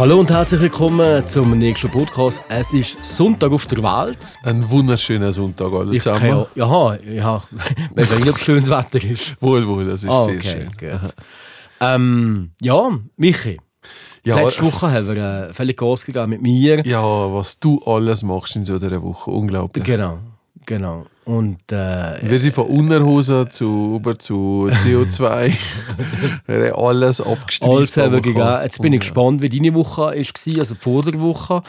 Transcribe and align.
Hallo 0.00 0.18
und 0.18 0.30
herzlich 0.30 0.62
willkommen 0.62 1.26
zum 1.28 1.58
nächsten 1.58 1.90
Podcast. 1.90 2.42
Es 2.48 2.72
ist 2.72 3.04
Sonntag 3.04 3.52
auf 3.52 3.66
der 3.66 3.82
Welt. 3.82 4.16
Ein 4.44 4.66
wunderschöner 4.70 5.30
Sonntag 5.30 5.70
alle 5.74 5.94
Ich 5.94 6.02
zusammen. 6.02 6.46
kann, 6.46 6.46
ja, 6.54 6.94
ja, 7.04 7.42
weiß 7.94 8.18
nicht, 8.18 8.30
ob 8.30 8.38
schönes 8.38 8.70
Wetter 8.70 9.04
ist. 9.04 9.36
Wohl, 9.42 9.68
wohl, 9.68 9.84
das 9.84 10.02
ist 10.02 10.08
Ah, 10.08 10.24
sehr 10.24 10.36
okay, 10.36 10.68
schön. 10.80 10.90
gut. 11.02 11.14
Ähm, 11.82 12.52
ja, 12.62 12.98
Michi. 13.18 13.58
Ja, 14.24 14.40
Letzte 14.40 14.62
Woche 14.62 14.90
haben 14.90 15.14
wir 15.14 15.48
äh, 15.50 15.52
völlig 15.52 15.76
Gas 15.76 16.06
gegeben 16.06 16.30
mit 16.30 16.40
mir. 16.40 16.80
ja, 16.86 17.02
was 17.34 17.60
du 17.60 17.78
alles 17.84 18.22
machst 18.22 18.56
in 18.56 18.64
so 18.64 18.76
einer 18.76 19.02
Woche, 19.02 19.30
unglaublich. 19.30 19.84
Genau, 19.84 20.18
genau. 20.64 21.04
Und 21.30 21.70
äh, 21.70 22.28
Wir 22.28 22.40
sind 22.40 22.52
von 22.52 22.66
Unterhose 22.66 23.48
zu 23.48 23.94
über 24.00 24.18
zu 24.18 24.68
CO2. 24.68 25.52
wir 26.46 26.72
haben 26.72 26.84
alles 26.84 27.20
abgestrichen. 27.20 27.72
alles 27.72 27.96
wir 27.96 28.20
gegeben. 28.20 28.58
Jetzt 28.64 28.82
bin 28.82 28.92
ich 28.94 29.00
gespannt, 29.00 29.40
wie 29.40 29.48
deine 29.48 29.72
Woche 29.72 30.02
war, 30.02 30.10
also 30.10 30.74
die 30.74 30.80
Vorderwoche. 30.80 31.62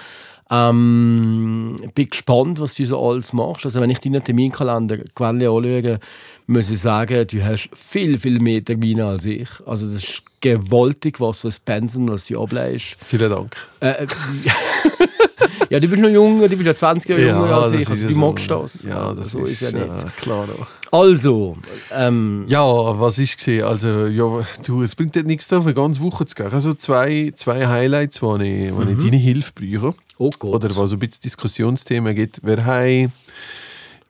Ähm, 0.50 1.76
ich 1.80 1.92
bin 1.92 2.10
gespannt, 2.10 2.60
was 2.60 2.74
du 2.74 2.86
so 2.88 3.08
alles 3.08 3.34
machst. 3.34 3.64
Also 3.66 3.80
wenn 3.82 3.92
ich 3.92 4.00
deinen 4.00 4.24
Terminkalender 4.24 4.98
Quelle 5.14 5.52
anschaue, 5.52 6.00
muss 6.48 6.72
ich 6.72 6.80
sagen, 6.80 7.28
du 7.28 7.44
hast 7.44 7.70
viel, 7.76 8.18
viel 8.18 8.40
mehr 8.40 8.66
Termine 8.66 9.06
als 9.06 9.26
ich. 9.26 9.48
Also 9.68 9.86
das 9.86 9.98
ist 9.98 10.24
gewaltig, 10.42 11.22
was 11.22 11.42
du 11.42 11.50
als 11.50 11.60
Pensen, 11.60 12.10
was 12.10 12.26
du 12.26 12.42
ableist. 12.42 12.98
Vielen 13.06 13.30
Dank. 13.30 13.56
Äh, 13.80 14.06
äh, 14.06 14.08
ja, 15.72 15.80
du 15.80 15.88
bist 15.88 16.02
noch 16.04 16.10
jung, 16.10 16.40
du 16.42 16.50
bist 16.50 16.68
ja 16.68 16.76
20 16.76 17.10
Jahre 17.10 17.22
jünger 17.24 17.56
als 17.56 17.72
das 17.72 17.80
ich. 17.80 17.82
ist 17.82 17.90
Also 17.90 18.04
ja 18.04 18.08
du 18.10 18.14
so. 18.14 18.20
magst 18.20 18.52
das. 18.52 18.84
Ja, 18.84 19.14
das 19.14 19.32
so 19.32 19.40
ist, 19.46 19.62
ja 19.62 19.72
nicht. 19.72 19.82
äh, 20.04 20.06
klar. 20.22 20.48
Also, 20.92 21.58
ähm, 21.98 22.44
Ja, 22.48 22.62
was 23.00 23.18
ist 23.18 23.38
gesehen? 23.38 23.64
Also, 23.64 24.08
ja, 24.08 24.46
du, 24.68 24.84
es 24.84 24.94
bringt 24.96 25.16
dir 25.16 25.24
nichts 25.24 25.48
da, 25.48 25.60
eine 25.62 25.74
ganze 25.74 26.02
Woche 26.02 26.26
zu 26.26 26.36
gehen. 26.36 26.52
Also 26.52 26.74
zwei, 26.74 27.32
zwei 27.36 27.66
Highlights, 27.68 28.22
wo 28.22 28.36
ich, 28.38 28.72
wo 28.76 28.82
ich 28.84 28.98
deine 28.98 29.18
Hilfe 29.18 29.52
brauche. 29.56 29.96
oh 30.18 30.30
Gott. 30.38 30.54
Oder 30.56 30.76
was 30.76 30.90
so 30.90 30.98
ein 30.98 31.00
bisschen 31.00 31.22
Diskussionsthemen 31.24 32.14
gibt. 32.16 32.46
Wir 32.46 32.66
haben, 32.66 33.12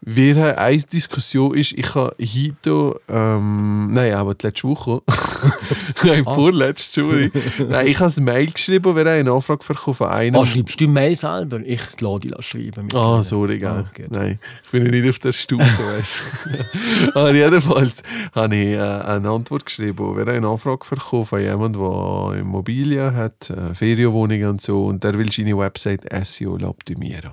wir 0.04 0.36
haben 0.36 0.58
eine 0.58 0.78
Diskussion 0.82 1.56
ist, 1.56 1.74
ich 1.74 1.94
habe 1.94 2.16
heute, 2.20 3.00
ähm, 3.08 3.94
nein, 3.94 4.14
aber 4.16 4.34
die 4.34 4.48
letzte 4.48 4.68
Woche, 4.68 5.02
nein, 6.04 6.24
Ah. 6.26 6.34
vorletzte, 6.34 7.02
Entschuldigung. 7.02 7.42
nein, 7.70 7.88
ich 7.88 8.00
habe 8.00 8.12
ein 8.18 8.24
Mail 8.24 8.52
geschrieben, 8.52 8.96
wir 8.96 9.02
haben 9.02 9.08
eine 9.20 9.32
Anfrage 9.32 9.64
bekommen 9.68 9.94
von 9.96 10.08
einem. 10.10 10.36
Ah, 10.42 10.46
schreibst 10.46 10.80
du 10.82 10.88
Mail 10.88 11.16
selber? 11.16 11.60
Ich 11.64 11.82
lade 12.02 12.28
dich 12.30 12.46
schreiben. 12.46 12.88
Ah, 12.94 13.18
dir. 13.20 13.24
sorry, 13.24 13.60
gell. 13.60 13.86
Gut. 13.96 14.10
Nein, 14.12 14.40
ich 14.66 14.72
bin 14.72 14.86
ja 14.86 14.92
nicht 14.92 15.10
auf 15.10 15.20
der 15.20 15.32
Stufe, 15.34 15.64
weißt 15.98 16.22
du. 16.46 17.20
Aber 17.20 17.34
jedenfalls 17.36 18.02
habe 18.34 18.56
ich 18.56 18.74
äh, 18.74 18.80
eine 18.80 19.30
Antwort 19.30 19.66
geschrieben. 19.66 20.16
Wir 20.16 20.22
haben 20.26 20.30
eine 20.30 20.48
Anfrage 20.48 20.86
bekommen 20.90 21.26
von 21.26 21.42
jemandem, 21.42 21.82
der 21.82 22.40
Immobilien 22.40 23.16
hat, 23.16 23.50
äh, 23.52 23.76
Ferienwohnungen 23.76 24.50
und 24.50 24.62
so, 24.62 24.86
und 24.86 25.04
der 25.04 25.14
will 25.18 25.32
seine 25.32 25.56
Website 25.58 26.02
SEO 26.26 26.58
optimieren. 26.64 27.32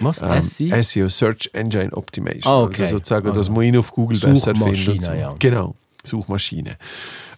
Was? 0.00 0.22
Ähm, 0.22 0.42
SI? 0.42 0.82
SEO, 0.82 1.08
Search 1.08 1.50
Engine 1.52 1.92
Optimation. 1.92 2.52
Ah, 2.52 2.62
okay. 2.62 2.82
Also 2.82 2.96
sozusagen, 2.96 3.28
Also 3.28 3.38
dass 3.40 3.48
man 3.50 3.64
ihn 3.64 3.76
auf 3.76 3.92
Google 3.92 4.18
besser 4.18 4.54
findet. 4.54 5.02
So. 5.02 5.12
ja. 5.12 5.34
Genau, 5.38 5.74
Suchmaschine. 6.04 6.76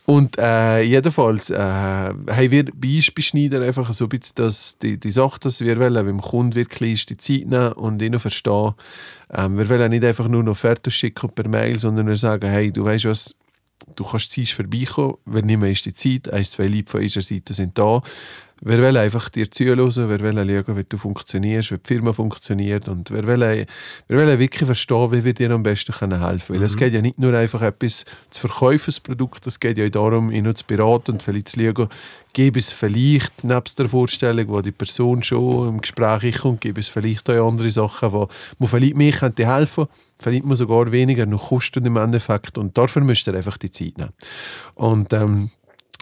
Und 0.05 0.37
äh, 0.37 0.83
jedenfalls 0.83 1.51
äh, 1.51 1.57
haben 1.57 2.51
wir 2.51 2.65
bei 2.75 3.01
Schneider 3.01 3.63
einfach 3.63 3.93
so 3.93 4.07
ein 4.07 4.09
bisschen 4.09 4.35
das, 4.35 4.77
die, 4.83 4.99
die 4.99 5.13
Sache, 5.13 5.39
dass 5.41 5.61
wir 5.61 5.79
wollen, 5.79 5.95
wenn 5.95 6.07
dem 6.07 6.21
Kunden 6.21 6.57
wirklich 6.57 7.07
die 7.07 7.17
Zeit 7.17 7.47
nehmen 7.47 7.73
und 7.73 8.03
ihn 8.03 8.19
verstehen. 8.19 8.75
Ähm, 9.33 9.57
wir 9.57 9.69
wollen 9.69 9.91
nicht 9.91 10.05
einfach 10.05 10.27
nur 10.27 10.43
noch 10.43 10.57
fertig 10.57 10.95
schicken 10.95 11.31
per 11.31 11.49
Mail, 11.49 11.79
sondern 11.79 12.09
wir 12.09 12.17
sagen, 12.17 12.51
hey, 12.51 12.73
du 12.73 12.85
weißt 12.85 13.05
was, 13.05 13.37
du 13.95 14.05
kannst 14.05 14.33
zuerst 14.33 14.53
vorbeikommen, 14.53 15.15
wir 15.25 15.43
nehmen 15.43 15.73
die 15.73 15.95
Zeit, 15.95 16.33
ein, 16.33 16.45
zwei 16.45 16.67
Leute 16.67 16.91
von 16.91 17.01
unserer 17.01 17.23
Seite 17.23 17.55
sind 17.55 17.79
da. 17.79 18.03
Wir 18.65 18.79
wollen 18.79 18.97
einfach 18.97 19.29
dir 19.29 19.51
zuhören, 19.51 19.79
wir 19.79 20.21
wollen 20.21 20.65
schauen, 20.65 20.77
wie 20.77 20.85
du 20.85 20.97
funktionierst, 20.97 21.73
wie 21.73 21.79
die 21.79 21.89
Firma 21.95 22.13
funktioniert? 22.13 22.89
Und 22.89 23.11
wir 23.11 23.27
wollen, 23.27 23.67
wir 24.07 24.17
wollen 24.17 24.39
wirklich 24.39 24.65
verstehen, 24.65 25.11
wie 25.11 25.25
wir 25.25 25.35
dir 25.35 25.51
am 25.51 25.65
besten 25.65 25.93
helfen 25.93 26.47
können. 26.47 26.49
Weil 26.49 26.63
es 26.63 26.77
geht 26.77 26.95
ja 26.95 27.03
nicht 27.03 27.19
nur 27.19 27.35
einfach 27.35 27.61
etwas 27.63 28.05
zu 28.31 28.41
verkaufen, 28.41 28.85
das 28.87 29.01
Produkt, 29.01 29.47
es 29.49 29.59
geht 29.59 29.79
ja 29.79 29.89
darum, 29.89 30.31
ihn 30.31 30.45
noch 30.45 30.55
zu 30.55 30.65
beraten 30.65 31.13
und 31.13 31.23
vielleicht 31.25 31.49
zu 31.49 31.61
schauen, 31.61 31.89
gäbe 32.35 32.61
es 32.61 32.71
vielleicht, 32.71 33.43
nebst 33.43 33.81
der 33.81 33.89
Vorstellung, 33.89 34.47
wo 34.49 34.61
die 34.61 34.71
Person 34.71 35.25
schon 35.25 35.69
im 35.69 35.81
Gespräch 35.81 36.39
kommt, 36.39 36.61
gäbe 36.61 36.79
es 36.79 36.89
vielleicht 36.89 37.29
auch 37.31 37.49
andere 37.49 37.71
Sachen, 37.71 38.13
wo, 38.13 38.29
wo 38.61 38.67
vielleicht 38.67 38.97
mir 38.97 39.13
könnte 39.13 39.47
helfen 39.53 39.89
vielleicht 40.23 40.45
muss 40.45 40.59
sogar 40.59 40.93
weniger 40.93 41.27
noch 41.27 41.49
kosten 41.49 41.85
im 41.85 41.97
Endeffekt. 41.97 42.57
Und 42.57 42.79
dafür 42.79 43.03
müsst 43.03 43.27
ihr 43.27 43.35
einfach 43.35 43.59
die 43.59 43.71
Zeit 43.71 43.99
nehmen. 43.99 44.13
Und 44.75 45.13
ähm, 45.13 45.51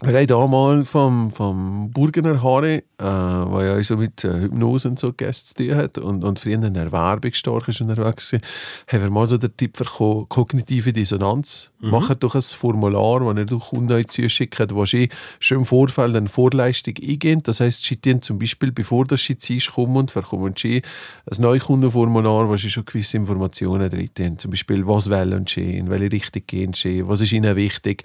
wir 0.03 0.17
haben 0.17 0.27
da 0.27 0.47
mal 0.47 0.85
vom, 0.85 1.31
vom 1.31 1.91
Burgener 1.91 2.43
Haare, 2.43 2.77
äh, 2.77 2.83
der 2.99 3.77
ja 3.77 3.83
so 3.83 3.99
mit 3.99 4.25
äh, 4.25 4.41
Hypnose 4.41 4.89
und 4.89 4.99
so 4.99 5.13
Gäste 5.13 5.55
zu 5.55 5.69
tun 5.69 5.77
hat 5.77 5.99
und, 5.99 6.25
und 6.25 6.39
früher 6.39 6.55
in 6.55 6.73
der 6.73 6.91
Werbung 6.91 7.33
stark 7.35 7.69
ist 7.69 7.83
unterwegs 7.83 8.33
war, 8.33 8.41
haben 8.89 9.03
wir 9.03 9.11
mal 9.11 9.27
so 9.27 9.37
den 9.37 9.55
Tipp 9.57 9.77
bekommen, 9.77 10.27
kognitive 10.29 10.93
Dissonanz. 10.95 11.71
Macht 11.83 12.23
doch 12.23 12.35
ein 12.35 12.43
Formular, 12.43 13.21
das 13.21 13.39
ihr 13.39 13.47
durch 13.47 13.71
Kunden 13.71 14.07
zuschickt, 14.07 14.75
wo 14.75 14.85
sie 14.85 15.09
schon 15.39 15.59
im 15.59 15.65
Vorfeld 15.65 16.15
eine 16.15 16.29
Vorleistung 16.29 16.95
eingehen. 16.97 17.43
Das 17.43 17.61
heisst, 17.61 17.85
sie 17.85 17.97
tun 17.97 18.21
zum 18.21 18.39
Beispiel, 18.39 18.71
bevor 18.71 19.07
das 19.07 19.23
sie 19.23 19.39
zu 19.39 19.57
kommen, 19.73 20.09
verkommen 20.09 20.53
sie 20.59 20.83
ein 21.31 21.43
Neukundenformular, 21.43 22.49
wo 22.51 22.57
sie 22.57 22.69
schon 22.69 22.85
gewisse 22.85 23.17
Informationen 23.17 23.89
drin 23.89 24.11
haben. 24.19 24.39
Zum 24.39 24.51
Beispiel, 24.51 24.87
was 24.87 25.09
wollen 25.09 25.47
sie, 25.47 25.79
in 25.79 25.89
welche 25.89 26.13
Richtung 26.13 26.43
gehen 26.47 26.75
sie, 26.75 27.09
was 27.09 27.23
ist 27.23 27.33
ihnen 27.33 27.57
wichtig. 27.57 28.03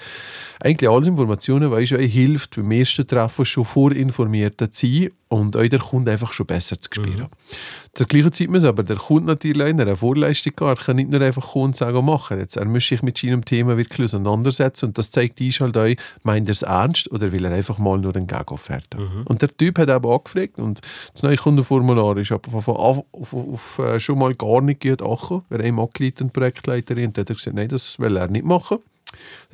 Eigentlich 0.62 0.90
alles 0.90 1.08
Informationen, 1.08 1.70
die 1.70 1.85
uns 1.94 2.02
euch 2.02 2.14
hilft, 2.14 2.56
beim 2.56 2.72
ersten 2.72 3.08
Treffen 3.08 3.46
schon 3.46 3.66
vorinformiert 3.66 4.60
zu 4.60 4.68
sein 4.72 5.10
und 5.28 5.56
euch 5.56 5.70
der 5.70 5.80
Kunde 5.80 6.12
einfach 6.12 6.34
schon 6.34 6.46
besser 6.46 6.80
zu 6.80 6.90
spüren. 6.92 7.28
Zur 7.94 8.08
gleichen 8.08 8.34
Zeit 8.34 8.50
muss 8.50 8.64
aber 8.64 8.84
der 8.84 8.98
Kunde 8.98 9.28
natürlich 9.28 9.68
in 9.68 9.80
einer 9.80 9.96
Vorleistung 9.96 10.54
gehen. 10.56 10.68
Er 10.68 10.76
kann 10.76 10.98
nicht 10.98 11.10
nur 11.10 11.22
einfach 11.22 11.52
kommen 11.52 11.66
und 11.66 11.76
sagen, 11.76 12.06
machen. 12.06 12.40
Jetzt, 12.40 12.58
er 12.58 12.66
muss 12.66 12.88
sich 12.88 13.02
mit 13.02 13.18
seinem 13.18 13.46
Thema 13.46 13.78
wirklich 13.78 14.06
auseinandersetzen 14.06 14.88
und 14.88 14.98
das 14.98 15.12
zeigt 15.12 15.40
uns 15.40 15.60
halt 15.60 15.78
euch, 15.78 15.98
meint 16.24 16.48
er 16.48 16.52
es 16.52 16.62
ernst 16.62 17.12
oder 17.12 17.32
will 17.32 17.46
er 17.46 17.52
einfach 17.52 17.78
mal 17.78 17.98
nur 17.98 18.16
eine 18.16 18.26
Gegenofferte. 18.26 18.98
Und 19.26 19.42
der 19.42 19.56
Typ 19.56 19.80
hat 19.80 19.90
eben 19.90 20.12
angefragt 20.12 20.58
und 20.58 20.82
das 21.14 21.24
neue 21.24 21.38
Kundenformular 21.38 22.18
ist 22.18 22.32
aber 22.32 22.62
von 22.62 22.76
auf, 22.76 23.04
auf, 23.12 23.34
auf, 23.34 23.80
äh, 23.80 24.00
schon 24.00 24.20
mal 24.20 24.34
gar 24.36 24.62
nicht 24.62 24.82
gut 24.82 25.02
angekommen. 25.02 25.46
Haben 25.50 25.66
ihm 25.66 25.80
angeleitet, 25.80 26.34
Projektleiterin, 26.34 27.08
und 27.08 27.18
der 27.18 27.22
hat 27.22 27.36
gesagt, 27.36 27.56
nein, 27.56 27.70
das 27.70 28.00
will 28.00 28.18
er 28.18 28.28
nicht 28.28 28.46
machen. 28.46 28.80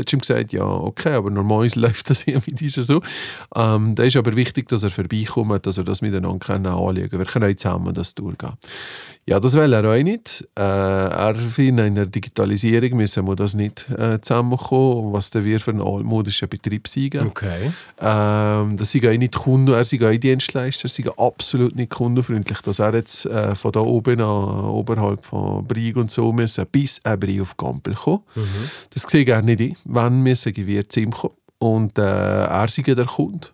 Hat 0.02 0.14
ihm 0.14 0.20
gesagt, 0.20 0.54
ja, 0.54 0.66
okay, 0.66 1.14
aber 1.14 1.30
normalerweise 1.30 1.80
läuft 1.80 2.10
das 2.10 2.26
ja 2.26 2.40
mit 2.46 2.60
dieser 2.60 2.84
so. 2.84 3.02
Ähm, 3.56 3.96
da 3.96 4.04
ist 4.04 4.18
aber 4.18 4.36
wichtig, 4.36 4.68
dass 4.68 4.84
er 4.84 4.90
vorbeikommt, 4.90 5.66
dass 5.66 5.78
er 5.78 5.84
das 5.84 6.02
miteinander 6.02 6.40
können 6.40 6.68
anschauen 6.68 7.10
kann. 7.10 7.20
Wir 7.20 7.26
können 7.26 7.52
auch 7.52 7.56
zusammen 7.56 7.94
das 7.94 8.16
durchgehen. 8.16 8.54
Ja, 9.28 9.40
das 9.40 9.54
will 9.54 9.72
er 9.72 9.86
auch 9.86 10.04
nicht. 10.04 10.48
Äh, 10.58 10.62
er 10.62 11.36
in 11.58 11.96
der 11.96 12.08
Digitalisierung 12.08 12.98
müssen 12.98 13.28
wir 13.28 13.36
das 13.36 13.54
nicht 13.54 13.88
äh, 13.92 14.20
zusammenkommen, 14.20 15.14
was 15.14 15.32
wir 15.34 15.60
für 15.60 15.72
einen 15.72 15.82
altmodischen 15.82 16.50
Betrieb 16.50 16.88
sind. 16.88 17.16
Okay. 17.16 17.72
Ähm, 18.00 18.78
das 18.78 18.90
sind 18.90 19.06
auch 19.06 19.16
nicht 19.16 19.36
Kunden, 19.36 19.74
er 19.74 19.86
sind 19.86 20.04
auch 20.04 20.12
Dienstleister, 20.12 20.88
sind 20.88 21.18
absolut 21.20 21.76
nicht 21.76 21.92
kundenfreundlich, 21.92 22.62
dass 22.62 22.80
er 22.80 22.96
jetzt 22.96 23.26
äh, 23.28 23.54
von 23.54 23.72
da 23.72 23.82
oben 23.82 24.22
an, 24.22 24.66
oberhalb 24.66 25.24
von 25.24 25.68
Brig 25.68 25.96
und 25.98 26.10
so 26.10 26.34
müssen, 26.34 26.66
bis 26.72 27.00
er 27.04 27.16
Brig 27.16 27.42
auf 27.42 27.56
Gampel 27.58 27.94
kommen. 27.94 28.24
Das 28.90 29.04
sehe 29.04 29.22
ich 29.22 29.34
auch 29.34 29.42
nicht 29.42 29.62
ein. 29.62 29.76
Wann 29.94 30.22
müssen 30.22 30.56
wir 30.56 30.90
zu 30.90 31.00
ihm 31.00 31.12
kommen? 31.12 31.36
Und 31.60 31.98
äh, 32.00 32.02
er 32.02 32.68
sei 32.68 32.82
der 32.82 33.06
Kunde. 33.06 33.48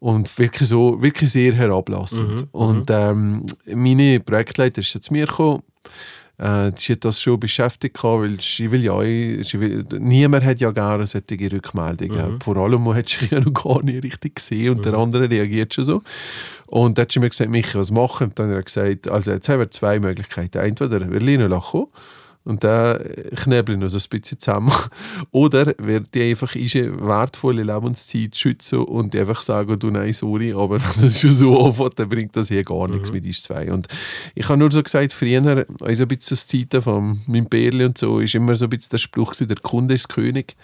Und 0.00 0.38
wirklich 0.38 0.68
so, 0.68 1.00
wirklich 1.00 1.30
sehr 1.30 1.54
herablassend. 1.54 2.46
Und 2.52 2.90
ähm, 2.90 3.46
meine 3.66 4.20
Projektleiter 4.20 4.80
ist 4.80 4.92
jetzt 4.92 5.06
zu 5.06 5.12
mir 5.12 5.26
gekommen. 5.26 5.62
Äh, 6.36 6.72
sie 6.76 6.94
hat 6.94 7.04
das 7.04 7.20
schon 7.20 7.38
beschäftigt, 7.38 8.02
weil 8.02 8.40
sie 8.40 8.70
will 8.70 8.84
ja, 8.84 9.00
sie 9.00 9.60
will, 9.60 9.84
niemand 9.98 10.44
hat 10.44 10.60
ja 10.60 10.72
gerne 10.72 11.06
solche 11.06 11.52
Rückmeldungen. 11.52 12.40
Vor 12.40 12.56
allem, 12.56 12.82
man 12.82 12.96
hat 12.96 13.08
sich 13.08 13.30
ja 13.30 13.40
noch 13.40 13.54
gar 13.54 13.82
nicht 13.82 14.02
richtig 14.02 14.36
gesehen 14.36 14.76
und 14.76 14.84
der 14.84 14.94
andere 14.94 15.30
reagiert 15.30 15.72
schon 15.74 15.84
so. 15.84 16.02
Und 16.66 16.98
dann 16.98 17.04
hat 17.04 17.12
sie 17.12 17.20
mir 17.20 17.30
gesagt, 17.30 17.50
Michi, 17.50 17.78
was 17.78 17.92
machen? 17.92 18.28
Und 18.28 18.38
dann 18.38 18.50
hat 18.50 18.56
er 18.56 18.62
gesagt, 18.62 19.08
also 19.08 19.30
jetzt 19.30 19.48
haben 19.48 19.60
wir 19.60 19.70
zwei 19.70 20.00
Möglichkeiten. 20.00 20.58
Entweder 20.58 21.08
wir 21.10 21.20
lernen 21.20 21.50
lachen 21.50 21.86
und 22.44 22.62
dann 22.62 22.98
knebeln 23.36 23.80
noch 23.80 23.88
so 23.88 23.98
ein 23.98 24.20
bisschen 24.20 24.38
zusammen. 24.38 24.72
Oder 25.30 25.74
wird 25.78 26.14
die 26.14 26.22
einfach 26.22 26.54
ihre 26.54 27.00
wertvolle 27.06 27.62
Lebenszeit 27.62 28.36
schützen 28.36 28.80
und 28.80 29.16
einfach 29.16 29.42
sagen, 29.42 29.78
du 29.78 29.90
nein, 29.90 30.12
sorry, 30.12 30.52
aber 30.52 30.80
wenn 30.80 31.02
das 31.02 31.20
schon 31.20 31.32
so 31.32 31.58
anfängt, 31.58 31.98
dann 31.98 32.08
bringt 32.08 32.36
das 32.36 32.48
hier 32.48 32.62
gar 32.62 32.88
nichts 32.88 33.12
mit 33.12 33.24
uns 33.24 33.42
zwei. 33.42 33.72
Und 33.72 33.88
ich 34.34 34.48
habe 34.48 34.58
nur 34.58 34.70
so 34.70 34.82
gesagt, 34.82 35.12
früher, 35.12 35.64
also 35.80 36.04
ein 36.04 36.08
bisschen 36.08 36.34
aus 36.34 36.46
Zeiten 36.46 36.82
von 36.82 37.20
meinem 37.26 37.46
Bärli 37.46 37.86
und 37.86 37.96
so, 37.96 38.20
ist 38.20 38.34
immer 38.34 38.54
so 38.56 38.66
ein 38.66 38.70
bisschen 38.70 38.90
der 38.90 38.98
Spruch, 38.98 39.34
der 39.34 39.56
Kunde 39.56 39.94
ist 39.94 40.08
König. 40.08 40.56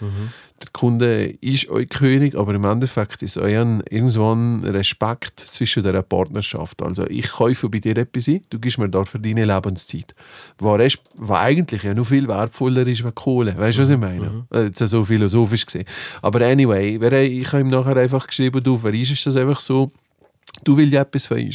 Der 0.61 0.69
Kunde 0.73 1.25
ist 1.41 1.67
euer 1.69 1.85
König, 1.85 2.35
aber 2.35 2.53
im 2.53 2.63
Endeffekt 2.63 3.21
ist 3.23 3.37
euer 3.37 3.81
irgendwann 3.89 4.63
Respekt 4.63 5.39
zwischen 5.39 5.83
der 5.83 6.01
Partnerschaft. 6.01 6.81
Also 6.81 7.05
ich 7.07 7.29
kaufe 7.29 7.69
bei 7.69 7.79
dir 7.79 7.97
etwas 7.97 8.27
ein, 8.27 8.41
du 8.49 8.59
gibst 8.59 8.77
mir 8.77 8.89
dafür 8.89 9.19
deine 9.19 9.45
Lebenszeit. 9.45 10.15
Was, 10.59 10.97
was 11.15 11.39
eigentlich 11.39 11.83
ja 11.83 11.93
noch 11.93 12.07
viel 12.07 12.27
wertvoller 12.27 12.85
ist 12.87 13.03
als 13.03 13.15
Kohle. 13.15 13.57
Weißt 13.57 13.77
du, 13.77 13.81
was 13.81 13.89
ich 13.89 13.97
meine? 13.97 14.45
Mhm. 14.51 14.63
Jetzt 14.65 14.79
so 14.79 15.03
philosophisch 15.03 15.65
gesehen. 15.65 15.85
Aber 16.21 16.45
anyway, 16.45 16.95
ich 17.25 17.51
habe 17.51 17.61
ihm 17.61 17.69
nachher 17.69 17.97
einfach 17.97 18.27
geschrieben, 18.27 18.63
du, 18.63 18.77
für 18.77 18.95
ist 18.95 19.25
das 19.25 19.35
einfach 19.35 19.59
so, 19.59 19.91
du 20.63 20.77
willst 20.77 20.93
etwas 20.93 21.25
von. 21.25 21.49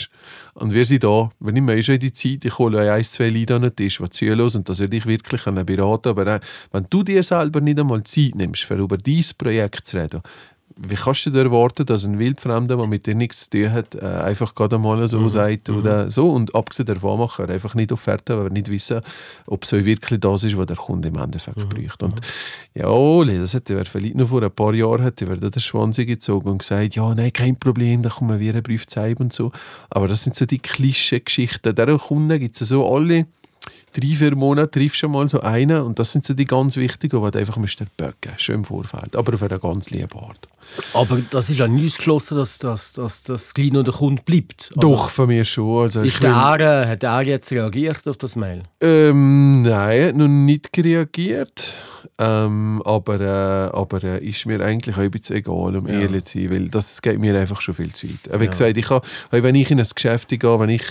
Und 0.55 0.73
wir 0.73 0.85
sind 0.85 1.05
da, 1.05 1.31
wenn 1.41 1.57
ich 1.57 1.63
mir 1.63 1.83
schon 1.83 1.99
die 1.99 2.13
Zeit, 2.13 2.45
ich 2.45 2.59
hole 2.59 2.93
ein, 2.93 3.05
zwei 3.05 3.29
Leute 3.29 3.57
an 3.57 3.63
den 3.63 3.77
Tisch, 3.77 3.99
die 3.99 4.11
zuhören 4.11 4.41
und 4.41 4.69
das 4.69 4.79
würde 4.79 4.97
ich 4.97 5.07
wirklich 5.07 5.45
beraten. 5.45 6.09
Aber 6.09 6.27
äh, 6.27 6.41
wenn 6.73 6.87
du 6.89 7.03
dir 7.03 7.23
selber 7.23 7.61
nicht 7.61 7.79
einmal 7.79 8.03
Zeit 8.05 8.35
nimmst, 8.35 8.65
für 8.65 8.77
über 8.77 8.97
dieses 8.97 9.35
Projekt 9.35 9.87
zu 9.87 9.99
reden, 9.99 10.23
wie 10.79 10.95
kannst 10.95 11.25
du 11.25 11.31
dir 11.31 11.45
erwarten, 11.45 11.87
dass 11.87 12.05
ein 12.05 12.19
Wildfremder, 12.19 12.77
der 12.77 12.87
mit 12.87 13.07
dir 13.07 13.15
nichts 13.15 13.45
zu 13.45 13.51
tun 13.51 13.73
hat, 13.73 13.95
äh, 13.95 14.05
einfach 14.05 14.55
gerade 14.55 14.77
mal 14.77 15.09
so 15.09 15.21
mhm. 15.21 15.29
sagt 15.31 15.71
oder 15.71 16.05
mhm. 16.05 16.11
so 16.11 16.31
und 16.31 16.55
abgesehen 16.55 16.87
davon 16.87 17.19
machen, 17.19 17.49
einfach 17.49 17.75
nicht 17.75 17.93
Offerte, 17.93 18.37
weil 18.37 18.45
wir 18.45 18.51
nicht 18.51 18.71
wissen, 18.71 19.01
ob 19.47 19.65
es 19.65 19.73
wirklich 19.73 20.21
das 20.21 20.45
ist, 20.45 20.57
was 20.57 20.67
der 20.67 20.77
Kunde 20.77 21.09
im 21.09 21.17
Endeffekt 21.17 21.57
mhm. 21.57 21.69
braucht. 21.71 22.03
Und 22.03 22.17
mhm. 22.17 22.81
ja, 22.81 22.89
Oli, 22.89 23.39
das 23.39 23.55
hätte 23.55 23.75
er 23.75 23.87
vielleicht 23.87 24.17
noch 24.17 24.29
vor 24.29 24.43
ein 24.43 24.51
paar 24.51 24.75
Jahren 24.75 25.03
hätte 25.03 25.25
er 25.25 25.37
den 25.37 25.61
Schwanz 25.61 25.97
gezogen 25.97 26.51
und 26.51 26.59
gesagt, 26.59 26.95
ja, 26.95 27.15
nein, 27.15 27.33
kein 27.33 27.57
Problem, 27.57 28.03
da 28.03 28.11
kommen 28.11 28.39
wir 28.39 28.53
einen 28.53 28.63
Brief 28.63 28.87
zeigen 28.87 29.25
und 29.25 29.33
so. 29.33 29.53
Aber 29.89 30.09
das 30.09 30.25
sind 30.25 30.37
so 30.37 30.45
die 30.45 30.59
Klischee-Geschichten. 30.59 31.75
Der 31.75 31.99
Kunden 31.99 32.39
gibt 32.39 32.61
es 32.61 32.69
so 32.69 32.87
alle 32.95 33.27
drei, 33.95 34.15
vier 34.15 34.37
Monate 34.37 34.71
triffst 34.71 35.03
du 35.03 35.09
mal 35.09 35.29
so 35.29 35.41
einen 35.41 35.83
und 35.83 35.99
das 35.99 36.13
sind 36.13 36.25
so 36.25 36.35
die 36.35 36.45
ganz 36.45 36.77
wichtigen, 36.77 37.23
die 37.23 37.31
du 37.31 37.39
einfach 37.39 37.59
böcken 37.97 38.33
schön 38.37 38.57
im 38.57 38.65
Vorfeld, 38.65 39.17
aber 39.17 39.35
auf 39.35 39.43
eine 39.43 39.59
ganz 39.59 39.91
liebe 39.91 40.17
Art. 40.17 40.49
Aber 40.93 41.19
das 41.31 41.49
ist 41.49 41.59
ja 41.59 41.69
nicht 41.69 41.87
ausgeschlossen, 41.87 42.39
dass, 42.39 42.59
dass, 42.59 42.95
dass 42.95 43.23
das 43.23 43.55
Kleine 43.55 43.81
oder 43.81 43.93
Kunde 43.93 44.23
bleibt. 44.23 44.71
Also, 44.77 44.89
Doch, 44.89 45.11
von 45.11 45.29
mir 45.29 45.45
schon. 45.45 45.83
Also 45.83 46.03
ist 46.03 46.23
der, 46.23 46.31
will... 46.31 46.87
hat 46.89 47.03
er 47.03 47.23
jetzt 47.23 47.51
reagiert 47.53 48.07
auf 48.07 48.17
das 48.17 48.37
Mail? 48.37 48.65
Ähm, 48.81 49.63
nein, 49.63 50.17
noch 50.17 50.29
nicht 50.29 50.77
reagiert. 50.77 51.75
Ähm, 52.19 52.81
aber 52.85 53.21
äh, 53.21 53.77
aber 53.77 54.03
äh, 54.03 54.25
ist 54.25 54.47
mir 54.47 54.61
eigentlich 54.61 54.97
auch 54.97 55.01
ein 55.01 55.11
bisschen 55.11 55.37
egal, 55.37 55.77
um 55.77 55.87
ja. 55.87 56.01
ehrlich 56.01 56.25
zu 56.25 56.39
sein, 56.39 56.51
weil 56.51 56.69
das 56.69 57.03
geht 57.03 57.19
mir 57.19 57.39
einfach 57.39 57.61
schon 57.61 57.75
viel 57.75 57.93
zu 57.93 58.09
weit. 58.09 58.41
Wie 58.41 58.45
ja. 58.45 58.51
gesagt, 58.51 58.77
ich 58.77 58.87
kann, 58.87 59.03
wenn 59.31 59.55
ich 59.55 59.71
in 59.71 59.81
ein 59.81 59.87
Geschäft 59.95 60.29
gehe, 60.29 60.61
wenn 60.61 60.71
ich 60.71 60.85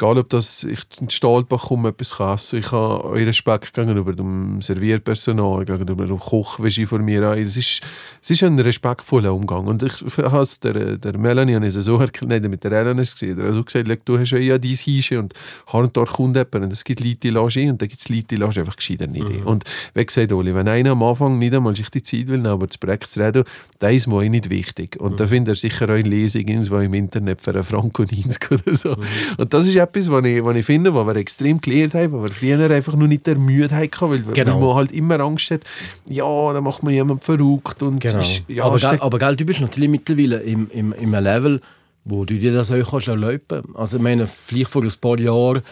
egal 0.00 0.18
ob 0.18 0.30
das 0.30 0.64
ich 0.64 0.80
in 1.00 1.10
Stahlbach 1.10 1.66
komme, 1.66 1.90
etwas 1.90 2.18
essen, 2.18 2.60
ich 2.60 2.72
habe 2.72 3.04
euren 3.04 3.24
Respekt 3.24 3.74
gegenüber 3.74 4.12
dem 4.14 4.62
Servierpersonal, 4.62 5.64
gegenüber 5.66 6.06
dem 6.06 6.18
Koch, 6.18 6.58
wie 6.60 6.86
vor 6.86 7.00
mir 7.00 7.28
an. 7.28 7.38
Es 7.38 7.56
ist, 7.56 7.82
es 8.22 8.30
ist 8.30 8.42
ein 8.42 8.58
respektvoller 8.58 9.34
Umgang. 9.34 9.66
Und 9.66 9.82
ich 9.82 9.92
habe 10.16 10.42
es 10.42 10.58
der, 10.60 10.96
der 10.96 11.18
Melanie 11.18 11.54
habe 11.54 11.70
so 11.70 11.98
erklärt, 11.98 12.48
mit 12.48 12.64
der 12.64 12.72
Ellen 12.72 12.96
gesehen, 12.96 13.38
er 13.38 13.48
hat 13.48 13.54
so 13.54 13.62
gesagt, 13.62 14.08
du 14.08 14.18
hast 14.18 14.30
ja 14.30 14.56
dies 14.56 14.80
Hische 14.80 15.18
und 15.18 15.34
dort 15.72 16.10
kommt 16.10 16.36
jemand 16.36 16.54
und 16.54 16.72
es 16.72 16.84
gibt 16.84 17.00
Leute, 17.00 17.18
die 17.18 17.30
lassen 17.30 17.70
und 17.70 17.82
dann 17.82 17.88
gibt 17.88 18.00
es 18.00 18.08
Leute, 18.08 18.28
die 18.30 18.36
lassen 18.36 18.60
einfach 18.60 18.76
gescheiter 18.76 19.06
nicht 19.06 19.28
mhm. 19.28 19.46
Und 19.46 19.64
wie 19.94 20.04
gesagt, 20.04 20.32
Oli, 20.32 20.54
wenn 20.54 20.68
einer 20.68 20.92
am 20.92 21.02
Anfang 21.02 21.38
nicht 21.38 21.54
einmal 21.54 21.76
sich 21.76 21.90
die 21.90 22.02
Zeit 22.02 22.28
will, 22.28 22.46
aber 22.46 22.66
das 22.66 22.78
Projekt 22.78 23.08
zu 23.08 23.20
reden, 23.20 23.44
dann 23.78 23.94
ist 23.94 24.06
mir 24.06 24.28
nicht 24.30 24.48
wichtig. 24.48 24.98
Und 24.98 25.12
mhm. 25.12 25.16
da 25.16 25.26
findet 25.26 25.52
er 25.52 25.56
sicher 25.56 25.86
auch 25.86 25.90
eine 25.90 26.08
Lesung 26.08 26.42
irgendwo 26.42 26.78
im 26.78 26.94
Internet 26.94 27.40
für 27.42 27.50
einen 27.50 27.64
Franco 27.64 28.02
90 28.02 28.50
oder 28.50 28.74
so. 28.74 28.90
Mhm. 28.90 29.04
Und 29.38 29.54
das 29.54 29.66
ist 29.66 29.76
etwas, 29.90 30.10
was 30.10 30.24
ich, 30.24 30.44
was 30.44 30.56
ich 30.56 30.66
finde, 30.66 30.94
was 30.94 31.06
wir 31.06 31.16
extrem 31.16 31.60
gelernt 31.60 31.94
haben, 31.94 32.12
was 32.12 32.22
wir 32.22 32.56
früher 32.56 32.70
einfach 32.70 32.94
nur 32.94 33.08
nicht 33.08 33.26
der 33.26 33.36
Mühe 33.36 33.70
hatten, 33.70 33.90
weil, 34.00 34.20
genau. 34.20 34.54
weil 34.54 34.60
man 34.60 34.74
halt 34.76 34.92
immer 34.92 35.20
Angst 35.20 35.50
hat, 35.50 35.62
ja, 36.06 36.52
da 36.52 36.60
macht 36.60 36.82
man 36.82 36.94
jemand 36.94 37.24
verrückt. 37.24 37.82
Und 37.82 38.00
genau. 38.00 38.20
ist, 38.20 38.42
ja, 38.48 38.64
aber, 38.64 38.78
gell, 38.78 38.98
aber 39.00 39.18
gell, 39.18 39.36
du 39.36 39.44
bist 39.44 39.60
natürlich 39.60 39.90
mittlerweile 39.90 40.38
im, 40.38 40.70
im, 40.72 40.92
im 40.92 41.12
Level, 41.12 41.60
wo 42.04 42.24
du 42.24 42.34
dir 42.34 42.52
das 42.52 42.72
auch 42.72 42.90
kannst 42.90 43.08
erlauben 43.08 43.40
kannst. 43.48 43.68
Also 43.74 43.96
ich 43.96 44.02
meine, 44.02 44.26
vielleicht 44.26 44.70
vor 44.70 44.82
ein 44.82 44.92
paar 45.00 45.18
Jahren 45.18 45.62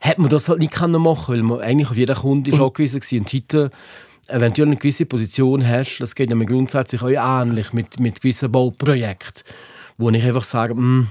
hätte 0.00 0.20
man 0.20 0.30
das 0.30 0.48
halt 0.48 0.60
nicht 0.60 0.78
machen 0.80 1.26
können, 1.26 1.48
weil 1.48 1.58
man 1.58 1.60
eigentlich 1.60 1.90
auf 1.90 1.96
jeden 1.96 2.16
Kunde 2.16 2.50
ist 2.50 2.60
angewiesen 2.60 3.00
war. 3.00 3.18
Und 3.18 3.32
heute 3.32 3.70
wenn 4.32 4.52
du 4.52 4.62
eine 4.62 4.76
gewisse 4.76 5.06
Position 5.06 5.66
hast, 5.66 5.98
das 5.98 6.14
geht 6.14 6.30
ja 6.30 6.36
grundsätzlich 6.36 7.02
auch 7.02 7.08
ähnlich 7.42 7.72
mit, 7.72 7.98
mit 8.00 8.20
gewissen 8.20 8.52
Bauprojekten, 8.52 9.42
wo 9.98 10.10
ich 10.10 10.24
einfach 10.24 10.44
sage, 10.44 10.74
mh, 10.74 10.80
hm, 10.80 11.08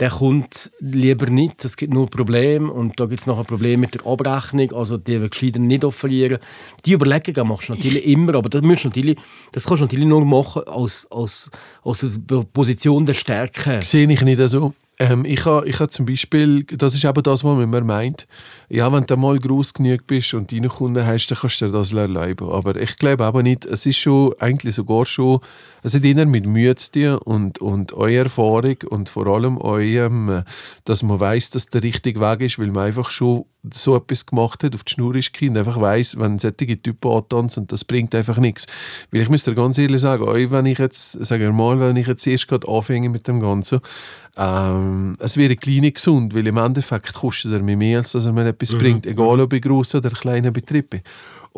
der 0.00 0.10
kommt 0.10 0.70
lieber 0.78 1.26
nicht, 1.26 1.64
es 1.64 1.76
gibt 1.76 1.92
nur 1.92 2.08
Probleme 2.08 2.72
und 2.72 2.98
da 3.00 3.06
gibt 3.06 3.20
es 3.20 3.26
noch 3.26 3.38
ein 3.38 3.44
Problem 3.44 3.80
mit 3.80 3.94
der 3.94 4.06
Abrechnung, 4.06 4.72
also 4.72 4.96
die 4.96 5.20
wir 5.20 5.28
gescheiter 5.28 5.58
nicht 5.58 5.84
offerieren. 5.84 6.38
Die 6.84 6.92
Überlegungen 6.92 7.48
machst 7.48 7.68
du 7.68 7.74
natürlich 7.74 8.06
immer, 8.06 8.36
aber 8.36 8.48
das, 8.48 8.62
musst 8.62 8.84
natürlich, 8.84 9.18
das 9.52 9.64
kannst 9.64 9.80
du 9.80 9.84
natürlich 9.86 10.06
nur 10.06 10.24
machen 10.24 10.62
aus, 10.64 11.06
aus, 11.10 11.50
aus 11.82 12.00
der 12.00 12.44
Position 12.52 13.06
der 13.06 13.14
Stärke. 13.14 13.82
Sehe 13.82 14.10
ich 14.10 14.22
nicht 14.22 14.40
so. 14.48 14.72
Ähm, 15.00 15.24
ich 15.24 15.44
habe 15.44 15.68
ich 15.68 15.78
ha 15.78 15.88
zum 15.88 16.06
Beispiel, 16.06 16.64
das 16.64 16.94
ist 16.94 17.04
eben 17.04 17.22
das, 17.22 17.44
was 17.44 17.54
man 17.54 17.62
immer 17.62 17.82
meint, 17.82 18.26
ja, 18.68 18.92
wenn 18.92 19.06
du 19.06 19.16
mal 19.16 19.38
groß 19.38 19.72
genug 19.74 20.06
bist 20.08 20.34
und 20.34 20.50
deine 20.50 20.68
Kunden 20.68 21.06
hast, 21.06 21.28
dann 21.28 21.38
kannst 21.38 21.60
du 21.60 21.66
dir 21.66 21.72
das 21.72 21.92
erlauben. 21.92 22.50
Aber 22.50 22.74
ich 22.74 22.96
glaube 22.96 23.24
aber 23.24 23.44
nicht, 23.44 23.64
es 23.64 23.86
ist 23.86 23.98
schon, 23.98 24.34
eigentlich 24.40 24.74
sogar 24.74 25.06
schon, 25.06 25.40
es 25.84 25.94
hat 25.94 26.04
eher 26.04 26.26
mit 26.26 26.46
Mühe 26.46 26.74
zu 26.74 26.90
tun 26.90 27.18
und, 27.18 27.60
und 27.60 27.92
eure 27.92 28.24
Erfahrung 28.24 28.76
und 28.88 29.08
vor 29.08 29.28
allem 29.28 29.58
eurem, 29.58 30.42
dass 30.84 31.04
man 31.04 31.20
weiß, 31.20 31.50
dass 31.50 31.66
der 31.66 31.84
richtige 31.84 32.20
Weg 32.20 32.40
ist, 32.40 32.58
weil 32.58 32.72
man 32.72 32.86
einfach 32.86 33.10
schon 33.10 33.44
so 33.72 33.96
etwas 33.96 34.26
gemacht 34.26 34.64
hat, 34.64 34.74
auf 34.74 34.84
die 34.84 34.92
Schnur 34.92 35.14
ist 35.14 35.30
und 35.40 35.56
einfach 35.56 35.80
weiß, 35.80 36.18
wenn 36.18 36.38
solche 36.38 36.80
Typen 36.80 37.10
antanzen, 37.10 37.66
das 37.66 37.84
bringt 37.84 38.14
einfach 38.14 38.38
nichts. 38.38 38.66
Weil 39.10 39.22
ich 39.22 39.28
muss 39.28 39.44
dir 39.44 39.54
ganz 39.54 39.78
ehrlich 39.78 40.00
sagen, 40.00 40.24
wenn 40.50 40.66
ich 40.66 40.78
jetzt, 40.78 41.24
sagen 41.24 41.42
wir 41.42 41.52
mal, 41.52 41.78
wenn 41.80 41.96
ich 41.96 42.06
jetzt 42.06 42.26
erst 42.26 42.48
gerade 42.48 42.68
anfange 42.68 43.08
mit 43.08 43.28
dem 43.28 43.40
Ganzen, 43.40 43.80
ähm, 44.36 44.87
es 45.18 45.36
wäre 45.36 45.56
kleine 45.56 45.92
gesund, 45.92 46.34
weil 46.34 46.46
im 46.46 46.56
Endeffekt 46.56 47.12
kostet 47.14 47.52
er 47.52 47.62
mir 47.62 47.76
mehr, 47.76 47.98
als 47.98 48.12
dass 48.12 48.26
er 48.26 48.32
mir 48.32 48.46
etwas 48.46 48.72
mhm. 48.72 48.78
bringt, 48.78 49.06
egal 49.06 49.40
ob 49.40 49.52
ich 49.52 49.62
groß 49.62 49.96
oder 49.96 50.10
kleiner 50.10 50.50
Betrieb 50.50 50.90
bin. 50.90 51.00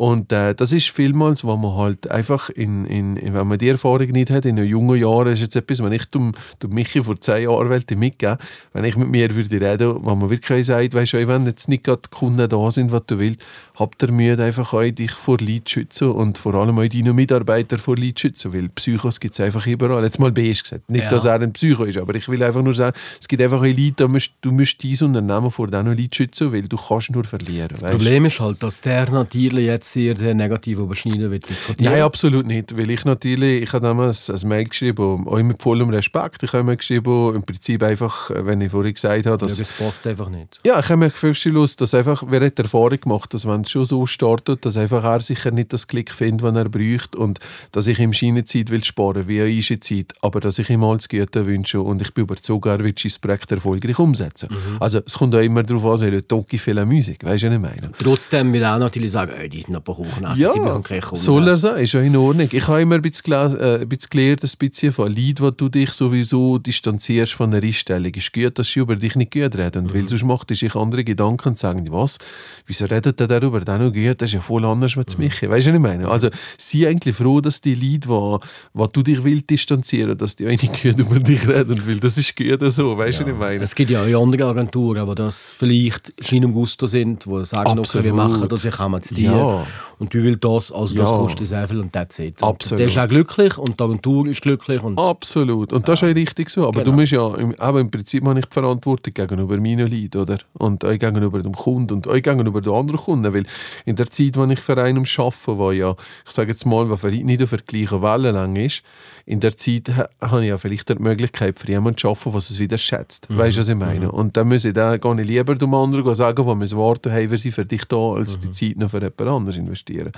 Und 0.01 0.31
äh, 0.31 0.55
das 0.55 0.71
ist 0.71 0.89
vielmals, 0.89 1.43
wo 1.43 1.55
man 1.57 1.75
halt 1.75 2.09
einfach, 2.09 2.49
in, 2.49 2.85
in, 2.85 3.35
wenn 3.35 3.45
man 3.45 3.59
die 3.59 3.67
Erfahrung 3.67 4.07
nicht 4.07 4.31
hat, 4.31 4.45
in 4.45 4.55
den 4.55 4.65
jungen 4.65 4.99
Jahren 4.99 5.27
ist 5.27 5.41
jetzt 5.41 5.55
etwas, 5.55 5.83
wenn 5.83 5.91
ich 5.91 6.05
dem, 6.05 6.31
dem 6.63 6.73
Michi 6.73 7.03
vor 7.03 7.21
zehn 7.21 7.43
Jahren 7.43 7.69
wollte 7.69 7.95
mitgeben, 7.95 8.37
wenn 8.73 8.83
ich 8.83 8.95
mit 8.95 9.09
mir 9.09 9.29
würde 9.35 9.61
reden, 9.61 10.03
wo 10.03 10.15
man 10.15 10.31
wirklich 10.31 10.65
sagt, 10.65 10.95
weißt 10.95 11.13
du, 11.13 11.27
wenn 11.27 11.45
jetzt 11.45 11.69
nicht 11.69 11.83
gerade 11.83 12.01
die 12.03 12.17
Kunden 12.17 12.49
da 12.49 12.71
sind, 12.71 12.91
was 12.91 13.03
du 13.05 13.19
willst, 13.19 13.45
habt 13.75 14.01
ihr 14.01 14.11
Mühe, 14.11 14.43
einfach 14.43 14.73
euch 14.73 14.95
dich 14.95 15.11
vor 15.11 15.37
Leid 15.39 15.67
zu 15.67 15.73
schützen 15.73 16.09
und 16.09 16.39
vor 16.39 16.55
allem 16.55 16.79
auch 16.79 16.87
deine 16.87 17.13
Mitarbeiter 17.13 17.77
vor 17.77 17.95
Leid 17.95 18.17
zu 18.17 18.21
schützen, 18.21 18.53
weil 18.53 18.69
Psychos 18.69 19.19
gibt 19.19 19.35
es 19.35 19.39
einfach 19.39 19.67
überall. 19.67 20.03
Jetzt 20.03 20.17
mal 20.17 20.31
beige 20.31 20.63
gesagt, 20.63 20.89
nicht, 20.89 21.03
ja. 21.03 21.11
dass 21.11 21.25
er 21.25 21.39
ein 21.39 21.53
Psycho 21.53 21.83
ist, 21.83 21.99
aber 21.99 22.15
ich 22.15 22.27
will 22.27 22.41
einfach 22.41 22.63
nur 22.63 22.73
sagen, 22.73 22.97
es 23.19 23.27
gibt 23.27 23.43
einfach 23.43 23.61
Leute, 23.61 23.93
da 23.97 24.07
musst, 24.07 24.31
du 24.41 24.51
musst 24.51 24.83
dein 24.83 24.97
Unternehmen 24.99 25.51
vor 25.51 25.67
diesen 25.67 25.85
Leuten 25.85 26.09
schützen, 26.11 26.51
weil 26.51 26.63
du 26.63 26.77
kannst 26.77 27.11
nur 27.11 27.23
verlieren. 27.23 27.69
Das 27.69 27.83
weißt? 27.83 27.97
Problem 27.97 28.25
ist 28.25 28.39
halt, 28.39 28.63
dass 28.63 28.81
der 28.81 29.07
natürlich 29.11 29.67
jetzt 29.67 29.90
sehr, 29.91 30.15
sehr 30.15 30.33
negativ 30.33 30.79
überschneiden 30.79 31.31
wird 31.31 31.49
diskutieren. 31.49 31.93
Nein, 31.93 32.03
absolut 32.03 32.45
nicht, 32.45 32.77
weil 32.77 32.89
ich 32.89 33.05
natürlich, 33.05 33.63
ich 33.63 33.73
habe 33.73 33.85
damals 33.85 34.29
ein 34.29 34.47
Mail 34.47 34.65
geschrieben, 34.65 35.27
auch 35.27 35.41
mit 35.41 35.61
vollem 35.61 35.89
Respekt, 35.89 36.43
ich 36.43 36.53
habe 36.53 36.63
mir 36.63 36.77
geschrieben, 36.77 37.35
im 37.35 37.43
Prinzip 37.43 37.83
einfach, 37.83 38.31
wenn 38.33 38.61
ich 38.61 38.71
vorhin 38.71 38.93
gesagt 38.93 39.25
habe, 39.25 39.37
dass... 39.37 39.57
Ja, 39.57 39.57
das 39.59 39.73
passt 39.73 40.07
einfach 40.07 40.29
nicht. 40.29 40.59
Ja, 40.65 40.79
ich 40.79 40.89
habe 40.89 40.97
mir 40.97 41.11
Lust, 41.45 41.81
dass 41.81 41.93
einfach, 41.93 42.23
wer 42.27 42.45
hat 42.45 42.57
Erfahrung 42.57 42.99
gemacht, 42.99 43.33
dass 43.33 43.45
wenn 43.45 43.65
schon 43.65 43.85
so 43.85 44.05
startet, 44.05 44.65
dass 44.65 44.77
einfach 44.77 45.03
er 45.03 45.21
sicher 45.21 45.51
nicht 45.51 45.73
das 45.73 45.87
Klick 45.87 46.11
findet, 46.11 46.43
was 46.43 46.55
er 46.55 46.69
braucht 46.69 47.15
und 47.15 47.39
dass 47.71 47.87
ich 47.87 47.99
ihm 47.99 48.13
Schienenzeit 48.13 48.69
will 48.69 48.83
sparen, 48.83 49.27
wie 49.27 49.37
er 49.37 49.81
Zeit, 49.81 50.13
aber 50.21 50.39
dass 50.39 50.59
ich 50.59 50.69
ihm 50.69 50.83
alles 50.83 51.09
Gute 51.09 51.45
wünsche 51.45 51.81
und 51.81 52.01
ich 52.01 52.13
bin 52.13 52.23
überzeugt, 52.23 52.65
er 52.65 52.83
wird 52.83 52.99
sein 52.99 53.11
Projekt 53.21 53.51
erfolgreich 53.51 53.99
umsetzen. 53.99 54.49
Mhm. 54.51 54.77
Also 54.79 55.01
es 55.05 55.13
kommt 55.13 55.35
auch 55.35 55.39
immer 55.39 55.63
darauf 55.63 55.85
an, 55.85 55.97
soll 55.97 56.21
Donkey 56.21 56.57
viel 56.57 56.83
Musik, 56.85 57.23
weißt 57.23 57.43
du, 57.43 57.47
was 57.47 57.55
ich 57.55 57.61
meine? 57.61 57.91
Trotzdem 57.99 58.53
will 58.53 58.63
er 58.63 58.79
natürlich 58.79 59.11
sagen, 59.11 59.31
oh, 59.35 59.47
die 59.47 59.61
sind 59.61 59.70
aber 59.75 59.97
hochnäsig, 59.97 60.39
ja, 60.39 60.53
die 60.53 61.17
soll 61.17 61.47
er 61.47 61.57
sein, 61.57 61.83
ist 61.83 61.93
ja 61.93 62.01
in 62.01 62.15
Ordnung. 62.15 62.47
Ich 62.51 62.67
habe 62.67 62.81
immer 62.81 62.95
ein 62.95 63.01
bisschen, 63.01 63.33
äh, 63.33 63.79
ein 63.81 63.89
bisschen 63.89 64.09
gelernt, 64.09 64.43
ein 64.43 64.49
bisschen 64.57 64.91
von 64.91 65.11
Lied, 65.11 65.41
wo 65.41 65.51
du 65.51 65.69
dich 65.69 65.91
sowieso 65.91 66.57
distanzierst 66.57 67.33
von 67.33 67.53
einer 67.53 67.63
Einstellung. 67.63 68.11
Es 68.15 68.23
ist 68.23 68.33
gut, 68.33 68.57
dass 68.59 68.67
sie 68.67 68.79
über 68.79 68.95
dich 68.95 69.15
nicht 69.15 69.31
gut 69.31 69.55
reden, 69.55 69.85
mhm. 69.85 69.93
weil 69.93 70.07
sonst 70.07 70.23
macht 70.23 70.55
sich 70.55 70.75
andere 70.75 71.03
Gedanken 71.03 71.49
und 71.49 71.57
sagen, 71.57 71.85
was, 71.91 72.17
wieso 72.65 72.85
redet 72.85 73.19
er 73.19 73.27
darüber, 73.27 73.61
dann 73.61 73.85
noch 73.85 73.93
gut, 73.93 74.21
das 74.21 74.29
ist 74.29 74.33
ja 74.33 74.41
voll 74.41 74.65
anders 74.65 74.97
als 74.97 75.17
mhm. 75.17 75.25
mich. 75.25 75.33
Weißt 75.41 75.67
du, 75.67 75.71
was 75.71 75.75
ich 75.75 75.81
meine? 75.81 76.07
Also, 76.07 76.29
sie 76.57 76.87
eigentlich 76.87 77.15
froh, 77.15 77.41
dass 77.41 77.61
die 77.61 77.75
Leute, 77.75 78.07
wo, 78.07 78.39
wo 78.73 78.87
du 78.87 79.01
dich 79.01 79.23
willst 79.23 79.49
distanzieren, 79.49 80.17
dass 80.17 80.35
die 80.35 80.45
auch 80.45 80.51
nicht 80.51 80.81
gut 80.81 80.97
über 80.97 81.19
dich 81.19 81.47
reden, 81.47 81.81
weil 81.85 81.99
das 81.99 82.17
ist 82.17 82.35
gut 82.35 82.59
so. 82.71 82.97
Weißt 82.97 83.19
du, 83.19 83.23
ja. 83.23 83.27
was 83.27 83.33
ich 83.33 83.39
meine? 83.39 83.63
Es 83.63 83.75
gibt 83.75 83.91
ja 83.91 84.01
auch 84.01 84.23
andere 84.23 84.45
Agenturen, 84.45 85.07
die 85.07 85.15
das 85.15 85.53
vielleicht 85.57 86.13
Schein 86.23 86.45
und 86.45 86.53
Gusto 86.53 86.87
sind, 86.87 87.25
die 87.25 87.45
sagen, 87.45 87.79
okay, 87.79 88.03
wir 88.03 88.13
machen 88.13 88.47
das, 88.47 88.65
ich 88.65 88.75
komme 88.75 89.01
zu 89.01 89.13
dir. 89.13 89.31
Ja, 89.31 89.60
Ja. 89.61 89.67
Und 89.99 90.13
du 90.13 90.23
willst 90.23 90.43
das, 90.43 90.71
also 90.71 90.95
das 90.95 91.09
Ja. 91.09 91.15
kostet 91.17 91.47
sehr 91.47 91.67
viel 91.67 91.79
und 91.79 91.93
that's 91.93 92.19
it. 92.19 92.41
Absolut. 92.41 92.79
Der 92.79 92.87
ist 92.87 92.97
auch 92.97 93.07
glücklich 93.07 93.57
und 93.57 93.79
die 93.79 93.83
Agentur 93.83 94.27
ist 94.27 94.41
glücklich 94.41 94.81
und 94.83 94.97
Absolut. 94.99 95.71
Und 95.73 95.87
das 95.87 96.01
ist 96.01 96.09
auch 96.09 96.15
richtig 96.15 96.49
so. 96.49 96.67
Aber 96.67 96.79
du 96.83 96.91
Genau. 96.91 96.97
musst 97.01 97.11
ja, 97.11 97.33
aber 97.59 97.79
im 97.79 97.91
Prinzip 97.91 98.25
habe 98.25 98.39
ich 98.39 98.45
die 98.45 98.53
Verantwortung 98.53 99.13
gegenüber 99.13 99.57
meinen 99.57 99.87
Leuten, 99.87 100.17
oder? 100.17 100.37
Und 100.53 100.83
euch 100.83 100.99
gegenüber 100.99 101.41
dem 101.41 101.53
Kunden 101.53 101.93
und 101.95 102.07
euch 102.07 102.23
gegenüber 102.23 102.61
den 102.61 102.73
anderen 102.73 102.99
Kunden. 102.99 103.33
Weil 103.33 103.45
in 103.85 103.95
der 103.95 104.09
Zeit, 104.09 104.37
wo 104.37 104.45
ich 104.45 104.59
für 104.59 104.77
einen 104.81 105.05
arbeite, 105.17 105.57
wo 105.57 105.71
ja, 105.71 105.95
ich 106.25 106.31
sage 106.31 106.51
jetzt 106.51 106.65
mal, 106.65 106.89
was 106.89 106.99
vielleicht 107.01 107.25
nicht 107.25 107.41
auf 107.43 107.49
der 107.51 107.59
gleichen 107.59 108.01
Wellenlänge 108.01 108.65
ist, 108.65 108.83
in 109.25 109.39
der 109.39 109.55
Zeit 109.55 109.89
ha- 109.95 110.09
habe 110.21 110.41
ich 110.43 110.49
ja 110.49 110.57
vielleicht 110.57 110.89
die 110.89 110.95
Möglichkeit, 110.95 111.59
für 111.59 111.67
jemanden 111.67 111.97
zu 111.97 112.09
arbeiten, 112.09 112.33
was 112.33 112.49
es 112.49 112.59
wieder 112.59 112.77
schätzt. 112.77 113.27
Weißt 113.29 113.55
du, 113.57 113.61
was 113.61 113.67
ich 113.69 113.75
meine? 113.75 114.11
Und 114.11 114.35
dann 114.35 114.47
muss 114.47 114.65
ich 114.65 114.73
dann 114.73 114.99
gar 114.99 115.13
nicht 115.15 115.27
lieber 115.27 115.55
dem 115.55 115.73
anderen 115.73 116.15
sagen, 116.15 116.45
wo 116.45 116.55
wir 116.55 116.71
warten, 116.71 117.11
hey, 117.11 117.29
wir 117.29 117.37
sind 117.37 117.53
für 117.53 117.65
dich 117.65 117.85
da, 117.85 117.95
als 118.13 118.39
die 118.39 118.49
Zeit 118.51 118.77
noch 118.77 118.89
für 118.89 118.97
jemand 118.97 119.21
anderes 119.21 119.50
investieren. 119.57 120.11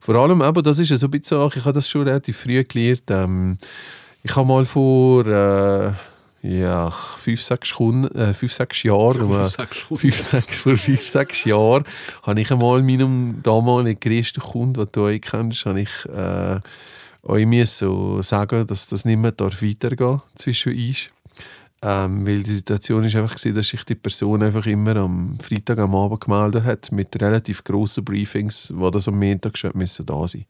Vor 0.00 0.14
allem, 0.16 0.42
eben, 0.42 0.62
das 0.62 0.78
ist 0.78 0.90
ja 0.90 0.96
so 0.96 1.06
ein 1.06 1.10
bisschen 1.10 1.38
Sache, 1.38 1.58
ich 1.58 1.64
habe 1.64 1.74
das 1.74 1.88
schon 1.88 2.02
relativ 2.02 2.36
früh 2.36 2.62
gelernt. 2.64 3.04
Ähm, 3.10 3.58
ich 4.22 4.34
habe 4.36 4.48
mal 4.48 4.64
vor 4.64 5.26
äh, 5.26 5.92
ja, 6.42 6.90
fünf, 6.90 7.42
sechs, 7.42 7.72
Kunden, 7.72 8.14
äh, 8.16 8.34
fünf, 8.34 8.52
sechs 8.52 8.82
Jahren, 8.82 9.28
Fünf, 9.28 9.48
sechs 9.48 9.86
Kunden. 9.86 10.00
fünf, 10.00 10.30
sechs, 10.30 10.56
vor 10.58 10.76
fünf, 10.76 11.08
sechs 11.08 11.44
Jahren, 11.44 11.84
habe 12.22 12.40
ich 12.40 12.50
einmal 12.52 12.82
meinem 12.82 13.42
damaligen 13.42 13.98
größten 13.98 14.42
Kunden, 14.42 14.74
den 14.74 14.88
du 14.92 15.02
euch 15.04 15.22
kennst, 15.22 15.64
habe 15.64 15.80
ich 15.80 15.88
äh, 16.14 16.60
euch 17.22 17.70
so 17.70 18.20
sagen, 18.20 18.66
dass 18.66 18.88
das 18.88 19.06
nicht 19.06 19.16
mehr 19.18 19.32
darf 19.32 19.62
weitergehen 19.62 20.20
zwischen 20.34 20.74
uns. 20.74 21.10
Ähm, 21.86 22.26
weil 22.26 22.42
die 22.42 22.54
Situation 22.54 23.04
ist 23.04 23.14
einfach 23.14 23.36
gewesen, 23.36 23.54
dass 23.54 23.68
sich 23.68 23.84
die 23.84 23.94
Person 23.94 24.42
einfach 24.42 24.64
immer 24.64 24.96
am 24.96 25.38
Freitag 25.38 25.78
am 25.78 25.94
Abend 25.94 26.22
gemeldet 26.22 26.64
hat 26.64 26.90
mit 26.90 27.14
relativ 27.20 27.62
grossen 27.62 28.02
Briefings, 28.02 28.72
wo 28.74 28.88
das 28.88 29.06
am 29.06 29.18
Montag 29.18 29.58
schon 29.58 29.72
müssen 29.74 30.06
da 30.06 30.26
sein. 30.26 30.46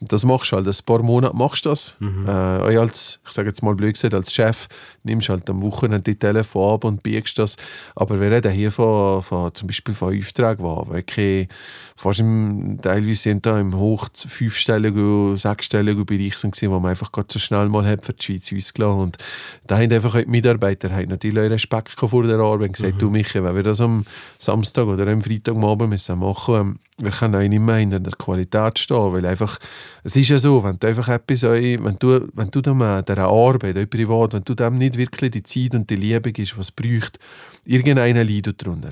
Und 0.00 0.12
das 0.12 0.24
machst 0.24 0.50
du 0.50 0.56
halt, 0.56 0.66
ein 0.66 0.84
paar 0.84 1.00
Monate 1.04 1.36
machst 1.36 1.64
du 1.64 1.68
das. 1.68 1.96
Äh, 2.26 2.62
euch 2.62 2.78
als, 2.80 3.20
ich 3.24 3.30
sage 3.30 3.48
jetzt 3.50 3.62
mal 3.62 3.76
blöd 3.76 3.94
gesagt, 3.94 4.14
als 4.14 4.32
Chef 4.32 4.66
nimmst 5.04 5.28
halt 5.28 5.48
am 5.48 5.62
Wochenende 5.62 6.02
die 6.02 6.18
Telefon 6.18 6.74
ab 6.74 6.84
und 6.84 7.04
biegst 7.04 7.38
das. 7.38 7.56
Aber 7.94 8.20
wir 8.20 8.32
reden 8.32 8.50
hier 8.50 8.72
von, 8.72 9.22
von 9.22 9.54
zum 9.54 9.68
Beispiel 9.68 9.94
von 9.94 10.18
Aufträgen, 10.18 10.64
die 10.64 10.90
wirklich 10.90 11.48
fast 11.94 12.18
im, 12.18 12.80
teilweise 12.82 13.14
sind 13.14 13.46
da 13.46 13.60
im 13.60 13.76
hoch 13.76 14.08
fünfstelligen, 14.12 15.36
sechsstelligen 15.36 16.04
Bereich 16.04 16.36
sind, 16.36 16.60
wo 16.62 16.80
man 16.80 16.90
einfach 16.90 17.12
gerade 17.12 17.28
so 17.30 17.38
schnell 17.38 17.68
mal 17.68 17.86
hat 17.86 18.04
für 18.04 18.12
die 18.12 18.24
Schweiz 18.24 18.52
ausgelassen 18.52 19.00
und 19.00 19.18
da 19.66 19.78
haben 19.78 19.92
einfach 19.92 20.16
auch 20.16 20.22
die 20.22 20.26
Mitarbeiter 20.64 20.90
haben 20.90 21.08
natürlich 21.08 21.38
auch 21.38 21.50
Respekt 21.50 21.90
vor 21.90 22.22
der 22.24 22.38
Arbeit 22.38 22.68
und 22.68 22.72
gesagt, 22.76 23.02
du 23.02 23.10
Michi, 23.10 23.42
wenn 23.42 23.54
wir 23.54 23.62
das 23.62 23.80
am 23.80 24.04
Samstag 24.38 24.86
oder 24.86 25.06
am 25.06 25.22
Freitagabend 25.22 25.90
müssen 25.90 26.18
machen 26.18 26.54
ähm, 26.54 26.78
wir 26.96 27.10
können 27.10 27.34
auch 27.34 27.40
nicht 27.40 27.60
mehr 27.60 27.76
hinter 27.76 27.98
der 27.98 28.12
Qualität 28.12 28.78
stehen, 28.78 29.12
weil 29.12 29.26
einfach, 29.26 29.58
es 30.04 30.14
ist 30.14 30.28
ja 30.28 30.38
so, 30.38 30.62
wenn 30.62 30.78
du 30.78 30.86
einfach 30.86 31.08
etwas, 31.08 31.42
wenn 31.42 31.96
du, 31.98 32.28
wenn 32.34 32.50
du 32.52 32.60
dem, 32.60 32.80
äh, 32.82 33.02
dieser 33.02 33.24
Arbeit, 33.24 33.76
auch 33.76 33.90
privat, 33.90 34.32
wenn 34.32 34.44
du 34.44 34.54
dem 34.54 34.76
nicht 34.76 34.96
wirklich 34.96 35.32
die 35.32 35.42
Zeit 35.42 35.74
und 35.74 35.90
die 35.90 35.96
Liebe 35.96 36.30
gibst, 36.30 36.56
was 36.56 36.66
es 36.66 36.70
braucht, 36.70 37.18
irgendeiner 37.64 38.22
leidet 38.22 38.64
darunter. 38.64 38.90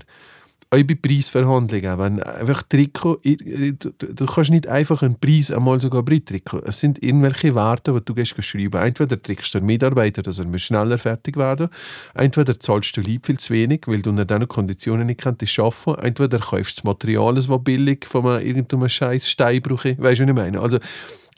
Auch 0.75 0.83
bei 0.85 0.95
Preisverhandlungen, 0.95 1.99
wenn 1.99 2.23
einfach 2.23 2.63
Trikot, 2.63 3.21
du, 3.23 4.27
kannst 4.27 4.51
nicht 4.51 4.67
einfach 4.67 5.03
einen 5.03 5.21
Preis 5.21 5.51
einmal 5.51 5.79
sogar 5.79 6.03
Trikot. 6.03 6.63
Es 6.65 6.81
sind 6.81 7.03
irgendwelche 7.03 7.55
Werte, 7.55 7.93
die 7.93 8.03
du 8.03 8.15
gehst 8.15 8.43
schreiben. 8.43 8.81
Entweder 8.81 9.21
trickst 9.21 9.53
du 9.53 9.59
den 9.59 9.67
Mitarbeiter, 9.67 10.23
dass 10.23 10.39
er 10.39 10.47
muss 10.47 10.63
schneller 10.63 10.97
fertig 10.97 11.37
werden 11.37 11.69
Entweder 12.15 12.59
zahlst 12.59 12.97
du 12.97 13.03
lieb 13.03 13.27
viel 13.27 13.39
zu 13.39 13.53
wenig, 13.53 13.83
weil 13.85 14.01
du 14.01 14.09
unter 14.09 14.25
diesen 14.25 14.49
Konditionen 14.49 15.09
nicht 15.09 15.21
kannst 15.21 15.59
arbeiten 15.59 16.07
Entweder 16.07 16.39
kaufst 16.39 16.79
du 16.79 16.81
das 16.81 16.85
Material, 16.85 17.35
das 17.35 17.49
billig 17.65 18.07
von 18.07 18.27
einem, 18.27 18.47
irgendeinem 18.47 18.89
scheiß 18.89 19.29
Steinbruch 19.29 19.85
ist. 19.85 20.01
Weißt 20.01 20.21
du, 20.21 20.25
was 20.25 20.31
ich 20.31 20.35
meine? 20.35 20.59
Also, 20.59 20.79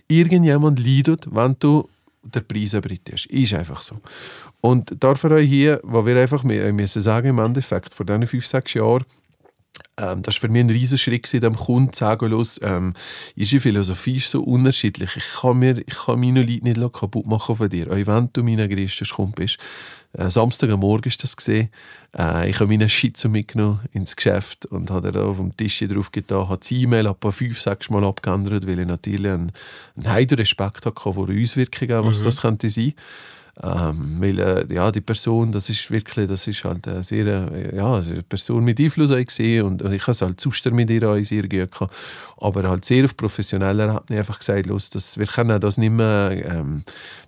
irgendjemand 0.07 0.79
leidet, 0.79 1.27
wenn 1.35 1.57
du 1.59 1.89
den 2.23 2.47
Preis 2.47 2.75
erbrittest. 2.75 3.27
Ist 3.27 3.55
einfach 3.55 3.83
so. 3.83 3.97
Und 4.61 4.95
dafür 5.03 5.39
auch 5.39 5.41
hier, 5.41 5.81
wo 5.83 6.07
wir 6.07 6.17
einfach 6.17 6.45
mehr, 6.45 6.73
müssen 6.73 7.03
sagen, 7.03 7.31
im 7.31 7.41
Endeffekt, 7.41 7.95
vor 7.95 8.07
diesen 8.07 8.29
fünf, 8.29 8.47
sechs 8.47 8.75
Jahren, 8.75 9.05
ähm, 9.97 10.23
das 10.23 10.37
war 10.37 10.43
für 10.43 10.49
mich 10.49 10.65
ein 10.65 10.71
riesen 10.71 10.99
Schritt, 10.99 11.33
dem 11.33 11.57
Kunden 11.57 11.93
zu 11.93 12.01
sagen, 12.01 12.31
los, 12.31 12.61
ähm, 12.63 12.95
unsere 13.37 13.61
Philosophie 13.61 14.17
ist 14.17 14.31
so 14.31 14.41
unterschiedlich. 14.43 15.11
Ich 15.17 15.41
kann, 15.41 15.59
mir, 15.59 15.79
ich 15.87 15.95
kann 16.07 16.21
meine 16.21 16.43
Leute 16.43 16.65
nicht 16.65 16.93
kaputt 16.93 17.27
machen 17.27 17.57
von 17.57 17.69
dir, 17.69 17.91
auch 17.91 18.07
wenn 18.07 18.31
du 18.33 18.43
mein 18.43 18.69
größter 18.69 19.07
Kumpel 19.07 19.45
bist. 19.45 19.59
Äh, 20.13 20.31
Samstag 20.31 20.71
am 20.71 20.81
Morgen 20.81 21.09
ist 21.09 21.23
das 21.23 21.37
gesehen. 21.37 21.71
Äh, 22.17 22.51
ich 22.51 22.61
habe 22.61 22.69
meinen 22.69 22.89
Schitzo 22.89 23.29
mitgenommen 23.29 23.81
ins 23.93 24.15
Geschäft 24.15 24.67
und 24.67 24.91
habe 24.91 25.11
da 25.11 25.25
auf 25.25 25.39
dem 25.39 25.57
Tisch 25.57 25.81
drauf 25.81 26.13
getan, 26.13 26.49
habe 26.49 26.61
die 26.65 26.83
E-Mail 26.83 27.09
ein 27.09 27.17
paar 27.17 27.33
fünf, 27.33 27.61
sechs 27.61 27.91
Mal 27.91 28.05
abgeändert, 28.05 28.67
weil 28.67 28.79
ich 28.79 28.87
natürlich 28.87 29.31
einen, 29.31 29.53
einen 29.97 30.09
heiden 30.09 30.39
Respekt 30.39 30.87
hatte 30.87 31.01
vor 31.01 31.29
Auswirkungen, 31.29 32.05
was 32.05 32.23
das 32.23 32.43
könnte 32.43 32.69
sein. 32.69 32.95
Ähm, 33.63 34.17
weil 34.19 34.39
äh, 34.41 34.75
ja, 34.75 34.91
die 34.91 35.01
Person, 35.01 35.53
das 35.53 35.69
ist 35.69 35.89
wirklich, 35.89 36.27
das 36.27 36.47
ist 36.49 36.65
halt 36.65 36.89
eine 36.89 37.05
sehr, 37.05 37.25
äh, 37.53 37.77
ja, 37.77 37.95
eine 37.95 38.23
Person 38.25 38.65
mit 38.65 38.81
Einfluss 38.81 39.11
gesehen 39.11 39.65
und, 39.65 39.83
und 39.83 39.93
ich 39.93 40.03
habe 40.03 40.11
es 40.11 40.23
halt 40.23 40.41
zuster 40.41 40.73
mit 40.73 40.91
ihr 40.91 41.09
auch 41.09 41.23
sehr 41.23 41.43
gut 41.43 41.71
gehabt. 41.71 41.95
Aber 42.39 42.69
halt 42.69 42.85
sehr 42.85 43.05
auf 43.05 43.17
professioneller 43.17 43.95
hat 43.95 44.11
mir 44.11 44.19
einfach 44.19 44.41
gesagt, 44.41 44.67
los, 44.67 44.91
das, 44.91 45.19
wir 45.19 45.27
können 45.27 45.61
das 45.61 45.79
nicht 45.79 45.93
mehr, 45.93 46.33
ähm, 46.45 46.83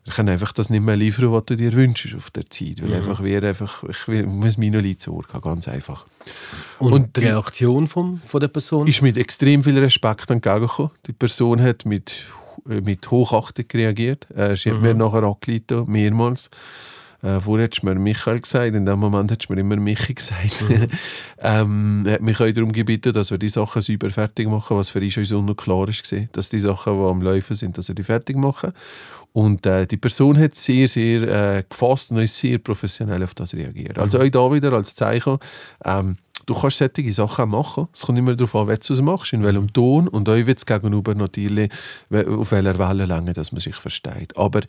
wir 0.04 0.14
können 0.14 0.30
einfach 0.30 0.52
das 0.52 0.68
nicht 0.68 0.82
mehr 0.82 0.96
liefern, 0.96 1.30
was 1.30 1.44
du 1.46 1.56
dir 1.56 1.72
wünschst 1.72 2.16
auf 2.16 2.32
der 2.32 2.50
Zeit, 2.50 2.82
weil 2.82 2.94
einfach 2.94 3.22
wir 3.22 3.42
einfach, 3.44 3.84
ich 3.84 4.08
will, 4.08 4.26
muss 4.26 4.58
meine 4.58 4.80
Leute 4.80 5.04
Sorge 5.04 5.32
haben, 5.32 5.42
ganz 5.42 5.68
einfach. 5.68 6.06
Und, 6.80 6.92
Und 6.92 7.16
die 7.16 7.26
Reaktion 7.26 7.86
vom, 7.86 8.20
von 8.24 8.40
der 8.40 8.48
Person? 8.48 8.88
Ist 8.88 9.00
mit 9.00 9.16
extrem 9.16 9.62
viel 9.62 9.78
Respekt 9.78 10.28
entgegengekommen. 10.28 10.90
Die 11.06 11.12
Person 11.12 11.62
hat 11.62 11.86
mit, 11.86 12.10
äh, 12.10 12.45
mit 12.64 13.10
Hochachtung 13.10 13.66
reagiert. 13.72 14.26
Äh, 14.34 14.56
sie 14.56 14.70
hat 14.70 14.80
mir 14.80 14.94
nachher 14.94 15.22
angeleitet, 15.22 15.88
mehrmals. 15.88 16.50
Äh, 17.22 17.40
vorher 17.40 17.64
hat 17.64 17.82
mir 17.82 17.94
Michael 17.94 18.40
gesagt, 18.40 18.74
in 18.74 18.84
dem 18.84 18.98
Moment 18.98 19.32
hat 19.32 19.48
mir 19.48 19.58
immer 19.58 19.76
Michi 19.76 20.14
gesagt. 20.14 20.64
ähm, 21.38 22.04
er 22.06 22.14
hat 22.14 22.22
mich 22.22 22.40
auch 22.40 22.50
darum 22.50 22.72
gebeten, 22.72 23.12
dass 23.12 23.30
wir 23.30 23.38
die 23.38 23.48
Sachen 23.48 23.80
sauber 23.82 24.10
fertig 24.10 24.48
machen, 24.48 24.76
was 24.76 24.90
für 24.90 25.00
uns 25.00 25.16
uns 25.16 25.32
unklar 25.32 25.88
ist, 25.88 26.04
gewesen, 26.04 26.28
dass 26.32 26.50
die 26.50 26.58
Sachen, 26.58 26.98
die 26.98 27.04
am 27.04 27.22
Laufen 27.22 27.56
sind, 27.56 27.78
dass 27.78 27.88
wir 27.88 27.94
die 27.94 28.04
fertig 28.04 28.36
machen. 28.36 28.72
Und 29.32 29.66
äh, 29.66 29.86
die 29.86 29.96
Person 29.96 30.38
hat 30.38 30.54
sehr, 30.54 30.88
sehr 30.88 31.58
äh, 31.58 31.62
gefasst 31.68 32.10
und 32.10 32.18
ist 32.18 32.36
sehr 32.36 32.58
professionell 32.58 33.22
auf 33.22 33.34
das 33.34 33.54
reagiert. 33.54 33.98
Also 33.98 34.18
auch 34.18 34.28
da 34.28 34.52
wieder 34.52 34.72
als 34.72 34.94
Zeichen, 34.94 35.38
ähm, 35.84 36.16
du 36.46 36.54
kannst 36.54 36.78
solche 36.78 37.12
Sachen 37.12 37.42
auch 37.44 37.48
machen. 37.48 37.88
Es 37.92 38.02
kommt 38.02 38.18
immer 38.18 38.34
darauf 38.34 38.54
an, 38.56 38.68
wie 38.68 38.76
du 38.76 38.92
es 38.94 39.00
machst, 39.02 39.32
in 39.32 39.42
welchem 39.42 39.72
Ton 39.72 40.08
und 40.08 40.28
auch 40.28 40.34
wird 40.34 40.58
es 40.58 40.64
gegenüber 40.66 41.14
natürlich, 41.14 41.70
auf 42.10 42.52
welcher 42.52 42.78
Wellenlänge 42.78 43.32
dass 43.32 43.52
man 43.52 43.60
sich 43.60 43.74
versteht. 43.76 44.36
Aber 44.36 44.60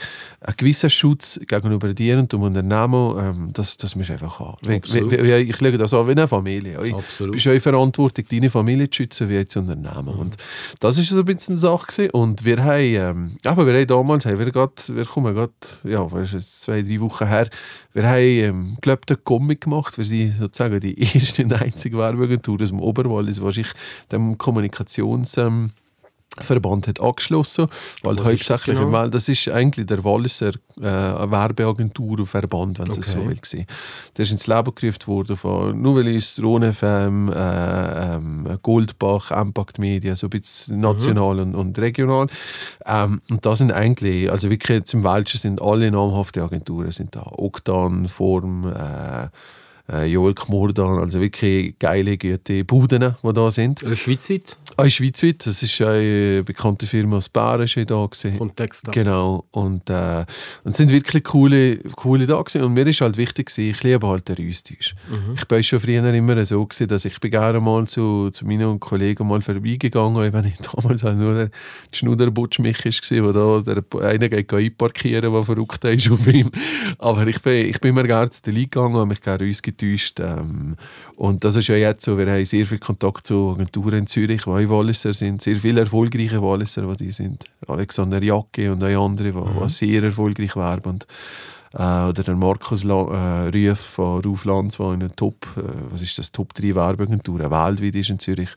ein 0.42 0.54
gewisser 0.58 0.90
Schutz 0.90 1.40
gegenüber 1.48 1.94
dir 1.94 2.18
und 2.18 2.34
dem 2.34 2.42
Unternehmen, 2.42 3.18
ähm, 3.20 3.50
das, 3.54 3.78
das 3.78 3.96
musst 3.96 4.10
du 4.10 4.14
einfach 4.14 4.40
haben. 4.40 4.58
Absolut. 4.76 5.12
wie- 5.12 5.24
wie- 5.24 5.32
Ich 5.50 5.56
schaue 5.58 5.78
das 5.78 5.94
an 5.94 6.08
wie 6.08 6.12
eine 6.12 6.28
Familie. 6.28 6.78
Du 6.84 6.98
Absolut. 6.98 7.34
bist 7.34 7.48
auch 7.48 7.60
verantwortlich, 7.60 8.28
deine 8.28 8.50
Familie 8.50 8.90
zu 8.90 8.98
schützen, 8.98 9.30
wie 9.30 9.44
das 9.44 9.56
Unternehmen. 9.56 10.16
Und 10.16 10.36
das 10.80 10.98
ist 10.98 11.10
so 11.10 11.20
ein 11.20 11.26
bisschen 11.26 11.54
eine 11.54 11.60
Sache 11.60 11.88
gewesen. 11.88 12.10
Und 12.12 12.44
wir 12.44 12.64
haben, 12.64 12.80
ähm, 12.82 13.32
aber 13.46 13.66
wir 13.68 13.74
haben 13.76 13.88
damals, 13.88 14.26
haben 14.26 14.40
wir 14.40 14.52
grad, 14.52 14.92
wir 14.94 15.06
kommen 15.06 15.34
gerade, 15.36 15.54
ja, 15.84 16.12
was 16.12 16.32
zwei, 16.62 16.82
drei 16.82 17.00
Wochen 17.00 17.28
her, 17.28 17.48
wir 17.94 18.08
haben, 18.08 18.20
ähm, 18.22 18.78
glaube 18.82 19.02
ich, 19.06 19.16
einen 19.16 19.24
Comic 19.24 19.62
gemacht. 19.62 19.98
Wir 19.98 20.06
sind 20.06 20.38
sozusagen 20.40 20.80
die 20.80 21.00
erste 21.16 21.44
und 21.44 21.54
einzige 21.68 21.98
Werbeagentur 21.98 22.62
aus 22.62 22.70
dem 22.70 22.80
Oberwallis, 22.80 23.40
die 23.40 23.52
sich 23.52 23.68
dem 24.12 24.38
Kommunikations... 24.38 25.38
Ähm, 25.38 25.72
Verband 26.40 26.88
hat 26.88 27.02
angeschlossen, 27.02 27.68
weil 28.04 28.18
Was 28.18 28.32
ist 28.32 28.42
das 28.42 28.60
hauptsächlich 28.60 28.78
genau? 28.80 29.04
im 29.04 29.12
das 29.12 29.28
ist 29.28 29.50
eigentlich 29.50 29.86
der 29.88 30.04
Walliser 30.04 30.52
äh, 30.80 30.84
Werbeagentur 30.84 32.20
und 32.20 32.26
Verband, 32.26 32.80
wenn 32.80 32.90
es 32.90 32.98
Okay. 32.98 33.12
so 33.12 33.58
will. 33.58 33.66
Der 34.16 34.24
ist 34.24 34.32
ins 34.32 34.48
Leben 34.48 34.76
gerufen 34.76 35.08
worden 35.08 35.36
von 35.36 35.82
Novelis, 35.82 36.40
Rhone 36.42 36.74
FM, 36.74 37.32
äh, 37.32 38.16
ähm, 38.16 38.60
Goldbach, 38.62 39.32
Impact 39.32 39.80
Media, 39.80 40.16
so 40.16 40.28
ein 40.28 40.32
bisschen 40.32 40.80
national 40.80 41.40
und, 41.40 41.56
und 41.56 41.78
regional. 41.80 42.28
Ähm, 42.86 43.22
und 43.30 43.46
da 43.46 43.56
sind 43.56 43.72
eigentlich, 43.72 44.32
also 44.32 44.50
wirklich 44.50 44.84
zum 44.86 45.04
Welschen 45.04 45.40
sind 45.40 45.62
alle 45.62 45.90
namhafte 45.90 46.44
Agenturen 46.44 46.92
sind 46.92 47.16
da. 47.16 47.26
Oktan, 47.32 48.08
Form, 48.08 48.72
äh, 48.72 49.28
äh, 49.92 50.06
Joel 50.06 50.34
Kmordan, 50.34 51.00
also 51.00 51.22
wirklich 51.22 51.78
geile, 51.80 52.18
gute 52.18 52.66
Buden, 52.66 53.16
die 53.24 53.34
da 53.34 53.52
sind. 53.52 53.84
Äh, 53.84 53.96
Schweizweit? 53.96 54.58
Auch 54.76 54.90
schweizweit, 54.90 55.46
das 55.46 55.64
ist 55.64 55.82
eine 55.82 56.44
bekannte 56.44 56.86
Firma 56.86 57.18
aus 57.18 57.30
Bären 57.30 57.64
ist 57.64 57.78
da 57.78 58.06
gewesen. 58.06 58.38
Kontext. 58.38 58.88
da. 58.88 58.92
Genau. 58.92 59.46
Und, 59.52 59.90
äh, 59.90 60.26
und 60.64 60.76
sind 60.76 60.92
wirklich 60.92 61.24
coole, 61.24 61.78
coole 61.96 62.26
da 62.26 62.42
gewesen. 62.42 62.64
Und 62.64 62.74
mir 62.74 62.86
ist 62.86 63.02
halt 63.02 63.18
wichtig 63.18 63.48
gewesen, 63.48 63.72
ich 63.72 63.84
liebe 63.84 64.06
halt 64.06 64.28
den 64.28 64.50
Austausch. 64.50 64.96
Ich 65.36 65.46
bin 65.46 65.64
schon 65.64 65.80
früher 65.80 66.14
immer 66.14 66.46
so 66.46 66.66
gewesen, 66.66 66.88
dass 66.88 67.06
ich 67.06 67.20
bin 67.20 67.32
gerne 67.32 67.60
mal 67.60 67.88
zu, 67.88 68.30
zu 68.30 68.46
meinen 68.46 68.80
Kollegen 68.80 69.28
mal 69.28 69.42
vorbeigegangen 69.42 70.22
bin, 70.22 70.34
wenn 70.34 70.46
ich 70.46 70.58
damals 70.76 71.04
halt 71.04 71.18
nur 71.18 71.34
der 71.34 71.50
Schnudderbutsch 71.94 72.60
mich 72.60 72.84
war, 72.84 73.24
wo 73.24 73.64
da 73.64 73.74
der 73.74 74.02
eine 74.02 74.30
geht 74.30 74.52
einparkieren, 74.54 75.32
der 75.32 75.44
verrückt 75.44 75.84
ist 75.86 76.12
auf 76.12 76.28
ihm. 76.28 76.52
Aber 76.98 77.26
ich 77.28 77.42
bin, 77.42 77.68
ich 77.68 77.80
bin 77.80 77.90
immer 77.90 78.04
gerne 78.04 78.30
zu 78.30 78.42
den 78.42 78.56
Leuten 78.56 78.70
gegangen 78.70 78.96
und 78.96 79.08
mich 79.08 79.22
gerne 79.22 79.46
uns 79.46 79.62
täuscht. 79.78 80.20
Ähm, 80.20 80.76
und 81.16 81.44
das 81.44 81.56
ist 81.56 81.68
ja 81.68 81.76
jetzt 81.76 82.04
so, 82.04 82.18
wir 82.18 82.30
haben 82.30 82.46
sehr 82.46 82.66
viel 82.66 82.80
Kontakt 82.80 83.28
zu 83.28 83.52
Agenturen 83.52 84.00
in 84.00 84.08
Zürich, 84.08 84.44
die 84.44 84.50
auch 84.50 84.70
Walliser 84.70 85.14
sind, 85.14 85.42
sehr 85.42 85.56
viele 85.56 85.82
erfolgreiche 85.82 86.42
Walliser, 86.42 86.96
die 86.96 87.12
sind. 87.12 87.46
Alexander 87.68 88.22
Jacke 88.22 88.72
und 88.72 88.84
auch 88.84 89.06
andere, 89.06 89.32
die, 89.32 89.38
mhm. 89.38 89.64
die 89.64 89.70
sehr 89.70 90.04
erfolgreich 90.04 90.56
werben. 90.56 90.90
Und, 90.90 91.08
äh, 91.74 92.10
oder 92.10 92.24
der 92.24 92.36
Markus 92.36 92.84
La 92.84 93.46
äh, 93.46 93.50
Rüff 93.50 93.80
von 93.80 94.22
Ruf 94.22 94.46
Lanz, 94.46 94.78
der 94.78 94.88
in 94.88 95.04
einer 95.04 95.16
Top, 95.16 95.46
äh, 95.58 95.62
was 95.92 96.02
ist 96.02 96.18
das, 96.18 96.32
Top 96.32 96.54
3 96.54 96.76
Werbeagentur 96.76 97.40
weltweit 97.40 97.96
ist 97.96 98.10
in 98.10 98.20
Zürich. 98.20 98.50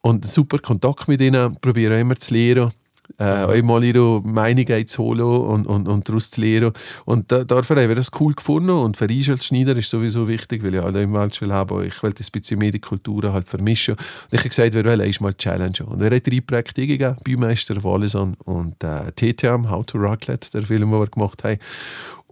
Und 0.00 0.26
super 0.26 0.58
Kontakt 0.58 1.08
mit 1.08 1.20
ihnen, 1.20 1.56
probiere 1.60 1.98
immer 2.00 2.16
zu 2.16 2.34
lernen 2.34 2.72
äh, 3.18 3.24
einmal 3.24 3.84
ihre 3.84 4.20
Meinung 4.22 4.86
zu 4.86 5.02
holen 5.02 5.20
und, 5.20 5.66
und, 5.66 5.88
und 5.88 6.08
daraus 6.08 6.30
zu 6.30 6.40
lernen. 6.40 6.72
Und 7.04 7.30
da, 7.30 7.44
dafür 7.44 7.76
haben 7.76 7.88
wir 7.88 7.96
das 7.96 8.10
cool 8.20 8.34
gefunden 8.34 8.70
und 8.70 8.96
für 8.96 9.06
uns 9.06 9.28
als 9.28 9.46
Schneider 9.46 9.76
ist 9.76 9.90
sowieso 9.90 10.28
wichtig, 10.28 10.62
weil 10.62 10.74
ich 10.74 10.82
alle 10.82 11.02
im 11.02 11.14
Welt 11.14 11.34
schon 11.34 11.52
habe, 11.52 11.86
ich 11.86 11.94
das 11.94 12.28
ein 12.28 12.32
bisschen 12.32 12.58
mehr 12.58 12.70
die 12.70 12.80
Kulturen 12.80 13.32
halt 13.32 13.48
vermischen. 13.48 13.94
Und 13.94 14.32
ich 14.32 14.40
habe 14.40 14.48
gesagt, 14.48 14.74
wir 14.74 14.84
wollen 14.84 15.00
einmal 15.00 15.34
Challenge. 15.34 15.84
Und 15.86 16.02
er 16.02 16.14
hat 16.14 16.26
drei 16.26 16.40
Projekte 16.40 16.86
gegeben, 16.86 17.16
Baumeister, 17.24 17.82
Wallisan 17.82 18.34
und 18.44 18.82
äh, 18.82 19.12
TTM, 19.12 19.70
How 19.70 19.84
to 19.84 19.98
Raclette, 19.98 20.50
der 20.50 20.62
Film, 20.62 20.90
den 20.90 21.00
wir 21.00 21.06
gemacht 21.06 21.44
haben. 21.44 21.58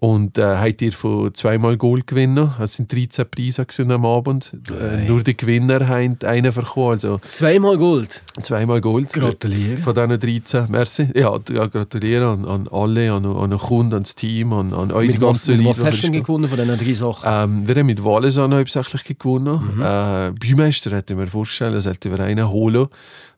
Und 0.00 0.38
äh, 0.38 0.56
habt 0.56 0.80
ihr 0.80 0.92
von 0.92 1.34
zweimal 1.34 1.76
Gold 1.76 2.06
gewonnen. 2.06 2.54
Es 2.58 2.76
sind 2.76 2.90
13 2.90 3.26
Preise 3.30 3.66
am 3.80 4.06
Abend. 4.06 4.56
Äh, 4.70 5.06
nur 5.06 5.22
die 5.22 5.36
Gewinner 5.36 5.86
haben 5.86 6.16
einen 6.24 6.54
bekommen. 6.54 6.92
Also 6.92 7.20
zweimal 7.32 7.76
Gold? 7.76 8.22
Zweimal 8.40 8.80
Gold. 8.80 9.12
Gratuliere. 9.12 9.76
Von 9.76 9.94
diesen 9.94 10.18
13. 10.18 10.70
Merci. 10.70 11.08
Ja, 11.14 11.38
ja 11.52 11.66
gratuliere 11.66 12.30
an, 12.30 12.46
an 12.46 12.66
alle, 12.72 13.12
an, 13.12 13.26
an 13.26 13.50
den 13.50 13.58
Kunden, 13.58 13.92
an 13.92 14.04
das 14.04 14.14
Team, 14.14 14.54
an, 14.54 14.72
an 14.72 14.90
euch. 14.90 15.08
Mit 15.08 15.20
was, 15.20 15.46
mit 15.48 15.62
was 15.66 15.84
hast 15.84 16.02
du 16.02 16.10
denn 16.10 16.22
gewonnen 16.22 16.48
von 16.48 16.58
diesen 16.58 16.78
drei 16.78 16.94
Sachen? 16.94 17.28
Ähm, 17.30 17.68
wir 17.68 17.74
haben 17.74 17.86
mit 17.86 18.02
Wallisan 18.02 18.54
hauptsächlich 18.54 19.18
gewonnen. 19.18 19.74
Mhm. 19.76 19.82
Äh, 19.82 20.30
Beimeister 20.30 20.92
hätte 20.92 21.12
ich 21.12 21.20
mir 21.20 21.26
vorstellen, 21.26 21.78
sollte 21.78 22.10
wir 22.10 22.20
einen 22.20 22.48
holen. 22.48 22.88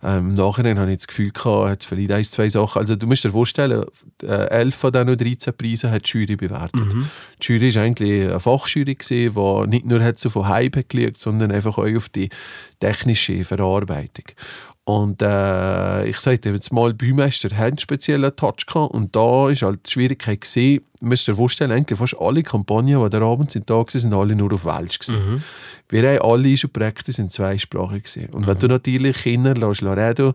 Ähm, 0.05 0.31
Im 0.31 0.35
Nachhinein 0.35 0.79
habe 0.79 0.91
ich 0.91 0.99
das 0.99 1.07
Gefühl 1.07 1.31
gehabt, 1.31 1.71
hat 1.71 1.85
vielleicht 1.85 2.11
ein, 2.11 2.25
zwei 2.25 2.49
Sachen. 2.49 2.81
Also 2.81 2.97
du 2.97 3.07
musst 3.07 3.23
dir 3.23 3.31
vorstellen, 3.31 3.85
äh, 4.23 4.49
elf 4.49 4.75
von 4.75 4.93
diesen 4.93 5.17
13 5.17 5.57
Preisen 5.57 5.91
hat 5.93 6.13
die 6.13 6.19
Jury 6.19 6.37
bewertet. 6.53 6.95
Mhm. 6.95 7.11
Die 7.41 7.53
Jury 7.53 7.75
war 7.75 7.83
eigentlich 7.83 8.23
eine 8.29 8.41
Fachjury, 8.41 8.97
die 8.97 9.31
nicht 9.69 9.87
nur 9.87 10.03
hat 10.03 10.19
so 10.19 10.31
von 10.31 10.49
Hype 10.49 10.89
gelegt, 10.89 11.19
sondern 11.19 11.51
einfach 11.53 11.79
auch 11.79 11.97
auf 11.97 12.09
die 12.09 12.29
technische 12.81 13.45
Verarbeitung. 13.45 14.27
Und 14.85 15.23
äh, 15.23 16.07
ich 16.07 16.19
sagte 16.19 16.51
jetzt 16.51 16.73
mal, 16.73 16.93
Bühmeister 16.93 17.51
hat 17.57 17.67
einen 17.67 17.79
speziellen 17.79 18.35
Touch 18.35 18.67
gehabt 18.67 18.93
und 18.93 19.15
da 19.15 19.21
war 19.21 19.55
halt 19.55 19.87
die 19.87 19.91
Schwierigkeit 19.91 20.41
gesehen, 20.41 20.83
müsst 21.03 21.29
ihr 21.29 21.35
vorstellen, 21.35 21.73
eigentlich 21.73 21.99
fast 21.99 22.17
alle 22.19 22.43
Kampagnen, 22.43 23.03
die 23.03 23.11
da 23.11 23.21
abends 23.21 23.53
sind, 23.53 23.69
da 23.69 23.75
waren, 23.75 23.87
sind 23.89 24.15
alle 24.15 24.35
nur 24.35 24.53
auf 24.53 24.65
Welsch 24.65 25.01
Mhm. 25.09 25.43
Wir 25.89 26.09
haben 26.09 26.31
alle 26.31 26.57
schon 26.57 26.71
Projekte 26.71 27.13
sind 27.13 27.33
zweisprachig 27.33 28.05
gewesen. 28.05 28.33
Und 28.33 28.43
mhm. 28.43 28.47
wenn 28.47 28.59
du 28.59 28.69
natürlich 28.69 29.17
Kinder 29.19 29.55
lässt 29.55 29.83
reden 29.83 30.33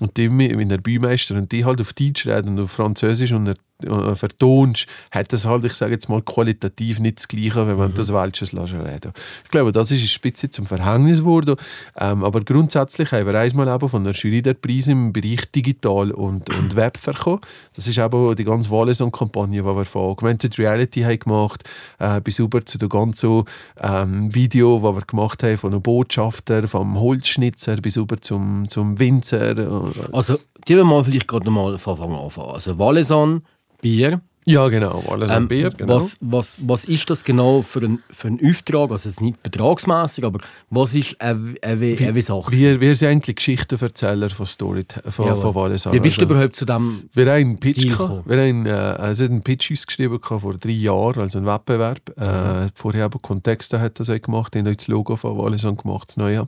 und 0.00 0.16
die 0.16 0.28
mit 0.28 0.52
einer 0.52 0.78
Bühmeister 0.78 1.36
und 1.36 1.52
die 1.52 1.64
halt 1.64 1.80
auf 1.80 1.92
Deutsch 1.92 2.26
reden 2.26 2.50
und 2.50 2.64
auf 2.64 2.72
Französisch 2.72 3.32
und 3.32 3.54
äh, 3.82 4.14
vertonst, 4.14 4.86
hat 5.10 5.32
das 5.32 5.44
halt, 5.44 5.64
ich 5.64 5.74
sage 5.74 5.92
jetzt 5.92 6.08
mal, 6.08 6.22
qualitativ 6.22 6.98
nicht 6.98 7.18
das 7.18 7.28
Gleiche, 7.28 7.66
wenn 7.66 7.76
man 7.76 7.90
mhm. 7.90 7.94
das 7.96 8.12
Welsches 8.12 8.54
reden 8.54 9.12
Ich 9.44 9.50
glaube, 9.50 9.70
das 9.70 9.90
ist 9.90 10.02
ein 10.02 10.20
bisschen 10.22 10.50
zum 10.50 10.66
Verhängnis 10.66 11.18
geworden. 11.18 11.56
Ähm, 11.98 12.24
aber 12.24 12.40
grundsätzlich 12.40 13.12
haben 13.12 13.26
wir 13.26 13.38
einmal 13.38 13.68
eben 13.68 13.88
von 13.88 14.02
der 14.02 14.14
Jury 14.14 14.40
der 14.40 14.54
Preis 14.54 14.88
im 14.88 15.12
Bereich 15.12 15.50
Digital 15.52 16.10
und, 16.10 16.48
und 16.50 16.74
Web 16.74 16.98
bekommen. 17.04 17.40
Das 17.74 17.86
ist 17.86 17.98
eben 17.98 18.34
die 18.34 18.44
ganze 18.44 18.70
Wallis-Kampagne, 18.70 19.62
die 19.62 19.64
wir 19.64 19.84
von 19.84 20.05
Augmented 20.06 20.58
Reality 20.58 21.02
haben 21.02 21.18
gemacht 21.18 21.64
äh, 21.98 22.20
bis 22.20 22.38
über 22.38 22.64
zu 22.64 22.78
dem 22.78 22.88
ganzen 22.88 23.44
ähm, 23.80 24.34
Video, 24.34 24.80
das 24.82 24.94
wir 24.94 25.06
gemacht 25.06 25.42
haben 25.42 25.58
von 25.58 25.72
einem 25.72 25.82
Botschafter, 25.82 26.66
vom 26.68 26.98
Holzschnitzer 27.00 27.76
bis 27.76 27.96
über 27.96 28.20
zum, 28.20 28.68
zum 28.68 28.98
Winzer. 28.98 29.92
Also, 30.12 30.38
die 30.68 30.76
wir 30.76 30.84
mal 30.84 31.04
vielleicht 31.04 31.28
gerade 31.28 31.46
nochmal 31.46 31.78
von 31.78 32.00
Anfang 32.00 32.46
an. 32.46 32.54
Also 32.54 32.78
Wallisan 32.78 33.42
Bier. 33.80 34.20
Ja, 34.48 34.68
genau, 34.68 35.02
alles 35.10 35.32
ähm, 35.32 35.48
Bier. 35.48 35.70
Genau. 35.70 35.96
Was, 35.96 36.18
was, 36.20 36.58
was 36.62 36.84
ist 36.84 37.10
das 37.10 37.24
genau 37.24 37.62
für 37.62 37.80
ein, 37.80 37.98
für 38.10 38.28
ein 38.28 38.40
Auftrag? 38.44 38.92
Also, 38.92 38.94
es 38.94 39.06
ist 39.06 39.20
nicht 39.20 39.42
betragsmässig, 39.42 40.24
aber 40.24 40.38
was 40.70 40.94
ist 40.94 41.20
eine, 41.20 41.56
eine, 41.62 41.96
eine 41.98 42.22
Sache? 42.22 42.52
Wir, 42.52 42.80
wir 42.80 42.94
sind 42.94 43.08
eigentlich 43.08 43.34
Geschichtenverzähler 43.34 44.30
von 44.30 44.46
Story 44.46 44.84
von, 45.08 45.26
ja, 45.26 45.34
von 45.34 45.52
Wallis. 45.52 45.90
Wie 45.90 45.98
bist 45.98 46.20
du 46.20 46.26
überhaupt 46.26 46.54
zu 46.54 46.64
dem 46.64 47.08
Wir 47.12 47.26
haben 47.26 47.34
einen 47.34 47.58
Pitch, 47.58 47.88
gehabt. 47.88 48.28
wir 48.28 48.36
haben, 48.36 48.66
äh, 48.66 48.70
also 48.70 49.24
einen 49.24 49.42
Pitch 49.42 49.72
ausgeschrieben 49.72 50.20
vor 50.22 50.54
drei 50.54 50.70
Jahren, 50.70 51.22
also 51.22 51.38
einen 51.38 51.46
Wettbewerb. 51.48 52.12
Äh, 52.16 52.20
mhm. 52.20 52.66
Äh, 52.66 52.68
vorher 52.72 53.06
aber 53.06 53.18
Kontexte 53.18 53.80
hat 53.80 53.98
das 53.98 54.08
auch 54.08 54.20
gemacht, 54.20 54.54
haben 54.54 54.64
das 54.64 54.86
Logo 54.86 55.16
von 55.16 55.36
Wallis 55.36 55.62
gemacht, 55.62 56.08
das 56.08 56.16
Neue. 56.18 56.46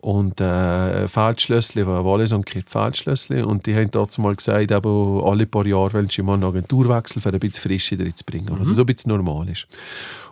Und 0.00 0.40
äh, 0.40 1.08
Feldschlössli, 1.08 1.86
war 1.86 2.04
Wallis 2.04 2.32
und 2.32 2.46
Kirt 2.46 2.68
Feldschlössli. 2.68 3.42
Und 3.42 3.66
die 3.66 3.74
haben 3.74 3.90
dazu 3.90 4.20
mal 4.20 4.34
gesagt, 4.34 4.70
eben, 4.70 5.20
alle 5.24 5.46
paar 5.46 5.66
Jahre 5.66 5.94
wollen 5.94 6.10
sie 6.10 6.22
mal 6.22 6.34
eine 6.34 6.46
Agentur 6.46 6.88
wechseln, 6.88 7.22
um 7.24 7.32
ein 7.32 7.40
bisschen 7.40 7.62
Frische 7.62 7.96
drin 7.96 8.14
zu 8.14 8.24
bringen. 8.24 8.52
Mhm. 8.52 8.58
Also 8.58 8.74
so 8.74 8.82
ein 8.82 8.86
bisschen 8.86 9.10
normal 9.10 9.48
ist. 9.48 9.66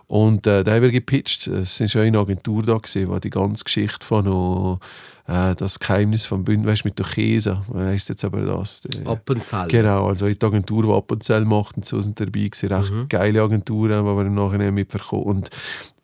Und 0.07 0.45
äh, 0.45 0.63
da 0.63 0.73
haben 0.73 0.83
wir 0.83 0.91
gepitcht. 0.91 1.47
Es 1.47 1.79
war 1.79 2.01
eine 2.01 2.19
Agentur 2.19 2.63
da, 2.63 2.77
gewesen, 2.77 3.11
die 3.11 3.19
die 3.21 3.29
ganze 3.29 3.63
Geschichte 3.63 4.05
von 4.05 4.25
noch, 4.25 4.79
äh, 5.27 5.55
das 5.55 5.79
Geheimnis 5.79 6.25
vom 6.25 6.43
Bündnis, 6.43 6.71
weißt 6.71 6.85
mit 6.85 6.99
der 6.99 7.05
Käse, 7.05 7.61
heisst 7.73 8.09
jetzt 8.09 8.23
aber 8.23 8.41
das? 8.41 8.83
Appenzell. 9.05 9.67
Genau, 9.67 10.07
also 10.07 10.27
die 10.29 10.45
Agentur, 10.45 10.83
die 10.83 10.91
Appenzell 10.91 11.45
macht 11.45 11.77
und 11.77 11.85
so 11.85 11.99
sind 12.01 12.19
dabei 12.19 12.47
gewesen. 12.49 12.71
Recht 12.71 12.91
mhm. 12.91 13.07
geile 13.09 13.41
Agenturen, 13.41 14.05
die 14.05 14.11
wir 14.11 14.25
im 14.25 14.35
Nachhinein 14.35 14.73
mitbekommen. 14.73 15.23
Und 15.23 15.49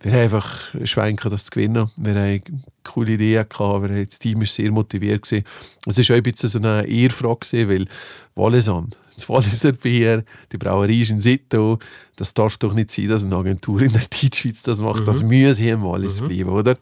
wir 0.01 0.13
haben 0.13 0.21
einfach 0.21 0.73
schwenken, 0.83 1.29
das 1.29 1.45
zu 1.45 1.51
gewinnen. 1.51 1.91
Wir 1.95 2.15
haben 2.15 2.63
coole 2.83 3.11
Ideen 3.11 3.45
gehabt, 3.47 3.83
wir, 3.83 4.05
das 4.05 4.17
Team 4.17 4.39
war 4.39 4.47
sehr 4.47 4.71
motiviert. 4.71 5.21
Gewesen. 5.21 5.45
Es 5.85 5.97
war 5.97 6.15
auch 6.15 6.17
ein 6.17 6.23
bisschen 6.23 6.49
so 6.49 6.57
eine 6.57 6.87
Ehrfrage, 6.87 7.69
weil 7.69 7.85
Wallisan, 8.33 8.89
das 9.21 9.29
Walliser 9.29 9.71
Bier, 9.71 10.23
die 10.51 10.57
Brauerei 10.57 10.93
ist 10.93 11.11
in 11.11 11.21
Sito, 11.21 11.79
das 12.15 12.33
darf 12.33 12.57
doch 12.57 12.73
nicht 12.73 12.91
sein, 12.91 13.07
dass 13.07 13.25
eine 13.25 13.35
Agentur 13.35 13.81
in 13.81 13.91
der 13.91 14.01
Deutschschweiz 14.01 14.63
das 14.63 14.79
macht. 14.81 15.01
Mhm. 15.01 15.05
Das 15.05 15.23
muss 15.23 15.57
hier 15.57 15.73
im 15.73 15.83
Wallis 15.83 16.21
mhm. 16.21 16.27
bleiben, 16.27 16.49
oder? 16.49 16.77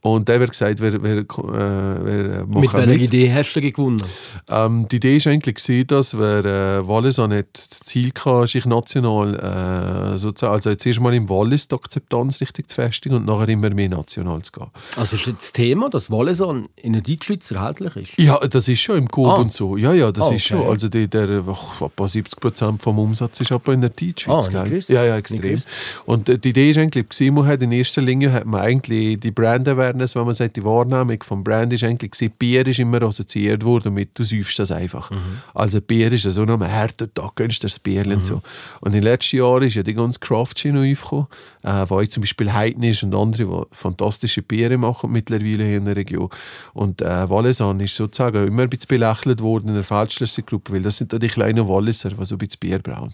Und 0.00 0.28
dann 0.28 0.38
wird 0.38 0.50
gesagt, 0.50 0.80
wer, 0.80 1.02
wer, 1.02 1.18
äh, 1.18 1.24
wer 1.26 2.46
macht 2.46 2.60
Mit 2.60 2.72
welcher 2.72 2.92
mit. 2.92 3.02
Idee 3.02 3.32
hast 3.32 3.52
du 3.54 3.60
gewonnen? 3.60 4.02
Ähm, 4.48 4.86
die 4.88 4.96
Idee 4.96 5.24
war 5.24 5.32
eigentlich, 5.32 5.56
gewesen, 5.56 5.86
dass 5.88 6.16
wir 6.16 6.44
äh, 6.44 6.86
Wallis 6.86 7.18
auch 7.18 7.26
nicht 7.26 7.48
das 7.52 7.80
Ziel 7.80 8.10
hatte, 8.24 8.46
sich 8.46 8.64
national 8.64 9.34
äh, 9.34 10.18
sozusagen, 10.18 10.52
also 10.52 10.70
jetzt 10.70 10.86
erstmal 10.86 11.14
im 11.14 11.28
Wallis 11.28 11.66
die 11.66 11.74
Akzeptanz 11.74 12.40
richtig 12.40 12.68
zu 12.68 12.76
festigen 12.76 13.16
und 13.16 13.26
nachher 13.26 13.48
immer 13.48 13.70
mehr 13.70 13.88
national 13.88 14.40
zu 14.42 14.52
gehen. 14.52 14.68
Also 14.96 15.16
ist 15.16 15.26
das 15.26 15.52
Thema, 15.52 15.90
dass 15.90 16.10
Wallis 16.10 16.40
in 16.76 16.92
der 16.92 17.02
Deutschschweiz 17.02 17.50
erhältlich 17.50 17.96
ist? 17.96 18.20
Ja, 18.20 18.38
das 18.38 18.68
ist 18.68 18.80
schon 18.80 18.98
im 18.98 19.08
Coop 19.08 19.26
ah. 19.26 19.34
und 19.36 19.52
so. 19.52 19.76
Ja, 19.76 19.92
ja, 19.92 20.12
das 20.12 20.22
ah, 20.22 20.26
okay. 20.26 20.36
ist 20.36 20.44
schon. 20.44 20.62
Also 20.62 20.88
die, 20.88 21.08
der, 21.08 21.42
ach, 21.48 21.80
etwa 21.80 22.06
70 22.06 22.38
Prozent 22.38 22.82
vom 22.82 23.00
Umsatz 23.00 23.40
ist 23.40 23.50
aber 23.50 23.72
in 23.72 23.80
der 23.80 23.90
Deutschschweiz. 23.90 24.48
Ah, 24.54 24.64
ja, 24.88 25.04
ja, 25.04 25.16
extrem. 25.16 25.58
Und 26.06 26.28
äh, 26.28 26.38
die 26.38 26.50
Idee 26.50 26.70
ist 26.70 26.78
eigentlich, 26.78 27.08
gewesen, 27.08 27.34
man 27.34 27.46
hat 27.46 27.62
in 27.62 27.72
erster 27.72 28.00
Linie 28.00 28.32
hat 28.32 28.46
man 28.46 28.60
eigentlich 28.60 29.18
die 29.18 29.30
Brand 29.32 29.66
Awareness, 29.88 30.14
wenn 30.14 30.24
man 30.24 30.34
sagt, 30.34 30.56
die 30.56 30.64
Wahrnehmung 30.64 31.22
vom 31.22 31.42
Brand 31.42 31.72
ist 31.72 31.84
eigentlich 31.84 32.12
gewesen, 32.12 32.32
Bier 32.38 32.66
ist 32.66 32.78
immer 32.78 33.02
assoziiert 33.02 33.64
worden 33.64 33.94
mit, 33.94 34.18
du 34.18 34.24
säufst 34.24 34.58
das 34.58 34.70
einfach. 34.70 35.10
Mhm. 35.10 35.42
Also 35.54 35.80
Bier 35.80 36.12
ist 36.12 36.22
so 36.22 36.44
noch 36.44 36.60
härter, 36.60 37.08
da 37.12 37.30
gönnst 37.34 37.62
du 37.62 37.66
das 37.66 37.78
Bier 37.78 38.06
mhm. 38.06 38.12
und 38.12 38.24
so. 38.24 38.42
Und 38.80 38.88
in 38.88 39.00
den 39.00 39.04
letzten 39.04 39.36
Jahren 39.36 39.62
ist 39.62 39.74
ja 39.74 39.82
die 39.82 39.94
ganze 39.94 40.18
Craft-Schiene 40.20 40.90
aufgekommen, 40.92 41.26
äh, 41.62 41.84
wo 41.88 42.00
ich 42.00 42.10
zum 42.10 42.22
Beispiel 42.22 42.52
Heidnisch 42.52 43.02
und 43.02 43.14
andere, 43.14 43.44
die 43.44 43.76
fantastische 43.76 44.42
Biere 44.42 44.76
machen 44.78 45.10
mittlerweile 45.12 45.64
hier 45.64 45.76
in 45.78 45.84
der 45.86 45.96
Region. 45.96 46.28
Und 46.74 47.02
äh, 47.02 47.28
Wallisan 47.28 47.80
ist 47.80 47.96
sozusagen 47.96 48.46
immer 48.46 48.62
ein 48.62 48.70
bisschen 48.70 48.88
belächelt 48.88 49.40
worden 49.40 49.68
in 49.68 49.74
der 49.74 49.84
Feldschlössergruppe, 49.84 50.72
weil 50.72 50.82
das 50.82 50.98
sind 50.98 51.12
die 51.12 51.28
kleinen 51.28 51.68
Walliser, 51.68 52.10
die 52.10 52.24
so 52.24 52.34
ein 52.34 52.38
bisschen 52.38 52.60
Bier 52.60 52.78
brauchen. 52.78 53.12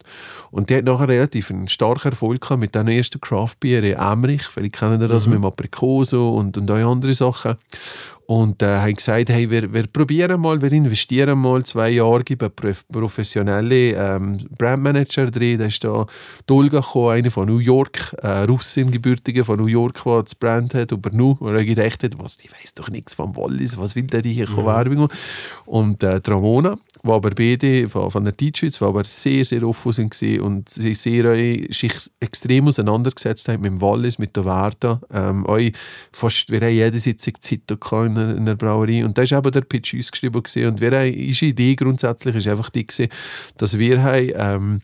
Und 0.50 0.70
die 0.70 0.76
hat 0.76 0.84
nachher 0.84 1.08
relativ 1.08 1.50
einen 1.50 1.68
starken 1.68 2.10
Erfolg 2.10 2.40
gehabt 2.40 2.60
mit 2.60 2.74
den 2.74 2.88
ersten 2.88 3.20
Craft-Bieren, 3.20 3.94
Emmerich, 3.94 4.44
vielleicht 4.44 4.74
kennen 4.74 5.00
das 5.08 5.26
mhm. 5.26 5.32
mit 5.32 5.38
dem 5.40 5.44
Aprikoso 5.46 6.34
und, 6.34 6.56
und 6.56 6.63
auch 6.70 6.90
andere 6.90 7.14
Sachen. 7.14 7.56
Und 8.26 8.62
äh, 8.62 8.76
haben 8.78 8.94
gesagt, 8.94 9.28
hey, 9.28 9.50
wir, 9.50 9.72
wir 9.72 9.86
probieren 9.86 10.40
mal, 10.40 10.60
wir 10.62 10.72
investieren 10.72 11.38
mal 11.38 11.62
zwei 11.64 11.90
Jahre, 11.90 12.24
geben 12.24 12.50
professionelle 12.90 13.92
ähm, 13.92 14.46
Brandmanager 14.56 15.30
drin. 15.30 15.58
Da 15.58 15.66
ist 15.66 15.84
da 15.84 16.06
Dolga 16.46 16.80
gekommen, 16.80 17.10
eine 17.10 17.30
von 17.30 17.46
New 17.46 17.58
York, 17.58 18.14
äh, 18.22 18.44
Russin, 18.44 18.90
Gebürtige 18.90 19.44
von 19.44 19.58
New 19.58 19.66
York, 19.66 20.02
die 20.04 20.22
das 20.22 20.34
Brand 20.34 20.72
hat, 20.72 20.92
über 20.92 21.10
Nu, 21.10 21.36
wo 21.38 21.48
er 21.48 21.64
gedacht 21.64 22.02
hat, 22.02 22.18
was, 22.18 22.38
die 22.38 22.50
weiß 22.50 22.72
doch 22.74 22.88
nichts 22.88 23.14
vom 23.14 23.36
Wallis, 23.36 23.76
was 23.76 23.94
will 23.94 24.06
der 24.06 24.22
hier 24.22 24.48
mhm. 24.48 24.64
Werbung 24.64 25.08
Und 25.66 26.02
äh, 26.02 26.20
Ramona, 26.26 26.78
die 27.02 27.10
aber 27.10 27.30
beide 27.30 27.88
von, 27.90 28.10
von 28.10 28.24
der 28.24 28.32
Deutschschweiz, 28.32 28.78
die 28.78 28.84
aber 28.84 29.04
sehr, 29.04 29.44
sehr 29.44 29.62
offen 29.64 29.92
sind 29.92 30.40
und 30.40 30.70
sie 30.70 30.94
sehr 30.94 31.26
äh, 31.26 31.70
sich 31.70 31.92
extrem 32.20 32.68
auseinandergesetzt 32.68 33.48
haben 33.48 33.60
mit 33.60 33.72
dem 33.72 33.80
Wallis, 33.82 34.18
mit 34.18 34.34
der 34.34 34.46
Werta. 34.46 35.00
Ähm, 35.12 35.44
fast, 36.10 36.50
wir 36.50 36.60
haben 36.62 36.72
jede 36.72 36.98
Sitzung 36.98 37.34
Zeit 37.40 37.68
gehabt 37.68 38.13
in 38.16 38.22
einer, 38.22 38.36
in 38.36 38.42
einer 38.42 38.56
Brauerei. 38.56 39.04
Und 39.04 39.18
da 39.18 39.28
war 39.28 39.38
eben 39.38 39.52
der 39.52 39.60
Pitch 39.62 39.94
ausgeschrieben. 39.94 40.42
Gewesen. 40.42 40.66
Und 40.66 40.80
wir 40.80 40.90
haben, 40.90 41.14
unsere 41.14 41.50
Idee 41.50 41.74
grundsätzlich 41.74 42.36
ist 42.36 42.48
einfach 42.48 42.70
die, 42.70 42.86
gewesen, 42.86 43.08
dass 43.56 43.78
wir 43.78 44.02
haben, 44.02 44.32
ähm, 44.34 44.80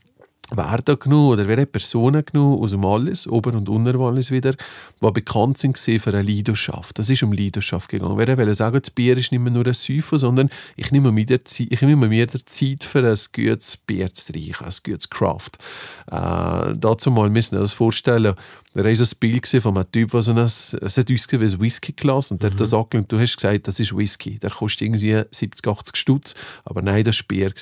wer 0.51 0.79
da 0.85 0.95
genommen 0.95 1.31
oder 1.31 1.49
wer 1.49 1.61
hat 1.61 1.73
Personen 1.73 2.25
genommen 2.25 2.63
aus 2.63 2.73
dem 2.73 2.83
Wallis, 2.83 3.27
Ober- 3.27 3.55
und 3.55 3.69
Unterwallis 3.69 4.31
wieder, 4.31 4.53
die 5.03 5.11
bekannt 5.13 5.59
sind 5.59 5.79
für 5.79 6.11
eine 6.11 6.23
Leidenschaft. 6.23 6.99
Das 6.99 7.09
ist 7.09 7.23
um 7.23 7.33
Leidenschaft 7.33 7.89
gegangen. 7.89 8.19
Wer 8.19 8.37
wollte 8.37 8.55
sagen, 8.55 8.81
das 8.81 8.91
Bier 8.91 9.17
ist 9.17 9.33
nicht 9.33 9.41
mehr 9.41 9.53
nur 9.53 9.67
ein 9.67 9.75
Säufen, 9.75 10.19
sondern 10.19 10.51
ich 10.77 10.91
nehme 10.91 11.13
mir, 11.13 11.27
der 11.27 11.45
Zeit, 11.45 11.69
ich 11.71 11.83
nehme 11.83 12.09
mir 12.09 12.27
der 12.27 12.45
Zeit 12.45 12.85
für 12.85 13.07
ein 13.07 13.19
gutes 13.33 13.77
Bier 13.77 14.13
zu 14.13 14.33
trinken, 14.33 14.65
ein 14.65 14.75
gutes 14.85 15.09
Craft. 15.09 15.53
Äh, 16.11 16.75
dazu 16.77 17.11
mal 17.11 17.31
müssen 17.31 17.53
wir 17.53 17.61
uns 17.61 17.73
vorstellen, 17.73 18.35
da 18.73 18.85
war 18.85 18.91
ein 18.91 19.09
Bild 19.19 19.47
von 19.47 19.77
einem 19.77 19.91
Typ, 19.91 20.13
der 20.13 20.23
so 20.23 20.31
ein, 20.31 20.39
es 20.39 20.73
hat 20.73 21.11
uns 21.11 21.33
wie 21.33 21.37
ein 21.37 21.61
Whisky-Glas 21.61 22.31
und 22.31 22.41
der 22.41 22.51
mhm. 22.51 22.55
hat 22.55 22.61
das 22.61 22.73
angelegt. 22.73 23.11
Du 23.11 23.19
hast 23.19 23.37
gesagt, 23.37 23.67
das 23.67 23.81
ist 23.81 23.97
Whisky. 23.97 24.39
Der 24.39 24.51
kostet 24.51 24.83
irgendwie 24.83 25.23
70, 25.29 25.67
80 25.67 25.97
Stutz. 25.97 26.35
Aber 26.65 26.81
nein, 26.81 27.03
das 27.03 27.19
war 27.19 27.27
Bier. 27.27 27.53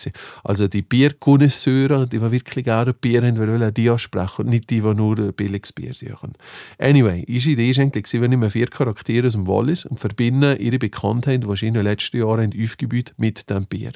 Also 0.45 0.69
die 0.69 0.83
Bierkonnoisseure, 0.83 2.07
die 2.07 2.21
wirklich 2.21 2.65
gerne 2.67 2.93
Bier 2.93 3.23
haben, 3.23 3.39
wollen 3.39 3.73
die 3.73 3.89
ansprechen 3.89 4.43
und 4.43 4.51
nicht 4.51 4.69
die, 4.69 4.83
die 4.83 4.95
nur 4.95 5.17
billiges 5.33 5.73
Bier 5.73 5.95
suchen. 5.95 6.35
Anyway, 6.79 7.25
unsere 7.27 7.53
Idee 7.53 7.75
war 7.75 7.85
eigentlich, 7.85 8.13
wir 8.13 8.29
nehmen 8.29 8.51
vier 8.51 8.67
Charaktere 8.67 9.29
aus 9.29 9.33
dem 9.33 9.47
Wallis 9.47 9.87
und 9.87 9.99
verbinden 9.99 10.61
ihre 10.61 10.79
Bekanntheit, 10.79 11.43
die 11.43 11.57
sie 11.57 11.69
in 11.69 11.75
den 11.75 11.85
letzten 11.85 12.19
Jahren 12.19 12.53
aufgebaut 12.63 13.15
mit 13.17 13.49
dem 13.49 13.65
Bier. 13.65 13.93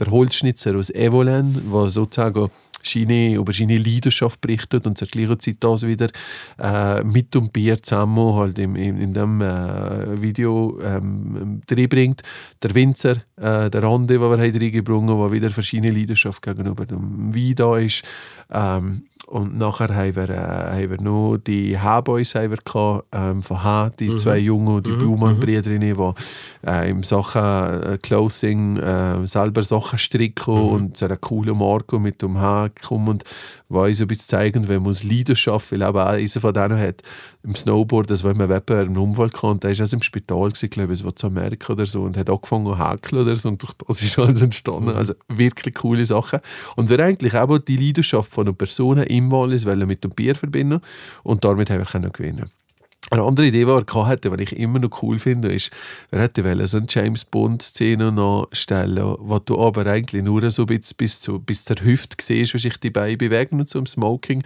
Der 0.00 0.10
Holzschnitzer 0.10 0.74
aus 0.74 0.90
Evolen, 0.90 1.70
der 1.72 1.90
sozusagen 1.90 2.50
seine, 2.86 3.34
über 3.34 3.52
seine 3.52 3.76
Leidenschaft 3.76 4.40
berichtet 4.40 4.86
und 4.86 4.96
zur 4.98 5.08
gleichen 5.08 5.40
Zeit 5.40 5.56
das 5.60 5.86
wieder 5.86 6.08
äh, 6.58 7.02
mit 7.02 7.34
dem 7.34 7.50
Bier 7.50 7.82
zusammen 7.82 8.34
halt 8.34 8.58
in, 8.58 8.76
in, 8.76 8.98
in 8.98 9.14
dem 9.14 9.40
äh, 9.40 10.20
Video 10.20 10.78
ähm, 10.82 11.60
bringt. 11.66 12.22
Der 12.62 12.74
Winzer, 12.74 13.16
äh, 13.36 13.70
der 13.70 13.82
Rande, 13.82 14.14
den 14.14 14.22
wir 14.22 14.38
reingebracht 14.38 15.02
haben, 15.02 15.06
der 15.06 15.32
wieder 15.32 15.50
verschiedene 15.50 15.90
Leidenschaft 15.92 16.42
gegenüber 16.42 16.84
dem 16.84 17.34
Wein 17.34 17.54
da 17.54 17.76
ist. 17.76 18.02
Ähm, 18.50 19.02
und 19.26 19.58
nachher 19.58 19.94
haben 19.94 20.14
wir, 20.14 20.30
äh, 20.30 20.84
haben 20.84 20.90
wir 20.90 21.00
noch 21.00 21.38
die 21.38 21.76
H-Boys 21.76 22.36
ähm, 22.36 23.42
von 23.42 23.64
H, 23.64 23.90
die 23.98 24.10
mhm. 24.10 24.18
zwei 24.18 24.38
Jungen, 24.38 24.82
die 24.84 24.90
mhm. 24.90 24.98
Blumann-Brüder, 24.98 25.62
die 25.62 25.96
äh, 26.66 26.90
im 26.90 27.02
Sachen 27.02 27.42
äh, 27.42 27.98
Closing 28.02 28.76
äh, 28.76 29.26
selber 29.26 29.62
Sachen 29.62 29.98
stricken 29.98 30.54
mhm. 30.54 30.68
und 30.68 30.96
so 30.96 31.06
eine 31.06 31.16
coole 31.16 31.54
Marke 31.54 31.98
mit 31.98 32.22
dem 32.22 32.38
H 32.38 32.70
kommen 32.82 33.08
und 33.08 33.24
so 33.68 33.80
ein 33.80 34.08
bisschen 34.08 34.28
zeigen, 34.28 34.68
wenn 34.68 34.82
man 34.82 34.90
aus 34.90 35.02
Leidenschaft, 35.02 35.72
weil 35.72 35.82
aber 35.82 36.10
auch 36.10 36.14
einer 36.14 36.28
von 36.28 36.54
denen 36.54 36.78
hat 36.78 37.02
im 37.42 37.54
Snowboard, 37.54 38.10
das 38.10 38.24
wenn 38.24 38.36
man 38.36 38.48
Wettbewerb 38.48 38.86
einen 38.86 38.98
Unfall 38.98 39.30
kann, 39.30 39.60
der 39.60 39.70
ist 39.70 39.80
also 39.80 39.96
im 39.96 40.02
Spital 40.02 40.48
gewesen, 40.50 40.70
glaube 40.70 40.94
ich, 40.94 41.14
zu 41.14 41.26
Amerika 41.26 41.72
oder 41.72 41.86
so 41.86 42.02
und 42.02 42.16
hat 42.16 42.28
angefangen 42.28 42.66
zu 42.66 42.78
häkeln 42.78 43.22
oder 43.22 43.36
so 43.36 43.48
und 43.48 43.62
durch 43.62 43.74
das 43.74 44.02
ist 44.02 44.18
alles 44.18 44.40
entstanden. 44.42 44.90
Mhm. 44.90 44.96
Also 44.96 45.14
wirklich 45.28 45.74
coole 45.74 46.04
Sachen. 46.04 46.40
Und 46.74 46.88
wir 46.88 47.00
eigentlich 47.00 47.34
auch 47.34 47.58
die 47.58 47.76
Leidenschaft 47.76 48.32
von 48.32 48.46
einer 48.46 48.56
Person 48.56 48.98
im 48.98 49.30
Wallis 49.30 49.64
mit 49.64 50.02
dem 50.02 50.10
Bier 50.10 50.34
verbinden 50.34 50.80
und 51.22 51.44
damit 51.44 51.70
haben 51.70 51.84
wir 52.02 52.10
gewinnen 52.10 52.50
eine 53.10 53.22
andere 53.22 53.46
Idee, 53.46 53.64
die 53.64 53.70
er 53.70 54.06
hatte, 54.06 54.36
die 54.36 54.42
ich 54.42 54.56
immer 54.56 54.80
noch 54.80 55.02
cool 55.02 55.18
finde, 55.18 55.52
ist, 55.52 55.70
er 56.10 56.22
hätte 56.22 56.42
so 56.66 56.78
eine 56.78 56.86
James 56.88 57.24
Bond-Szene 57.24 58.10
nachstellen, 58.10 59.14
wo 59.18 59.38
du 59.38 59.60
aber 59.60 59.86
eigentlich 59.86 60.24
nur 60.24 60.50
so 60.50 60.66
bis, 60.66 60.92
bis, 60.92 61.20
zu, 61.20 61.38
bis 61.38 61.64
zur 61.64 61.76
Hüfte 61.82 62.16
siehst, 62.20 62.54
wie 62.54 62.58
sich 62.58 62.78
die 62.78 62.90
Beine 62.90 63.16
bewegen 63.16 63.60
und 63.60 63.72
im 63.74 63.86
Smoking. 63.86 64.42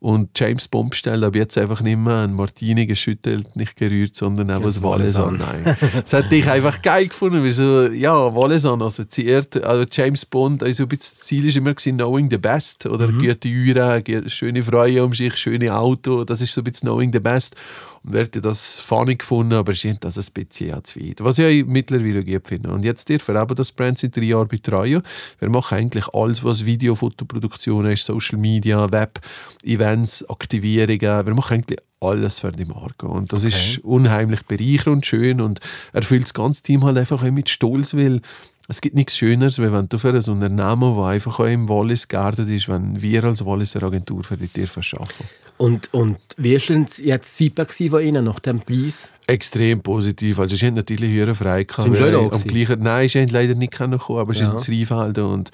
Und 0.00 0.38
James 0.38 0.68
Bond 0.68 0.90
bestellen, 0.90 1.24
aber 1.24 1.38
jetzt 1.38 1.56
einfach 1.56 1.80
nicht 1.80 1.96
mehr 1.96 2.24
ein 2.24 2.34
Martini 2.34 2.84
geschüttelt, 2.84 3.56
nicht 3.56 3.76
gerührt, 3.76 4.14
sondern 4.14 4.50
auch 4.50 4.60
das 4.60 4.82
Walesan. 4.82 5.38
Nein. 5.38 5.74
das 5.94 6.12
hätte 6.12 6.34
ich 6.34 6.46
einfach 6.46 6.82
geil 6.82 7.08
gefunden, 7.08 7.42
weil 7.42 7.52
so, 7.52 7.86
ja, 7.86 8.34
Walesan 8.34 8.82
assoziiert, 8.82 9.64
also 9.64 9.86
James 9.90 10.26
Bond, 10.26 10.62
also 10.62 10.82
ein 10.82 10.88
bisschen 10.90 11.14
das 11.14 11.20
Ziel 11.20 11.46
ist 11.46 11.56
immer 11.56 11.72
gewesen, 11.72 11.96
knowing 11.96 12.28
the 12.30 12.36
best, 12.36 12.84
oder 12.84 13.08
mhm. 13.08 13.20
gute 13.20 13.48
Uhren, 13.48 14.28
schöne 14.28 14.62
Freunde 14.62 15.04
um 15.04 15.14
sich, 15.14 15.36
schöne 15.36 15.74
Auto, 15.74 16.24
das 16.24 16.42
ist 16.42 16.52
so 16.52 16.60
ein 16.60 16.64
bisschen 16.64 16.88
knowing 16.88 17.10
the 17.10 17.20
best. 17.20 17.56
Und 18.04 18.14
er 18.14 18.24
hat 18.24 18.44
das 18.44 18.78
funny 18.80 19.14
gefunden, 19.14 19.54
aber 19.54 19.72
ich 19.72 19.88
das 20.00 20.18
ein 20.18 20.32
bisschen 20.34 20.84
zu 20.84 21.00
weit. 21.00 21.24
Was 21.24 21.38
ich 21.38 21.64
mittlerweile 21.64 22.22
gut 22.22 22.46
finde. 22.46 22.70
Und 22.70 22.84
jetzt 22.84 23.08
dürfen 23.08 23.34
wir 23.34 23.42
eben 23.42 23.54
das 23.54 23.72
Brand 23.72 23.98
seit 23.98 24.16
drei 24.16 24.24
Jahren 24.24 24.48
betreuen. 24.48 25.02
Wir 25.38 25.50
machen 25.50 25.78
eigentlich 25.78 26.06
alles, 26.08 26.44
was 26.44 26.66
Video, 26.66 26.94
Fotoproduktion 26.94 27.86
ist, 27.86 28.04
Social 28.04 28.38
Media, 28.38 28.90
Web, 28.92 29.20
Events, 29.62 30.28
Aktivierungen. 30.28 31.26
Wir 31.26 31.34
machen 31.34 31.54
eigentlich 31.54 31.78
alles 32.00 32.38
für 32.40 32.52
die 32.52 32.66
Marke. 32.66 33.06
Und 33.06 33.32
das 33.32 33.44
okay. 33.44 33.54
ist 33.54 33.78
unheimlich 33.78 34.42
bereichernd 34.42 34.96
und 34.96 35.06
schön 35.06 35.40
und 35.40 35.60
erfüllt 35.94 36.24
das 36.24 36.34
ganze 36.34 36.62
Team 36.62 36.84
halt 36.84 36.98
einfach 36.98 37.22
auch 37.22 37.30
mit 37.30 37.48
Stolz, 37.48 37.94
weil 37.94 38.20
es 38.68 38.80
gibt 38.80 38.94
nichts 38.94 39.16
Schöneres, 39.16 39.58
als 39.58 39.72
wenn 39.72 39.88
du 39.88 39.98
für 39.98 40.10
ein 40.10 40.16
Unternehmen, 40.16 40.96
das 40.96 41.04
einfach 41.04 41.40
auch 41.40 41.46
im 41.46 41.68
Wallis 41.68 42.08
geerdet 42.08 42.48
ist, 42.48 42.68
wenn 42.68 43.00
wir 43.00 43.24
als 43.24 43.44
Walliser 43.44 43.82
Agentur 43.82 44.24
für 44.24 44.36
die 44.36 44.48
Tiere 44.48 44.66
verschaffen. 44.66 45.26
Und, 45.56 45.92
und 45.92 46.18
wie 46.36 46.54
war 46.54 46.76
jetzt 46.76 47.02
das 47.06 47.36
Feedback 47.36 47.72
von 47.72 48.02
Ihnen 48.02 48.24
nach 48.24 48.40
dem 48.40 48.60
Preis? 48.60 49.12
Extrem 49.26 49.80
positiv. 49.80 50.38
Also, 50.38 50.54
ich 50.54 50.62
hatte 50.62 50.76
natürlich 50.76 51.10
höher 51.10 51.34
frei. 51.34 51.66
Sind 51.76 51.96
Sie 51.96 52.04
am 52.04 52.28
gleichen, 52.28 52.82
Nein, 52.82 53.06
ich 53.06 53.32
leider 53.32 53.54
nicht 53.54 53.72
kommen, 53.72 53.94
aber 53.94 54.32
es 54.32 54.40
ja. 54.40 54.54
ist 54.54 54.68
ein 54.68 54.74
Rheinfeld. 54.74 55.18
Und, 55.18 55.50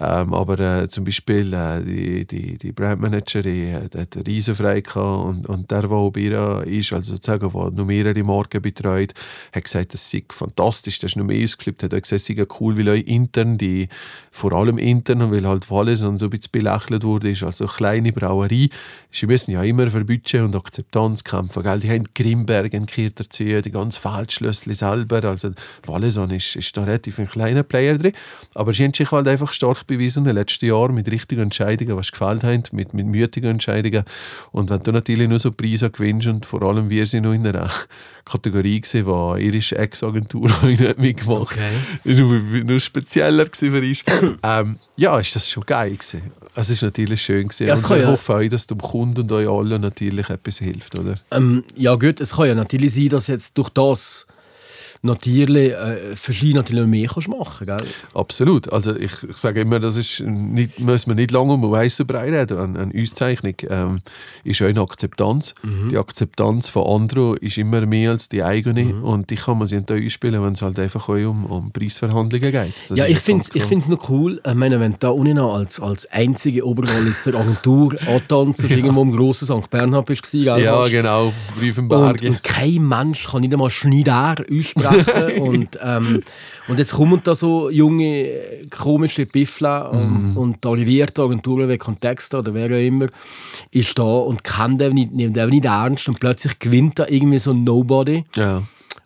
ähm, 0.00 0.34
aber 0.34 0.58
äh, 0.58 0.88
zum 0.88 1.04
Beispiel 1.04 1.52
äh, 1.54 1.84
die, 1.84 2.26
die, 2.26 2.58
die 2.58 2.72
Brandmanagerin 2.72 3.88
die 3.92 3.98
hat 3.98 4.26
riesen 4.26 4.56
frei 4.56 4.82
und, 4.94 5.48
und 5.48 5.70
der, 5.70 5.82
der 5.82 6.10
bei 6.10 6.20
ihr 6.20 6.64
ist, 6.66 6.92
also 6.92 7.14
sozusagen, 7.14 7.48
der 7.52 7.70
noch 7.70 7.86
mehrere 7.86 8.22
Marken 8.24 8.60
betreut, 8.60 9.12
hat 9.54 9.64
gesagt, 9.64 9.94
das 9.94 10.10
sei 10.10 10.24
fantastisch, 10.28 10.98
das 10.98 11.12
ist 11.12 11.16
noch 11.16 11.24
mehr 11.24 11.44
ausgeflippt. 11.44 11.84
Er 11.84 11.90
hat 11.90 12.02
gesagt, 12.02 12.22
es 12.22 12.26
sei 12.26 12.44
cool, 12.60 12.76
weil 12.76 12.88
auch 12.88 13.06
intern, 13.06 13.56
die, 13.56 13.88
vor 14.32 14.52
allem 14.52 14.78
intern, 14.78 15.30
weil 15.30 15.46
halt 15.46 15.70
alles 15.70 16.02
und 16.02 16.18
so 16.18 16.26
ein 16.26 16.30
bisschen 16.30 16.50
belächelt 16.50 17.04
wurde, 17.04 17.30
ist 17.30 17.44
also 17.44 17.66
eine 17.66 17.72
kleine 17.72 18.12
Brauerei. 18.12 18.68
Sie 19.12 19.26
müssen 19.26 19.52
ja 19.52 19.62
immer 19.62 19.88
für 19.88 20.04
Budget 20.22 20.42
und 20.42 20.56
Akzeptanz 20.56 21.24
kämpfen. 21.24 21.62
Gell? 21.62 21.80
Die 21.80 21.90
haben 21.90 22.04
Grimberg 22.14 22.72
in 22.72 22.86
dazu, 23.14 23.44
die 23.44 23.70
ganz 23.70 23.96
Feldschlössli 23.96 24.74
selber. 24.74 25.24
Also 25.24 25.50
Walleson 25.84 26.30
ist, 26.30 26.54
ist 26.56 26.76
da 26.76 26.84
relativ 26.84 27.18
ein 27.18 27.28
kleiner 27.28 27.64
Player 27.64 27.98
drin. 27.98 28.12
Aber 28.54 28.72
sie 28.72 28.84
haben 28.84 28.94
sich 28.94 29.10
halt 29.10 29.26
einfach 29.26 29.52
stark 29.52 29.86
bewiesen 29.86 30.20
in 30.20 30.24
den 30.26 30.36
letzten 30.36 30.66
Jahren 30.66 30.94
mit 30.94 31.10
richtigen 31.10 31.42
Entscheidungen, 31.42 31.96
was 31.96 32.12
gefällt 32.12 32.44
haben, 32.44 32.62
mit, 32.72 32.94
mit 32.94 33.06
mütigen 33.06 33.50
Entscheidungen. 33.50 34.04
Und 34.52 34.70
wenn 34.70 34.82
du 34.82 34.92
natürlich 34.92 35.28
nur 35.28 35.40
so 35.40 35.50
Preise 35.50 35.90
gewinnst 35.90 36.28
und 36.28 36.46
vor 36.46 36.62
allem 36.62 36.88
wir 36.88 37.06
sind 37.06 37.24
noch 37.24 37.32
in 37.32 37.46
einer 37.46 37.70
Kategorie 38.24 38.80
gewesen, 38.80 39.06
wo 39.06 39.34
irische 39.36 39.76
Ex-Agentur 39.76 40.50
nicht 40.62 40.98
mitgemacht 40.98 41.52
okay. 41.52 41.72
nur, 42.04 42.38
nur 42.38 42.80
spezieller 42.80 43.46
für 43.52 43.76
uns. 43.76 44.04
ähm, 44.42 44.76
ja, 44.96 45.18
ist 45.18 45.34
das 45.34 45.50
schon 45.50 45.64
geil 45.66 45.92
gewesen. 45.92 46.22
Es 46.54 46.70
ist 46.70 46.82
natürlich 46.82 47.22
schön 47.22 47.48
gewesen. 47.48 47.66
Ja, 47.66 47.74
und 47.74 47.82
ich 47.82 48.02
ja. 48.02 48.06
hoffe 48.08 48.36
auch, 48.36 48.48
dass 48.48 48.66
dem 48.66 48.78
Kunden 48.78 49.22
und 49.22 49.32
euch 49.32 49.48
allen 49.48 49.80
natürlich 49.80 50.11
etwas 50.18 50.58
hilft, 50.58 50.98
oder? 50.98 51.16
Ähm, 51.30 51.64
ja 51.76 51.94
gut, 51.94 52.20
es 52.20 52.36
kann 52.36 52.48
ja 52.48 52.54
natürlich 52.54 52.94
sein, 52.94 53.08
dass 53.08 53.26
jetzt 53.26 53.58
durch 53.58 53.68
das 53.70 54.26
natürlich 55.02 55.72
äh, 55.72 56.14
verschiedene 56.14 56.60
natürlich 56.60 56.86
mehr 56.86 57.08
kannst 57.08 57.28
machen 57.28 57.66
gell? 57.66 57.84
Absolut. 58.14 58.72
Also 58.72 58.94
ich, 58.94 59.12
ich 59.28 59.36
sage 59.36 59.62
immer, 59.62 59.80
das 59.80 59.96
ist 59.96 60.20
nicht, 60.20 60.78
muss 60.78 61.06
man 61.08 61.16
nicht 61.16 61.32
lange 61.32 61.52
um 61.52 61.70
weißen 61.70 62.06
Brei 62.06 62.30
reden. 62.30 62.58
Eine, 62.58 62.78
eine 62.78 63.02
Auszeichnung 63.02 63.54
ähm, 63.68 64.00
ist 64.44 64.62
auch 64.62 64.66
eine 64.66 64.80
Akzeptanz. 64.80 65.54
Mhm. 65.62 65.88
Die 65.90 65.98
Akzeptanz 65.98 66.68
von 66.68 66.86
anderen 66.86 67.36
ist 67.38 67.58
immer 67.58 67.84
mehr 67.84 68.12
als 68.12 68.28
die 68.28 68.44
eigene 68.44 68.84
mhm. 68.84 69.02
und 69.02 69.30
die 69.30 69.36
kann 69.36 69.58
man 69.58 69.66
sich 69.66 69.82
einspielen, 69.90 70.42
wenn 70.42 70.52
es 70.52 70.62
halt 70.62 70.78
einfach 70.78 71.08
um, 71.08 71.46
um 71.46 71.72
Preisverhandlungen 71.72 72.52
geht. 72.52 72.74
Das 72.88 72.96
ja, 72.96 73.06
ich 73.06 73.18
finde 73.18 73.44
es 73.44 73.88
noch 73.88 74.08
cool, 74.08 74.40
ich 74.46 74.54
meine, 74.54 74.78
wenn 74.78 74.92
du 74.92 74.98
da 75.00 75.08
unten 75.08 75.38
als, 75.38 75.80
als 75.80 76.06
einzige 76.12 76.64
Oberwalliser 76.64 77.34
Agentur 77.34 77.96
antanzt, 78.06 78.62
ja. 78.62 78.76
irgendwo 78.76 79.02
im 79.02 79.16
grossen 79.16 79.46
St. 79.46 79.68
Bernhard 79.68 80.06
bist, 80.06 80.30
gell, 80.30 80.44
Ja, 80.44 80.86
genau, 80.86 81.32
und, 81.60 82.22
und 82.22 82.42
kein 82.44 82.86
Mensch 82.86 83.28
kann 83.28 83.40
nicht 83.40 83.52
einmal 83.52 83.70
Schneider 83.70 84.36
aussprechen 84.48 84.91
machen. 84.92 85.38
und, 85.40 85.78
ähm, 85.82 86.22
und 86.68 86.78
jetzt 86.78 86.92
kommen 86.92 87.20
da 87.24 87.34
so 87.34 87.70
junge, 87.70 88.28
komische 88.70 89.26
Piffler 89.26 89.90
und, 89.90 90.34
mm. 90.34 90.36
und 90.36 90.66
Olivier, 90.66 91.06
die 91.06 91.20
Agentur, 91.20 91.68
wie 91.68 91.78
Kontext 91.78 92.34
oder 92.34 92.54
wer 92.54 92.66
auch 92.66 92.86
immer, 92.86 93.06
ist 93.70 93.98
da 93.98 94.02
und 94.02 94.44
kann 94.44 94.78
den 94.78 94.94
nicht, 94.94 95.12
nimmt 95.12 95.36
den 95.36 95.48
nicht 95.48 95.64
ernst 95.64 96.08
und 96.08 96.20
plötzlich 96.20 96.58
gewinnt 96.58 96.98
da 96.98 97.06
irgendwie 97.08 97.38
so 97.38 97.52
ein 97.52 97.64
Nobody. 97.64 98.24
Ja. 98.36 98.62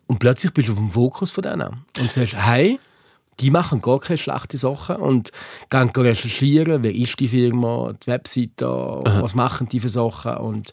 Und 0.07 0.19
plötzlich 0.19 0.53
bist 0.53 0.69
du 0.69 0.73
auf 0.73 0.79
dem 0.79 0.91
Fokus 0.91 1.31
von 1.31 1.43
denen 1.43 1.85
und 1.99 2.13
sagst, 2.13 2.37
hey, 2.37 2.79
die 3.41 3.51
machen 3.51 3.83
gar 3.83 4.01
keine 4.01 4.19
schlechten 4.19 4.57
Sachen 4.57 4.97
und 4.97 5.31
gehen 5.69 5.91
recherchieren, 5.91 6.83
wer 6.83 6.95
ist 6.95 7.21
die 7.21 7.29
Firma, 7.29 7.93
die 8.03 8.07
Webseite, 8.07 8.67
Aha. 8.67 9.23
was 9.23 9.35
machen 9.35 9.69
die 9.69 9.81
für 9.81 9.89
Sachen 9.89 10.37
und 10.39 10.73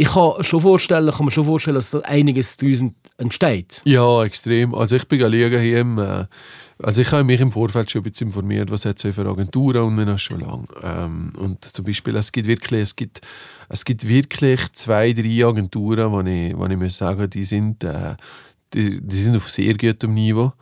ich 0.00 0.06
kann, 0.06 0.44
schon 0.44 0.60
vorstellen, 0.60 1.10
kann 1.10 1.24
mir 1.24 1.32
schon 1.32 1.44
vorstellen, 1.44 1.74
dass 1.74 1.90
da 1.90 1.98
einiges 2.00 2.56
daraus 2.56 2.84
entsteht. 3.16 3.82
Ja, 3.84 4.22
extrem. 4.22 4.72
Also 4.72 4.94
ich 4.94 5.08
bin 5.08 5.28
liegen 5.28 5.60
hier 5.60 5.80
im, 5.80 5.98
äh, 5.98 6.24
also 6.80 7.02
ich 7.02 7.10
habe 7.10 7.24
mich 7.24 7.40
im 7.40 7.50
Vorfeld 7.50 7.90
schon 7.90 8.02
ein 8.02 8.04
bisschen 8.04 8.28
informiert, 8.28 8.70
was 8.70 8.84
es 8.84 9.02
für 9.02 9.26
Agenturen 9.26 9.82
und 9.82 9.96
wir 9.96 10.16
schon 10.16 10.38
lange. 10.38 10.68
Ähm, 10.84 11.32
und 11.36 11.64
zum 11.64 11.84
Beispiel, 11.84 12.14
es 12.14 12.30
gibt 12.30 12.46
wirklich, 12.46 12.82
es 12.82 12.94
gibt, 12.94 13.22
es 13.68 13.84
gibt 13.84 14.06
wirklich 14.06 14.60
zwei, 14.72 15.12
drei 15.12 15.44
Agenturen, 15.44 16.12
wo 16.12 16.20
ich, 16.20 16.56
wo 16.56 16.66
ich 16.66 16.76
muss 16.76 16.96
sagen, 16.96 17.28
die 17.28 17.42
sind, 17.42 17.82
äh, 17.82 18.14
die, 18.72 19.00
die 19.04 19.20
sind 19.20 19.34
auf 19.34 19.50
sehr 19.50 19.74
gutem 19.76 20.14
Niveau. 20.14 20.52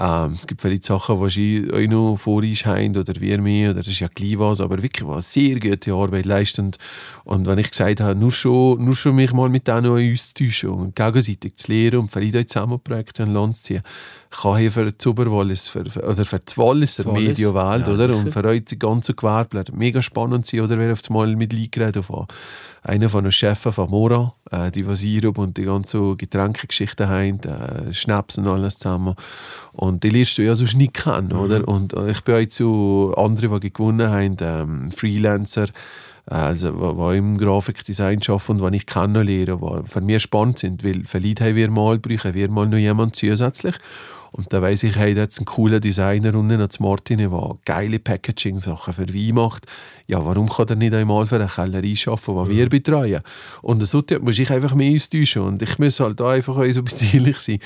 Ähm, 0.00 0.32
es 0.32 0.46
gibt 0.46 0.62
viele 0.62 0.80
Sachen, 0.80 1.28
die 1.28 1.68
euch 1.72 1.88
noch 1.88 2.16
vor 2.16 2.42
uns 2.42 2.64
haben 2.64 2.96
oder 2.96 3.20
wir 3.20 3.40
mir, 3.40 3.70
oder 3.70 3.80
das 3.80 3.88
ist 3.88 3.98
ja 3.98 4.06
gleich 4.06 4.38
was, 4.38 4.60
aber 4.60 4.80
wirklich 4.80 5.08
was 5.08 5.32
sehr 5.32 5.58
gute 5.58 5.92
Arbeit 5.92 6.24
leisten. 6.24 6.70
Und, 7.24 7.46
wenn 7.46 7.58
ich 7.58 7.70
gesagt 7.70 8.00
habe, 8.00 8.14
nur 8.14 8.30
schon, 8.30 8.84
nur 8.84 8.94
schon 8.94 9.16
mich 9.16 9.32
mal 9.32 9.48
mit 9.48 9.66
denen 9.66 9.86
uns 9.86 10.34
zu 10.34 10.44
täuschen 10.44 10.70
und 10.70 10.94
gegenseitig 10.94 11.56
zu 11.56 11.72
lernen 11.72 11.98
und 11.98 12.12
vielleicht 12.12 12.36
euch 12.36 12.46
zusammen 12.46 12.80
Projekte 12.80 13.24
an 13.24 13.34
Land 13.34 13.56
zu 13.56 13.62
ziehen, 13.64 13.82
kann 14.30 14.58
hier 14.58 14.70
für 14.70 14.92
die 14.92 15.08
Oberwallis 15.08 15.68
für, 15.68 15.84
für, 15.86 16.02
oder 16.02 16.24
für 16.24 16.38
die 16.38 16.56
Walliser 16.56 17.10
Medienwelt, 17.10 17.86
ja, 17.86 17.92
oder? 17.92 18.08
sicher. 18.08 18.16
Und 18.16 18.30
für 18.30 18.44
euch 18.44 18.64
die 18.64 18.78
ganze 18.78 19.14
Gewerbler 19.14 19.64
mega 19.72 20.02
spannend 20.02 20.46
sein, 20.46 20.60
oder 20.60 20.78
wer 20.78 20.92
auf 20.92 21.00
einmal 21.08 21.34
mit 21.34 21.54
eingeredet 21.54 22.04
von 22.04 22.26
einer 22.82 23.08
von 23.08 23.24
den 23.24 23.32
Chefs 23.32 23.74
von 23.74 23.90
Mora, 23.90 24.34
äh, 24.50 24.70
die 24.70 24.86
was 24.86 25.00
Sirup 25.00 25.38
und 25.38 25.56
die 25.56 25.64
ganze 25.64 26.16
Getränkegeschichten 26.16 27.08
haben, 27.08 27.40
äh, 27.40 27.92
Schnaps 27.92 28.38
und 28.38 28.46
alles 28.46 28.78
zusammen. 28.78 29.14
Und 29.72 30.04
die 30.04 30.10
lernst 30.10 30.38
du 30.38 30.42
ja 30.42 30.54
sonst 30.54 30.76
nicht 30.76 30.94
kennen, 30.94 31.32
oder? 31.32 31.66
Und 31.66 31.92
äh, 31.94 32.10
ich 32.10 32.22
bin 32.22 32.34
auch 32.36 32.48
zu 32.48 33.14
anderen, 33.16 33.60
die 33.60 33.72
gewonnen 33.72 34.10
haben, 34.10 34.36
ähm, 34.40 34.90
Freelancer, 34.90 35.68
äh, 36.30 36.34
also 36.34 36.70
die 36.70 37.18
im 37.18 37.38
Grafikdesign 37.38 38.20
arbeiten 38.26 38.60
und 38.60 38.72
die 38.72 38.76
ich 38.78 38.86
kennenlernen, 38.86 39.60
die 39.60 39.88
für 39.88 40.00
mich 40.00 40.22
spannend 40.22 40.58
sind, 40.58 40.84
weil 40.84 41.02
vielleicht 41.04 41.40
haben 41.40 41.56
wir 41.56 41.70
mal, 41.70 41.98
brauchen 41.98 42.34
wir 42.34 42.50
mal 42.50 42.66
noch 42.66 42.78
jemanden 42.78 43.14
zusätzlich. 43.14 43.74
Und 44.32 44.52
da 44.52 44.60
weiss 44.62 44.82
ich, 44.82 44.96
hey, 44.96 45.14
da 45.14 45.22
jetzt 45.22 45.38
einen 45.38 45.46
coolen 45.46 45.80
Designer 45.80 46.34
unten 46.34 46.60
als 46.60 46.80
Martin, 46.80 47.18
der 47.18 47.56
geile 47.64 47.98
Packaging-Sachen 47.98 48.94
für 48.94 49.14
Wein 49.14 49.34
macht. 49.34 49.66
Ja, 50.06 50.24
warum 50.24 50.48
kann 50.48 50.68
er 50.68 50.76
nicht 50.76 50.94
einmal 50.94 51.26
für 51.26 51.36
eine 51.36 51.46
Kellerei 51.46 51.94
arbeiten, 52.06 52.50
die 52.50 52.56
wir 52.56 52.68
betreuen? 52.68 53.22
Und 53.62 53.82
so 53.86 54.02
muss 54.20 54.38
ich 54.38 54.50
einfach 54.50 54.74
mehr 54.74 54.94
austauschen. 54.94 55.42
Und 55.42 55.62
ich 55.62 55.78
muss 55.78 56.00
halt 56.00 56.20
da 56.20 56.30
einfach 56.30 56.54
so 56.54 56.82
ehrlich 57.12 57.38
sein. 57.38 57.58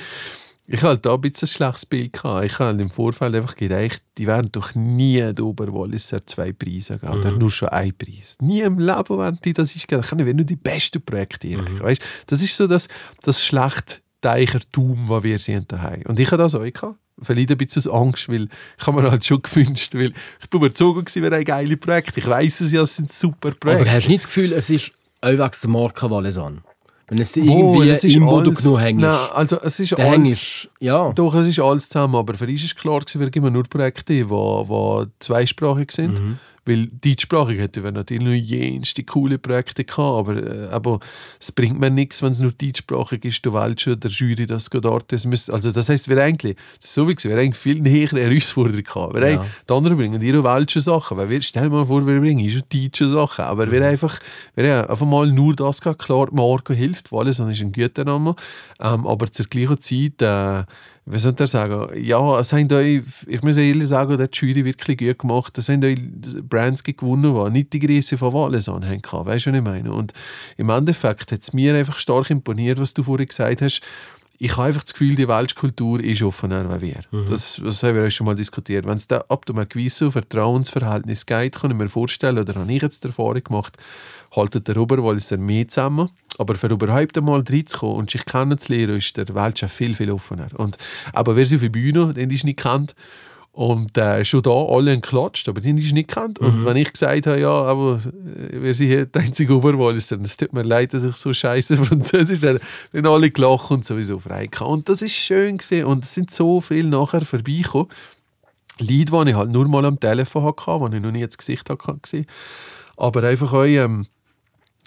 Ich 0.69 0.81
hatte 0.83 1.01
da 1.01 1.15
ein 1.15 1.21
bisschen 1.21 1.49
ein 1.49 1.53
schlechtes 1.53 1.87
Bild. 1.87 2.13
Gehabt. 2.13 2.45
Ich 2.45 2.59
habe 2.59 2.81
im 2.81 2.89
Vorfeld 2.89 3.35
einfach 3.35 3.57
gedacht, 3.57 4.01
die 4.17 4.27
werden 4.27 4.51
doch 4.53 4.75
nie 4.75 5.19
der 5.19 5.45
Oberwalliser 5.45 6.25
zwei 6.25 6.53
Preise 6.53 6.99
geben. 6.99 7.13
Oder 7.13 7.33
nur 7.33 7.51
schon 7.51 7.69
einen 7.71 7.97
Preis. 7.97 8.37
Nie 8.41 8.61
im 8.61 8.79
Leben 8.79 9.19
werden 9.19 9.41
die 9.45 9.53
das 9.53 9.75
ist 9.75 9.89
gegeben. 9.89 10.29
Ich 10.29 10.35
nur 10.35 10.45
die 10.45 10.57
besten 10.57 11.03
Projekte. 11.03 11.49
ehrlich. 11.49 11.81
Weißt? 11.81 12.03
Das 12.29 12.41
ist 12.43 12.57
so 12.57 12.69
das, 12.69 12.89
das 13.23 13.45
schlechte 13.45 14.03
Teichertum, 14.23 15.07
das 15.09 15.23
wir 15.23 15.39
sind 15.39 15.71
daheim. 15.71 16.03
Und 16.07 16.19
ich 16.19 16.27
hatte 16.29 16.39
das 16.39 16.55
auch 16.55 16.65
gehabt. 16.65 16.97
Vielleicht 17.21 17.51
ein 17.51 17.59
bisschen 17.59 17.93
Angst, 17.93 18.29
weil 18.31 18.49
ich 18.79 18.87
habe 18.87 19.03
mir 19.03 19.11
halt 19.11 19.25
schon 19.25 19.43
gewünscht, 19.43 19.95
weil 19.95 20.15
ich 20.41 20.49
bin 20.49 20.61
überzeugt 20.61 21.07
gewesen, 21.07 21.23
wir 21.23 21.31
haben 21.31 21.45
geile 21.45 21.77
Projekte. 21.77 22.21
Ich 22.21 22.27
weiß 22.27 22.63
es 22.63 22.73
ja, 22.73 22.83
es 22.83 22.97
sind 22.97 23.13
super 23.13 23.51
Projekte. 23.51 23.83
Aber 23.83 23.91
hast 23.91 24.07
du 24.07 24.11
nicht 24.11 24.25
das 24.25 24.27
Gefühl, 24.27 24.53
es 24.55 24.71
ist 24.71 24.93
wegen 25.23 25.37
der 25.37 25.71
Marke 25.71 26.11
Valaisan? 26.11 26.63
Wenn 27.09 27.21
es 27.21 27.37
irgendwie 27.37 27.91
ist 27.91 28.05
im 28.05 28.25
Boden 28.25 28.55
genug 28.55 28.81
hängst, 28.81 29.03
Nein, 29.03 29.17
also 29.35 29.61
es 29.61 29.79
ist 29.79 29.93
alles... 29.93 30.11
hängst 30.11 30.71
ja. 30.81 31.13
Doch, 31.13 31.35
es 31.35 31.47
ist 31.47 31.61
alles 31.61 31.91
zusammen, 31.91 32.17
aber 32.17 32.33
für 32.33 32.47
uns 32.47 32.65
ist 32.65 32.77
klar, 32.77 33.01
gewesen, 33.01 33.21
wir 33.21 33.29
geben 33.29 33.53
nur 33.53 33.65
Projekte, 33.65 34.15
die, 34.15 34.25
die 34.25 35.07
zweisprachig 35.21 35.93
sind. 35.93 36.19
Mhm. 36.19 36.39
Weil 36.65 36.87
deutschsprachig 36.87 37.59
hätten 37.59 37.83
wir 37.83 37.91
natürlich 37.91 38.23
noch 38.23 38.33
jenste 38.33 39.03
coole 39.03 39.39
Projekte 39.39 39.85
gehabt, 39.85 40.29
aber, 40.29 40.37
äh, 40.37 40.69
aber 40.71 41.01
es 41.41 41.51
bringt 41.51 41.81
mir 41.81 41.91
nichts, 41.91 42.23
wenn 42.23 42.33
es 42.33 42.41
nur 42.41 42.53
deutschsprachig 42.53 43.25
ist, 43.25 43.45
du 43.45 43.53
wählst 43.53 43.81
schon 43.81 43.99
der 43.99 44.11
Jury 44.11 44.47
das 44.47 44.71
geht 44.71 44.85
dort. 44.85 45.11
Das 45.11 45.27
müsst, 45.27 45.51
also 45.51 45.73
das 45.73 45.89
heisst, 45.89 46.09
wir 46.09 46.23
eigentlich, 46.23 46.57
so 46.79 47.09
wie 47.09 47.15
gesagt, 47.17 47.35
wir 47.35 47.43
haben 47.43 47.53
viel 47.53 47.81
nähere 47.81 48.21
Herausforderungen 48.21 48.85
gehabt. 48.85 49.15
Wir 49.15 49.33
Ja. 49.33 49.47
die 49.69 49.73
anderen 49.73 49.97
bringen 49.97 50.23
ihre 50.23 50.45
welschen 50.45 50.83
Sachen, 50.83 51.17
weil 51.17 51.31
wir, 51.31 51.43
stell 51.43 51.65
dir 51.65 51.71
mal 51.71 51.87
vor, 51.87 52.07
wir 52.07 52.21
bringen 52.21 52.49
schon 52.49 52.63
deutsche 52.73 53.09
Sachen, 53.09 53.45
aber 53.45 53.71
wir 53.71 53.81
haben 53.81 53.91
einfach, 53.91 54.19
wir 54.55 54.73
haben 54.77 54.89
einfach 54.89 55.07
mal 55.07 55.27
nur 55.27 55.57
das 55.57 55.81
gehabt, 55.81 56.01
klar, 56.01 56.29
Marco 56.31 56.73
hilft, 56.73 57.11
weil 57.11 57.29
es 57.29 57.41
ist 57.41 57.61
ein 57.61 57.73
guter 57.73 58.05
Name, 58.05 58.37
ähm, 58.81 59.07
aber 59.07 59.31
zur 59.33 59.47
gleichen 59.47 59.81
Zeit, 59.81 60.23
äh, 60.23 60.65
wie 61.05 61.19
soll 61.19 61.35
ich 61.37 61.51
sagen, 61.51 61.89
ja, 62.01 62.39
es 62.39 62.53
haben 62.53 62.71
euch, 62.73 63.03
ich 63.27 63.43
muss 63.43 63.57
ehrlich 63.57 63.89
sagen, 63.89 64.17
der 64.17 64.29
Jury 64.33 64.65
wirklich 64.65 64.99
gut 64.99 65.19
gemacht. 65.19 65.59
Es 65.59 65.69
haben 65.69 65.83
euch 65.83 65.99
Brands 66.49 66.85
gewonnen, 66.85 67.35
die 67.35 67.51
nicht 67.51 67.73
die 67.73 67.81
Größe 67.81 68.17
von 68.17 68.33
Walesan 68.33 68.85
haben. 68.85 69.03
Weißt 69.27 69.47
du, 69.47 69.51
was 69.51 69.59
ich 69.59 69.65
meine? 69.65 69.93
Und 69.93 70.13
im 70.57 70.71
Endeffekt 70.71 71.33
hat 71.33 71.43
es 71.43 71.53
mir 71.53 71.75
einfach 71.75 71.99
stark 71.99 72.31
imponiert, 72.31 72.81
was 72.81 72.95
du 72.95 73.03
vorhin 73.03 73.27
gesagt 73.27 73.63
hast. 73.63 73.81
Ich 74.39 74.57
habe 74.57 74.69
einfach 74.69 74.83
das 74.83 74.93
Gefühl, 74.93 75.15
die 75.15 75.29
Weltkultur 75.29 76.03
ist 76.03 76.23
offener 76.23 76.69
als 76.69 76.83
wir. 76.83 77.01
Das, 77.29 77.61
das 77.63 77.83
haben 77.83 77.97
wir 77.97 78.11
schon 78.11 78.27
mal 78.27 78.35
diskutiert. 78.35 78.87
Wenn 78.87 78.97
es 78.97 79.07
da 79.07 79.25
ab 79.29 79.45
einem 79.49 79.69
gewissen 79.69 80.11
Vertrauensverhältnis 80.11 81.27
geht, 81.27 81.57
kann 81.57 81.71
ich 81.71 81.77
mir 81.77 81.89
vorstellen, 81.89 82.39
oder 82.39 82.55
habe 82.55 82.73
ich 82.73 82.83
jetzt 82.83 83.05
die 83.05 83.09
Erfahrung 83.09 83.45
gemacht, 83.45 83.77
haltet 84.35 84.69
der 84.69 84.77
Oberwalliser 84.79 85.37
mehr 85.37 85.69
zusammen. 85.69 86.11
Aber 86.39 86.55
für 86.55 86.69
überhaupt 86.69 87.17
einmal 87.19 87.45
reinzukommen 87.49 87.97
und 87.97 88.11
sich 88.11 88.25
kennenzulernen, 88.25 88.99
ist 88.99 89.17
der 89.17 89.35
Weltchef 89.35 89.73
viel, 89.73 89.95
viel 89.95 90.11
offener. 90.11 90.49
Und, 90.57 90.79
aber 91.13 91.37
wer 91.37 91.47
sie 91.47 91.57
auf 91.57 91.63
der 91.63 91.69
Bühne, 91.69 92.15
den 92.15 92.31
ich 92.31 92.45
nicht 92.45 92.61
kennt, 92.61 92.95
und 93.53 93.99
äh, 93.99 94.25
schon 94.25 94.41
da 94.43 94.51
alle 94.51 94.93
haben 94.93 95.03
geklatscht, 95.03 95.47
aber 95.47 95.61
den 95.61 95.77
ich 95.77 95.93
nicht 95.93 96.09
kennt. 96.09 96.39
Und 96.39 96.65
wenn 96.65 96.77
ich 96.77 96.91
gesagt 96.91 97.27
habe, 97.27 97.39
ja, 97.39 97.51
aber 97.51 97.97
äh, 97.97 98.63
wir 98.63 98.75
sind 98.75 98.87
hier 98.87 99.05
der 99.05 99.23
einzige 99.23 99.55
Oberwalliser, 99.55 100.19
es 100.23 100.39
tut 100.39 100.55
mir 100.55 100.63
leid, 100.63 100.95
dass 100.95 101.05
ich 101.05 101.17
so 101.17 101.35
scheiße 101.35 101.77
Französisch 101.85 102.41
dann, 102.41 102.59
dann 102.93 103.07
alle 103.07 103.31
gelacht 103.31 103.71
und 103.71 103.85
sowieso 103.85 104.19
frei. 104.19 104.49
Und 104.61 104.89
das 104.89 105.03
ist 105.03 105.13
schön 105.13 105.59
gesehen 105.59 105.85
und 105.85 106.05
es 106.05 106.15
sind 106.15 106.31
so 106.31 106.63
viele 106.63 106.89
nachher 106.89 107.21
vorbeigekommen. 107.21 107.89
Lied, 108.79 109.11
die 109.13 109.29
ich 109.31 109.37
halt 109.37 109.51
nur 109.51 109.69
mal 109.69 109.85
am 109.85 110.01
Telefon 110.01 110.45
hatte, 110.45 110.91
die 110.91 110.97
ich 110.97 111.03
noch 111.03 111.13
nie 111.13 111.23
ins 111.23 111.37
Gesicht 111.37 111.69
hatte. 111.69 112.25
Aber 112.97 113.23
einfach 113.23 113.53
auch 113.53 113.65
ähm, 113.65 114.07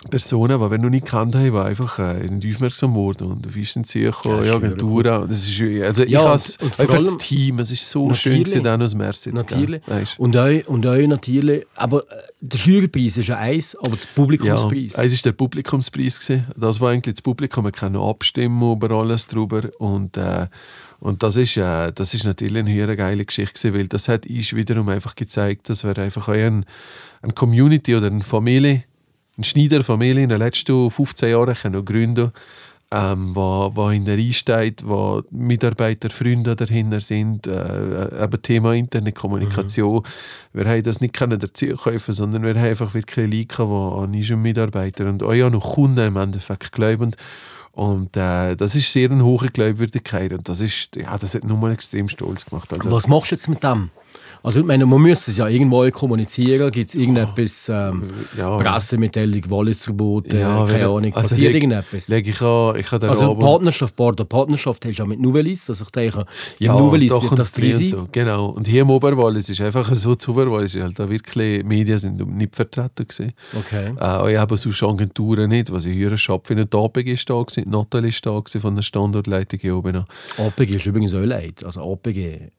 Personen, 0.09 0.59
die 0.61 0.69
wir 0.71 0.77
noch 0.77 0.89
nicht 0.89 1.05
kannt 1.05 1.33
haben, 1.35 1.51
die 1.51 1.57
einfach 1.57 1.97
äh, 1.99 2.27
sind 2.27 2.45
aufmerksam 2.45 2.93
wurden 2.93 3.31
und 3.31 3.47
auf 3.47 3.55
uns 3.55 3.71
sind 3.73 3.87
sie 3.87 4.01
gekommen, 4.01 4.43
Ja, 4.43 4.51
ja, 4.51 4.55
Agenturen. 4.57 5.21
und 5.23 5.31
Das 5.31 5.47
ist, 5.47 5.61
also 5.83 6.03
ich 6.03 6.09
Ja, 6.09 6.29
has, 6.29 6.57
und- 6.57 6.63
und 6.63 6.79
einfach 6.79 6.93
allem- 6.95 7.05
das 7.05 7.17
Team, 7.17 7.59
es 7.59 7.71
ist 7.71 7.89
so 7.89 8.13
schön, 8.13 8.43
gewesen, 8.43 8.63
dann 8.63 8.81
aus 8.81 8.91
zu 9.21 9.29
Natürlich. 9.29 9.81
Weisst? 9.87 10.19
Und 10.19 10.35
euch, 10.35 10.67
und 10.67 10.85
euch 10.85 11.07
natürlich. 11.07 11.65
Aber 11.75 12.01
äh, 12.01 12.21
der 12.41 12.59
Jurypreis 12.59 13.17
ist 13.17 13.27
ja 13.29 13.37
eins, 13.37 13.75
aber 13.77 13.91
das 13.95 14.03
Ja, 14.03 14.09
Publikumspreis. 14.15 14.93
es 14.95 14.97
war 14.97 15.21
der 15.23 15.31
Publikumspreis. 15.31 16.19
Gewesen. 16.19 16.45
Das 16.55 16.79
war 16.81 16.91
eigentlich 16.91 17.15
das 17.15 17.21
Publikum. 17.23 17.63
Wir 17.63 17.71
können 17.71 17.95
abstimmen 17.95 18.73
über 18.73 18.91
alles 18.91 19.25
drüber. 19.27 19.61
Und, 19.79 20.17
äh, 20.17 20.47
und 20.99 21.23
das, 21.23 21.37
ist, 21.37 21.55
äh, 21.57 21.91
das 21.93 22.13
ist 22.13 22.25
natürlich 22.25 22.57
eine 22.59 22.71
höhere 22.71 22.95
geile 22.97 23.25
Geschichte, 23.25 23.53
gewesen, 23.69 23.79
weil 23.79 23.87
das 23.87 24.07
hat 24.09 24.27
uns 24.27 24.53
wiederum 24.53 24.89
einfach 24.89 25.15
gezeigt, 25.15 25.69
dass 25.69 25.83
wir 25.83 25.97
einfach 25.97 26.27
eine, 26.27 26.63
eine 27.21 27.33
Community 27.33 27.95
oder 27.95 28.07
eine 28.07 28.23
Familie, 28.23 28.83
eine 29.37 29.43
Schneiderfamilie 29.43 30.23
in 30.23 30.29
den 30.29 30.39
letzten 30.39 30.89
15 30.89 31.29
Jahren 31.29 31.55
können 31.55 31.85
gründen 31.85 32.31
ähm, 32.91 33.35
wo, 33.35 33.71
wo 33.73 33.89
hinter 33.89 34.13
einsteht, 34.13 34.83
wo 34.85 35.23
Mitarbeiter, 35.31 36.09
Freunde 36.09 36.55
dahinter 36.55 36.99
sind, 36.99 37.47
äh, 37.47 38.23
eben 38.23 38.41
Thema 38.41 38.73
interne 38.73 39.11
Kommunikation. 39.11 40.03
Wir 40.53 40.65
haben 40.65 40.83
das 40.83 41.01
nicht 41.01 41.13
können 41.13 41.39
dazu 41.39 41.67
kaufen, 41.75 42.13
sondern 42.13 42.43
wir 42.43 42.55
haben 42.55 42.69
einfach 42.69 42.93
wirklich 42.93 43.25
Leute, 43.25 43.55
die 43.55 43.61
an 43.61 44.13
unseren 44.13 44.41
Mitarbeiter 44.41 45.07
und 45.07 45.23
auch 45.23 45.33
ja 45.33 45.49
noch 45.49 45.73
Kunden 45.73 46.07
im 46.07 46.17
Endeffekt 46.17 46.71
glauben. 46.71 47.15
Und 47.71 48.15
äh, 48.15 48.55
das 48.55 48.75
ist 48.75 48.93
sehr 48.93 49.11
eine 49.11 49.25
hohe 49.25 49.49
Glaubwürdigkeit 49.49 50.31
und 50.31 50.47
das 50.47 50.61
ist, 50.61 50.95
ja, 50.95 51.17
das 51.17 51.35
hat 51.35 51.43
nur 51.43 51.57
mal 51.57 51.73
extrem 51.73 52.07
stolz 52.07 52.45
gemacht. 52.45 52.71
Also, 52.71 52.89
Was 52.89 53.09
machst 53.09 53.31
du 53.31 53.35
jetzt 53.35 53.49
mit 53.49 53.61
dem? 53.63 53.89
Also 54.45 54.59
ich 54.59 54.65
meine, 54.65 54.85
man 54.85 55.01
müsste 55.01 55.31
es 55.31 55.37
ja 55.37 55.47
irgendwo 55.47 55.89
kommunizieren. 55.89 56.69
Gibt 56.69 56.89
es 56.89 56.95
irgendetwas, 56.95 57.67
ähm, 57.67 58.03
ja. 58.37 58.55
Pressemitteilung, 58.57 59.41
Wallisverbot, 59.49 60.31
äh, 60.33 60.41
Ja, 60.41 60.65
keine 60.65 60.85
Ahnung, 60.85 61.05
also 61.15 61.29
passiert 61.29 61.51
leg- 61.53 61.63
irgendetwas? 61.63 62.07
leg 62.09 62.27
ich 62.27 62.41
an, 62.41 62.75
ich 62.77 62.85
habe 62.91 62.99
den 62.99 63.09
also 63.09 63.31
Abend- 63.31 63.39
Partnerschaft, 63.41 63.95
Bar 63.95 64.13
der 64.13 64.25
Partnerschaft 64.25 64.85
hast 64.85 64.99
du 64.99 65.03
ja 65.03 65.07
mit 65.07 65.19
Novelis, 65.19 65.65
dass 65.65 65.81
ich 65.81 65.89
denke, 65.89 66.25
Ja, 66.59 66.73
Novelis 66.77 67.11
wird 67.11 67.39
das 67.39 67.51
drin 67.53 67.71
sein. 67.73 67.85
so. 67.87 68.07
Genau. 68.11 68.49
Und 68.49 68.67
hier 68.67 68.83
im 68.83 68.89
Oberwallis 68.91 69.49
ist 69.49 69.61
einfach 69.61 69.91
so 69.95 70.13
zu 70.15 70.31
Oberwallis, 70.31 70.75
halt 70.75 70.99
da 70.99 71.09
wirklich 71.09 71.63
Medien 71.63 71.97
sind 71.97 72.35
nicht 72.37 72.55
vertreten 72.55 73.07
gewesen. 73.07 73.33
Okay. 73.57 73.93
Äh, 73.99 74.03
auch 74.03 74.29
eben 74.29 74.57
sonst 74.57 74.83
Agenturen 74.83 75.49
nicht, 75.49 75.71
was 75.71 75.85
ich 75.85 75.97
höre, 75.97 76.17
Schab 76.17 76.47
wie 76.49 76.55
die 76.55 76.77
APG 76.77 77.13
ist 77.13 77.27
da 77.29 77.41
gewesen, 77.41 77.69
Natalie 77.69 78.09
ist 78.09 78.23
da 78.25 78.37
gewesen 78.39 78.61
von 78.61 78.75
der 78.75 78.83
Standortleitung 78.83 79.59
hier 79.59 79.75
oben. 79.75 80.05
APG 80.37 80.75
ist 80.75 80.85
übrigens 80.85 81.13
auch 81.15 81.23
leid. 81.25 81.63
Also 81.65 81.81
APG 81.91 82.51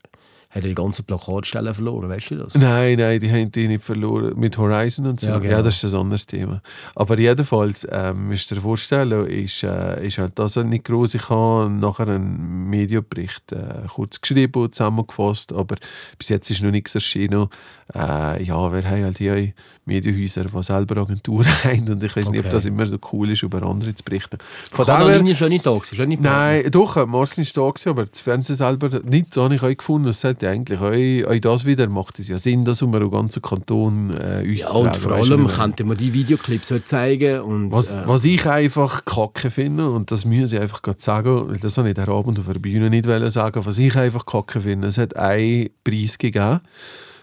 hat 0.56 0.64
ja 0.64 0.68
die 0.70 0.74
ganzen 0.74 1.04
Plakatstellen 1.04 1.72
verloren, 1.74 2.08
weißt 2.08 2.30
du 2.30 2.36
das? 2.36 2.54
Nein, 2.54 2.98
nein, 2.98 3.20
die 3.20 3.30
haben 3.30 3.52
die 3.52 3.68
nicht 3.68 3.84
verloren. 3.84 4.32
Mit 4.36 4.56
Horizon 4.58 5.06
und 5.06 5.20
so. 5.20 5.28
Ja, 5.28 5.34
Ja, 5.34 5.38
genau. 5.40 5.62
das 5.62 5.82
ist 5.82 5.94
ein 5.94 6.00
anderes 6.00 6.26
Thema. 6.26 6.62
Aber 6.94 7.18
jedenfalls, 7.18 7.86
ähm, 7.90 8.28
müsst 8.28 8.50
ihr 8.50 8.56
dir 8.56 8.60
vorstellen, 8.62 9.26
ist, 9.26 9.62
äh, 9.62 10.06
ist 10.06 10.18
halt 10.18 10.38
das 10.38 10.56
nicht 10.56 10.84
groß. 10.84 11.14
Ich 11.14 11.28
habe 11.28 11.70
nachher 11.70 12.08
einen 12.08 12.68
Medienbericht 12.70 13.52
äh, 13.52 13.86
kurz 13.94 14.20
geschrieben 14.20 14.62
und 14.62 14.74
zusammengefasst, 14.74 15.52
aber 15.52 15.76
bis 16.18 16.28
jetzt 16.30 16.50
ist 16.50 16.62
noch 16.62 16.70
nichts 16.70 16.94
erschienen. 16.94 17.48
Äh, 17.94 18.42
ja, 18.42 18.72
wir 18.72 18.82
haben 18.90 19.04
halt 19.04 19.18
hier 19.18 19.52
Medienhäuser, 19.84 20.44
die 20.44 20.62
selber 20.62 21.00
Agenturen 21.02 21.46
haben 21.64 21.88
und 21.88 22.02
ich 22.02 22.16
weiß 22.16 22.30
nicht, 22.30 22.40
ob 22.40 22.46
Okay. 22.46 22.54
das 22.54 22.64
immer 22.64 22.86
so 22.86 22.98
cool 23.12 23.30
ist, 23.30 23.42
über 23.42 23.62
andere 23.62 23.94
zu 23.94 24.02
berichten. 24.02 24.38
Von 24.72 24.86
Linie 24.86 25.32
ist 25.32 25.40
ja 25.40 25.48
nicht 25.48 25.64
da 25.64 25.76
ist 25.76 25.92
ja 25.92 26.04
nicht 26.06 26.20
Nein, 26.20 26.68
doch, 26.70 26.96
äh, 26.96 27.06
Marcel 27.06 27.42
ist 27.42 27.56
da 27.56 27.70
aber 27.86 28.04
das 28.06 28.20
Fernsehen 28.20 28.56
selber 28.56 28.88
nicht, 29.04 29.36
da 29.36 29.42
habe 29.44 29.54
ich 29.54 29.62
auch 29.62 29.76
gefunden. 29.76 30.08
Es 30.08 30.24
hat 30.24 30.42
ja 30.46 30.52
eigentlich 30.52 30.80
auch, 30.80 31.30
auch 31.30 31.38
das 31.40 31.64
wieder, 31.64 31.88
macht 31.88 32.18
es 32.18 32.28
ja 32.28 32.38
Sinn, 32.38 32.64
dass 32.64 32.82
wir 32.82 33.00
im 33.00 33.10
ganzen 33.10 33.42
Kanton 33.42 34.10
äh, 34.10 34.44
uns 34.48 34.60
Ja, 34.60 34.70
und 34.70 34.86
tragen, 34.86 35.00
vor 35.00 35.12
allem 35.12 35.42
nicht? 35.42 35.54
könnte 35.56 35.84
man 35.84 35.96
die 35.96 36.12
Videoclips 36.12 36.70
heute 36.70 36.84
zeigen. 36.84 37.40
Und, 37.40 37.72
Was, 37.72 37.94
äh, 37.94 38.02
was 38.06 38.24
ich 38.24 38.46
einfach 38.46 39.04
kacke 39.04 39.50
finde, 39.50 39.90
und 39.90 40.10
das 40.10 40.24
muss 40.24 40.52
ich 40.52 40.60
einfach 40.60 40.82
gerade 40.82 41.00
sagen, 41.00 41.48
weil 41.48 41.58
das 41.58 41.76
habe 41.78 41.88
ich 41.88 41.94
der 41.94 42.08
Abend 42.08 42.38
auf 42.38 42.46
der 42.46 42.58
Bühne 42.58 42.90
nicht 42.90 43.06
sagen, 43.32 43.64
was 43.64 43.78
ich 43.78 43.96
einfach 43.96 44.24
kacke 44.26 44.60
finde, 44.60 44.88
es 44.88 44.98
hat 44.98 45.16
einen 45.16 45.68
Preis 45.84 46.18
gegeben 46.18 46.60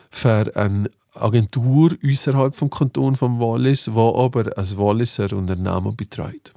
für 0.09 0.51
eine 0.55 0.89
Agentur 1.15 1.91
außerhalb 2.03 2.55
vom 2.55 2.69
Kanton 2.69 3.15
von 3.15 3.39
Wallis, 3.39 3.85
die 3.85 3.91
aber 3.91 4.57
als 4.57 4.77
Walliser 4.77 5.31
Unternehmen 5.33 5.95
betreut. 5.95 6.53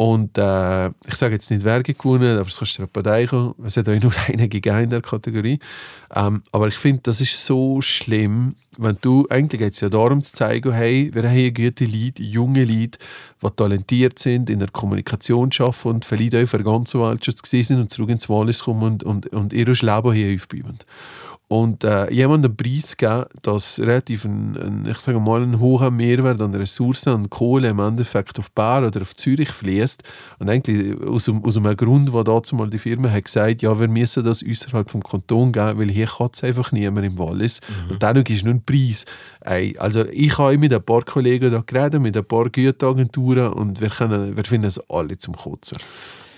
Und 0.00 0.38
äh, 0.38 0.86
ich 1.08 1.14
sage 1.16 1.34
jetzt 1.34 1.50
nicht, 1.50 1.64
wer 1.64 1.82
gewonnen 1.82 2.38
aber 2.38 2.46
es 2.46 2.56
kannst 2.56 2.78
du 2.78 2.86
dir 2.86 3.02
denken. 3.02 3.52
Es 3.64 3.76
hat 3.76 3.88
auch 3.88 4.00
nur 4.00 4.12
einen 4.28 4.48
gegeben 4.48 4.84
in 4.84 4.90
der 4.90 5.02
Kategorie. 5.02 5.58
Ähm, 6.14 6.40
aber 6.52 6.68
ich 6.68 6.76
finde, 6.76 7.02
das 7.02 7.20
ist 7.20 7.44
so 7.44 7.80
schlimm, 7.80 8.54
wenn 8.78 8.96
du, 9.00 9.26
eigentlich 9.28 9.60
geht 9.60 9.72
es 9.74 9.80
ja 9.80 9.88
darum 9.88 10.22
zu 10.22 10.32
zeigen, 10.32 10.72
hey, 10.72 11.10
wir 11.12 11.24
haben 11.24 11.34
hier 11.34 11.52
gute 11.52 11.84
Leute, 11.84 12.22
junge 12.22 12.64
Leute, 12.64 13.00
die 13.42 13.50
talentiert 13.56 14.20
sind, 14.20 14.50
in 14.50 14.60
der 14.60 14.68
Kommunikation 14.68 15.50
arbeiten 15.58 15.88
und 15.88 16.04
vielleicht 16.04 16.36
auch 16.36 16.46
für 16.46 16.62
ganz 16.62 16.94
Welt 16.94 17.24
schon 17.24 17.34
gesehen 17.34 17.64
sind 17.64 17.80
und 17.80 17.90
zurück 17.90 18.10
ins 18.10 18.28
Wallis 18.28 18.60
kommen 18.60 18.84
und, 18.84 19.02
und, 19.02 19.26
und 19.32 19.52
ihr 19.52 19.66
Leben 19.66 20.12
hier 20.12 20.36
aufbauen. 20.36 20.78
Und 21.50 21.82
äh, 21.82 22.12
jemandem 22.12 22.50
einen 22.50 22.56
Preis 22.58 22.94
geben, 22.98 23.24
dass 23.40 23.78
relativ 23.78 24.26
ein, 24.26 24.54
ein, 24.58 24.86
ich 24.90 24.98
sage 24.98 25.18
mal, 25.18 25.42
ein 25.42 25.58
hoher 25.58 25.90
Mehrwert 25.90 26.42
an 26.42 26.54
Ressourcen 26.54 27.14
und 27.14 27.30
Kohle 27.30 27.70
im 27.70 27.78
Endeffekt 27.78 28.38
auf 28.38 28.50
Bar 28.50 28.86
oder 28.86 29.00
auf 29.00 29.16
Zürich 29.16 29.48
fließt. 29.48 30.02
Und 30.40 30.50
eigentlich 30.50 31.00
aus, 31.08 31.26
einem- 31.26 31.42
aus 31.46 31.56
einem 31.56 31.74
Grund, 31.74 32.12
wo 32.12 32.22
dazu 32.22 32.54
mal 32.54 32.68
die 32.68 32.78
Firma 32.78 33.08
hat 33.10 33.24
gesagt, 33.24 33.62
ja, 33.62 33.80
wir 33.80 33.88
müssen 33.88 34.24
das 34.26 34.44
außerhalb 34.46 34.90
vom 34.90 35.02
Kanton 35.02 35.52
geben, 35.52 35.78
weil 35.78 35.88
hier 35.90 36.06
kann 36.06 36.28
es 36.34 36.44
einfach 36.44 36.70
niemand 36.70 37.06
im 37.06 37.18
Wallis. 37.18 37.62
Und 37.88 38.02
dann 38.02 38.16
ist 38.18 38.44
nur 38.44 38.52
ein 38.52 38.62
Preis. 38.62 39.06
Also 39.78 40.04
ich 40.06 40.36
habe 40.36 40.58
mit 40.58 40.74
ein 40.74 40.82
paar 40.82 41.00
Kollegen 41.02 41.50
da 41.50 41.62
geredet, 41.66 42.02
mit 42.02 42.14
ein 42.14 42.26
paar 42.26 42.50
Güteragenturen 42.50 43.54
und 43.54 43.80
wir, 43.80 43.88
können, 43.88 44.36
wir 44.36 44.44
finden 44.44 44.66
es 44.66 44.78
alle 44.90 45.16
zum 45.16 45.34
Kotzen. 45.34 45.78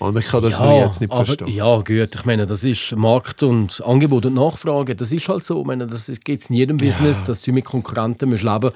Und 0.00 0.18
ich 0.18 0.24
kann 0.26 0.42
das 0.42 0.58
nur 0.58 0.72
jetzt 0.78 1.00
nicht 1.00 1.12
aber, 1.12 1.24
verstehen. 1.26 1.48
Ja, 1.54 1.76
gut, 1.76 2.14
ich 2.14 2.24
meine, 2.24 2.46
das 2.46 2.64
ist 2.64 2.96
Markt 2.96 3.42
und 3.42 3.80
Angebot 3.84 4.26
und 4.26 4.34
Nachfrage. 4.34 4.96
Das 4.96 5.12
ist 5.12 5.28
halt 5.28 5.44
so. 5.44 5.60
Ich 5.60 5.66
meine, 5.66 5.86
das 5.86 6.10
geht 6.24 6.48
in 6.50 6.56
jedem 6.56 6.76
Business, 6.78 7.24
dass 7.24 7.42
du 7.42 7.52
mit 7.52 7.66
Konkurrenten 7.66 8.30
musst 8.30 8.42
leben 8.42 8.70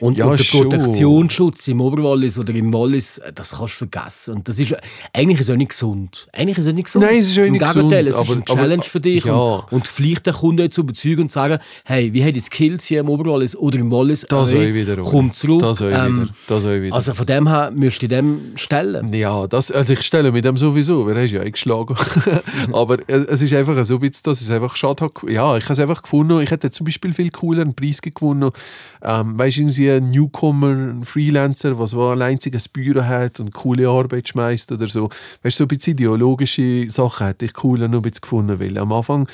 Und, 0.00 0.16
Ja, 0.18 0.24
und 0.24 0.38
der 0.38 0.44
schon. 0.44 0.68
Protektionsschutz 0.68 1.68
im 1.68 1.80
Oberwallis 1.80 2.38
oder 2.38 2.54
im 2.54 2.72
Wallis, 2.72 3.18
äh, 3.18 3.32
das 3.32 3.50
kannst 3.50 3.74
du 3.74 3.86
vergessen. 3.86 4.34
Und 4.36 4.48
das 4.48 4.58
ist, 4.58 4.74
eigentlich 5.12 5.38
ist 5.40 5.48
es 5.48 5.52
auch 5.52 5.58
nicht 5.58 5.70
gesund. 5.70 6.28
Eigentlich 6.32 6.58
ist 6.58 6.64
es 6.66 6.70
auch 6.72 6.74
nicht 6.76 6.84
gesund. 6.86 7.04
Nein, 7.04 7.20
es 7.20 7.26
ist 7.28 7.38
auch 7.38 7.42
Im 7.42 7.52
nicht 7.52 7.60
Gegenteil, 7.72 8.04
gesund, 8.04 8.08
es 8.08 8.08
ist 8.14 8.16
aber- 8.30 8.32
eine 8.32 8.44
Challenge 8.44 8.74
aber- 8.74 8.82
für 8.84 9.00
dich. 9.00 9.24
ja. 9.24 9.34
Und, 9.34 9.72
und 9.72 9.88
vielleicht 9.88 10.26
den 10.26 10.34
Kunden 10.34 10.70
zu 10.70 10.80
überzeugen 10.80 11.22
und 11.22 11.28
zu 11.28 11.34
sagen, 11.34 11.58
hey, 11.84 12.12
wie 12.12 12.24
hat 12.24 12.34
die 12.34 12.40
Skills 12.40 12.84
hier 12.86 13.00
im 13.00 13.08
Oberwallis 13.08 13.54
oder 13.54 13.78
im 13.78 13.90
Wallis? 13.90 14.26
Das 14.28 14.50
Hey, 14.50 14.70
auch 14.70 14.74
wieder, 14.74 14.94
oder? 14.94 15.02
Komm 15.02 15.32
zurück. 15.34 15.60
Das 15.60 15.82
auch 15.82 15.88
wieder. 15.88 16.28
Das 16.48 16.64
wieder. 16.64 16.94
Also 16.94 17.12
von 17.14 17.26
dem 17.26 17.48
her 17.48 17.70
müsst 17.74 18.02
ihr 18.02 18.08
dem 18.08 18.52
stellen. 18.56 19.12
Ja, 19.12 19.46
das, 19.46 19.70
also 19.70 19.92
ich 19.92 20.02
stelle 20.02 20.32
mit 20.32 20.44
dem 20.44 20.56
sowieso, 20.70 21.06
wir 21.06 21.14
haben 21.14 21.26
ja 21.26 21.40
eingeschlagen. 21.40 21.96
Aber 22.72 22.98
äh, 23.08 23.26
es 23.28 23.42
ist 23.42 23.52
einfach 23.52 23.84
so 23.84 23.94
ein 23.94 24.00
bisschen, 24.00 24.22
dass 24.24 24.40
es 24.40 24.50
einfach 24.50 24.76
schade 24.76 25.04
hat. 25.04 25.12
Ja, 25.28 25.56
ich 25.56 25.64
habe 25.64 25.72
es 25.74 25.78
einfach 25.78 26.02
gefunden, 26.02 26.40
ich 26.40 26.50
hätte 26.50 26.70
zum 26.70 26.84
Beispiel 26.84 27.12
viel 27.12 27.30
cooler 27.30 27.62
einen 27.62 27.74
Preis 27.74 28.00
gewonnen. 28.00 28.50
Ähm, 29.02 29.38
weißt 29.38 29.56
du, 29.56 29.62
irgendwie 29.62 29.90
ein 29.90 30.10
Newcomer, 30.10 30.68
ein 30.68 31.04
Freelancer, 31.04 31.78
was 31.78 31.94
wo 31.94 32.08
allein 32.08 32.38
ein 32.44 32.62
Büro 32.72 33.02
hat 33.02 33.40
und 33.40 33.52
coole 33.52 33.88
Arbeit 33.88 34.28
schmeißt 34.28 34.72
oder 34.72 34.86
so. 34.86 35.08
Weißt 35.42 35.58
du, 35.58 35.62
so 35.62 35.64
ein 35.64 35.68
bisschen 35.68 35.94
ideologische 35.94 36.90
Sachen 36.90 37.26
hätte 37.26 37.46
ich 37.46 37.52
cooler 37.52 37.88
noch 37.88 37.98
ein 37.98 38.02
bisschen 38.02 38.22
gefunden, 38.22 38.60
weil 38.60 38.78
am 38.78 38.92
Anfang 38.92 39.28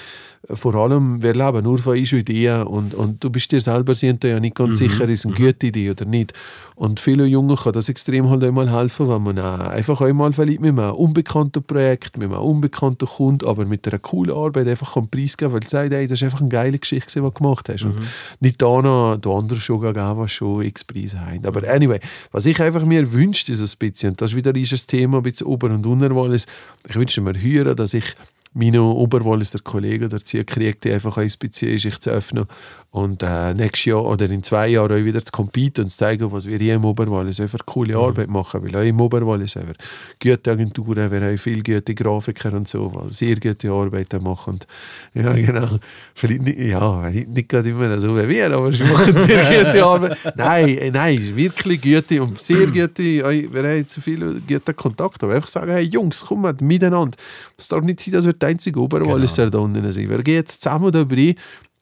vor 0.52 0.74
allem, 0.76 1.22
wir 1.22 1.35
leben 1.35 1.64
nur 1.64 1.78
von 1.78 1.98
unseren 1.98 2.20
Ideen 2.20 2.62
und, 2.64 2.94
und 2.94 3.22
du 3.22 3.30
bist 3.30 3.50
dir 3.50 3.61
selber 3.61 3.94
sind 3.94 4.22
ja 4.24 4.38
nicht 4.38 4.54
ganz 4.54 4.78
sicher, 4.78 5.09
ist 5.09 5.20
es 5.20 5.26
eine 5.26 5.35
gute 5.35 5.66
Idee 5.66 5.90
oder 5.90 6.04
nicht. 6.04 6.32
Und 6.76 7.00
vielen 7.00 7.26
Jungen 7.26 7.56
kann 7.56 7.72
das 7.72 7.88
extrem 7.88 8.28
halt 8.28 8.44
einmal 8.44 8.70
helfen, 8.70 9.09
wenn 9.09 9.22
man 9.22 9.38
äh, 9.38 9.40
einfach 9.40 10.02
einmal 10.02 10.32
vielleicht 10.35 10.61
mit 10.61 10.78
einem 10.78 10.94
unbekannten 10.94 11.62
Projekt, 11.62 12.18
mit 12.18 12.30
einem 12.30 12.38
unbekannten 12.38 13.06
Kunden, 13.09 13.46
aber 13.46 13.64
mit 13.64 13.88
einer 13.88 13.98
coolen 13.98 14.37
Arbeit 14.37 14.68
einfach 14.68 14.94
einen 14.96 15.09
Preis 15.09 15.38
geben, 15.38 15.54
weil 15.54 15.61
du 15.61 15.68
sagst, 15.68 15.92
hey, 15.92 16.06
das 16.06 16.20
ist 16.20 16.24
einfach 16.24 16.40
eine 16.40 16.50
geile 16.50 16.78
Geschichte, 16.78 17.12
die 17.14 17.20
du 17.20 17.30
gemacht 17.30 17.68
hast. 17.70 17.85
Und 17.85 17.96
nicht 18.40 18.61
da 18.61 18.82
noch 18.82 19.16
die 19.16 19.28
anderen 19.28 19.61
schon 19.61 19.80
geben, 19.80 20.18
die 20.22 20.28
schon 20.28 20.62
x 20.62 20.85
Preise 20.85 21.18
haben. 21.18 21.46
Aber 21.46 21.66
anyway, 21.66 21.98
was 22.30 22.44
ich 22.44 22.61
einfach 22.61 22.85
mir 22.85 23.11
wünsche, 23.11 23.50
ist 23.50 23.61
ein 23.61 23.78
bisschen, 23.78 24.11
und 24.11 24.20
das 24.20 24.32
ist 24.32 24.37
wieder 24.37 24.52
dieses 24.52 24.87
Thema, 24.87 25.16
ein 25.16 25.22
bisschen 25.22 25.46
Ober- 25.46 25.70
und 25.70 25.87
Unterwallis, 25.87 26.46
ich 26.87 26.94
wünsche 26.94 27.22
mir 27.22 27.40
hören, 27.40 27.74
dass 27.74 27.94
ich 27.94 28.14
meine 28.57 28.83
Oberwalliser 28.83 29.59
Kollegen 29.62 30.09
dazu 30.09 30.42
kriegt, 30.45 30.85
die 30.85 30.92
einfach 30.92 31.19
ein 31.19 31.31
bisschen 31.38 31.79
sich 31.79 32.01
zu 32.01 32.11
öffnen 32.11 32.47
und 32.96 33.22
äh, 33.22 33.52
nächstes 33.52 33.85
Jahr 33.85 34.06
oder 34.06 34.24
in 34.24 34.42
zwei 34.42 34.68
Jahren 34.68 34.90
auch 34.90 35.04
wieder 35.04 35.22
zu 35.22 35.30
competen 35.30 35.85
und 35.85 35.90
zu 35.90 35.98
zeigen, 35.98 36.32
was 36.32 36.46
wir 36.46 36.56
hier 36.56 36.76
im 36.76 36.85
Oberwallis 36.87 37.38
einfach 37.40 37.59
coole 37.66 37.94
Arbeit 37.94 38.28
machen. 38.28 38.64
Weil 38.64 38.74
auch 38.74 38.87
im 38.87 38.98
Oberwallis 38.98 39.56
haben 39.56 39.74
gute 40.22 40.50
Agenturen, 40.50 41.11
wir 41.11 41.20
haben 41.20 41.37
viele 41.37 41.62
gute 41.62 41.94
Grafiker 41.94 42.54
und 42.54 42.66
so, 42.66 42.90
die 43.11 43.12
sehr 43.12 43.37
gute 43.37 43.70
Arbeiten 43.70 44.22
machen. 44.22 44.54
Und, 44.54 44.66
ja, 45.12 45.30
genau. 45.35 45.78
Vielleicht 46.14 46.40
nicht, 46.40 46.59
ja, 46.59 47.11
nicht, 47.11 47.50
gerade 47.50 47.68
immer 47.68 48.00
so 48.00 48.16
wie 48.16 48.28
wir, 48.30 48.50
aber 48.50 48.72
sie 48.72 48.85
machen 48.85 49.14
sehr 49.18 49.64
gute 49.64 49.85
Arbeit. 49.85 50.16
Nein, 50.37 50.68
äh, 50.78 50.90
nein, 50.90 51.37
wirklich 51.37 51.82
gute 51.82 52.22
und 52.22 52.38
sehr 52.38 52.66
gute, 52.68 53.02
wir 53.02 53.22
haben 53.22 53.88
zu 53.88 54.00
viele 54.00 54.40
gute 54.40 54.72
Kontakte. 54.72 55.26
Aber 55.26 55.35
einfach 55.35 55.48
sagen, 55.48 55.70
hey 55.70 55.85
Jungs, 55.85 56.24
kommt 56.24 56.62
miteinander. 56.62 57.18
Es 57.59 57.68
darf 57.68 57.85
nicht 57.85 58.00
sein, 58.00 58.14
dass 58.14 58.24
wir 58.24 58.32
die 58.32 58.46
einzige 58.46 58.80
Oberwalliser 58.80 59.50
da 59.50 59.59
unten 59.59 59.92
sind. 59.92 60.09
Wir 60.09 60.22
gehen 60.22 60.37
jetzt 60.37 60.62
zusammen 60.62 60.90
da 60.90 61.02
rein. 61.02 61.35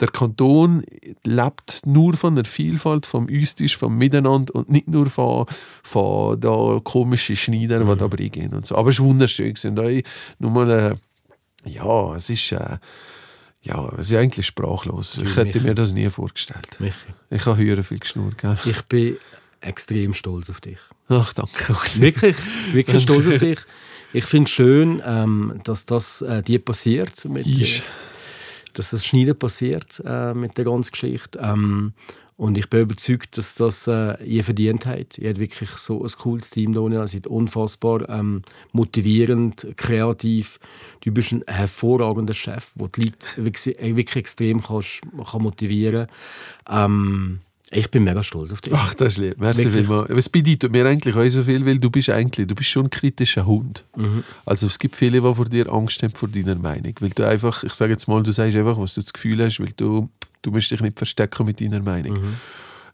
Der 0.04 0.10
Kanton 0.10 0.84
lebt 1.22 1.80
nur 1.86 2.14
von 2.14 2.34
der 2.34 2.44
Vielfalt, 2.44 3.06
vom 3.06 3.26
Austausch, 3.26 3.74
vom 3.74 3.96
Miteinander 3.96 4.54
und 4.54 4.68
nicht 4.68 4.86
nur 4.86 5.06
von, 5.06 5.46
von 5.82 6.38
da 6.38 6.78
komischen 6.84 7.36
Schneidern, 7.36 7.88
die 7.88 7.96
da 7.96 8.04
reingehen 8.04 8.52
und 8.52 8.66
so. 8.66 8.76
Aber 8.76 8.90
es 8.90 9.00
war 9.00 9.06
wunderschön. 9.06 9.54
Und 9.64 9.80
auch 9.80 10.02
nochmal, 10.38 10.70
äh, 10.70 11.70
ja, 11.70 12.14
es 12.16 12.28
ist, 12.28 12.52
äh, 12.52 12.76
ja, 13.62 13.88
es 13.96 14.10
ist 14.10 14.16
eigentlich 14.18 14.44
sprachlos. 14.46 15.18
Ich 15.24 15.36
hätte 15.36 15.58
mir 15.62 15.74
das 15.74 15.92
nie 15.92 16.10
vorgestellt. 16.10 16.78
Michi, 16.80 16.94
Ich 17.30 17.46
habe 17.46 17.56
höher 17.56 17.82
viel 17.82 17.98
geschnurrt, 17.98 18.36
gell? 18.36 18.58
ich 18.66 18.82
bin 18.82 19.16
extrem 19.62 20.12
stolz 20.12 20.50
auf 20.50 20.60
dich. 20.60 20.80
Ach, 21.08 21.32
danke. 21.32 21.74
Wirklich, 21.94 22.36
wirklich 22.74 23.02
stolz 23.04 23.26
auf 23.26 23.38
dich. 23.38 23.60
Ich 24.12 24.26
finde 24.26 24.48
es 24.48 24.50
schön, 24.50 25.02
ähm, 25.06 25.60
dass 25.64 25.86
das 25.86 26.20
äh, 26.20 26.42
dir 26.42 26.62
passiert. 26.62 27.24
Mit, 27.24 27.46
Ist. 27.46 27.82
Dass 28.78 28.90
das 28.90 29.04
Schneiden 29.04 29.38
passiert 29.38 30.02
äh, 30.04 30.34
mit 30.34 30.58
der 30.58 30.64
ganzen 30.64 30.92
Geschichte. 30.92 31.38
Ähm, 31.42 31.92
und 32.36 32.58
ich 32.58 32.68
bin 32.68 32.80
überzeugt, 32.80 33.38
dass 33.38 33.54
das 33.54 33.86
äh, 33.86 34.22
ihr 34.24 34.42
verdient 34.42 34.86
habt. 34.86 35.18
Ihr 35.18 35.28
habt 35.28 35.38
wirklich 35.38 35.70
so 35.70 36.02
ein 36.02 36.10
cooles 36.18 36.50
Team 36.50 36.72
da 36.72 36.80
unten. 36.80 36.98
Ihr 36.98 37.06
seid 37.06 37.28
unfassbar 37.28 38.08
ähm, 38.08 38.42
motivierend, 38.72 39.68
kreativ. 39.76 40.58
Du 41.00 41.12
bist 41.12 41.32
ein 41.32 41.44
hervorragender 41.46 42.34
Chef, 42.34 42.72
der 42.74 42.88
die 42.88 43.02
Leute 43.04 43.26
wirklich, 43.36 43.78
äh, 43.78 43.96
wirklich 43.96 44.16
extrem 44.16 44.60
kannst, 44.60 45.02
kann 45.30 45.42
motivieren 45.42 46.08
kann. 46.64 46.90
Ähm, 46.90 47.40
ich 47.74 47.90
bin 47.90 48.04
mega 48.04 48.22
stolz 48.22 48.52
auf 48.52 48.60
dich. 48.60 48.72
Ach, 48.74 48.94
das 48.94 49.14
ist 49.14 49.18
lieb. 49.18 49.34
Merci 49.38 49.64
Wirklich. 49.64 49.86
vielmals. 49.86 50.10
Aber 50.10 50.18
Es 50.18 50.28
bedeutet 50.28 50.72
mir 50.72 50.86
eigentlich 50.86 51.14
auch 51.14 51.28
so 51.28 51.42
viel, 51.42 51.66
weil 51.66 51.78
du 51.78 51.90
bist 51.90 52.08
eigentlich, 52.10 52.46
du 52.46 52.54
bist 52.54 52.70
schon 52.70 52.86
ein 52.86 52.90
kritischer 52.90 53.46
Hund. 53.46 53.84
Also 54.46 54.66
es 54.66 54.78
gibt 54.78 54.96
viele, 54.96 55.20
die 55.20 55.34
vor 55.34 55.44
dir 55.46 55.72
Angst 55.72 56.02
haben 56.02 56.12
vor 56.14 56.28
deiner 56.28 56.54
Meinung. 56.54 56.94
Weil 57.00 57.10
du 57.10 57.26
einfach, 57.26 57.64
ich 57.64 57.72
sage 57.74 57.92
jetzt 57.92 58.06
mal, 58.08 58.22
du 58.22 58.32
sagst 58.32 58.56
einfach, 58.56 58.78
was 58.78 58.94
du 58.94 59.00
das 59.00 59.12
Gefühl 59.12 59.44
hast, 59.44 59.60
weil 59.60 59.72
du, 59.76 60.08
du 60.42 60.50
musst 60.50 60.70
dich 60.70 60.80
nicht 60.80 60.96
verstecken 60.96 61.46
mit 61.46 61.60
deiner 61.60 61.80
Meinung. 61.80 62.34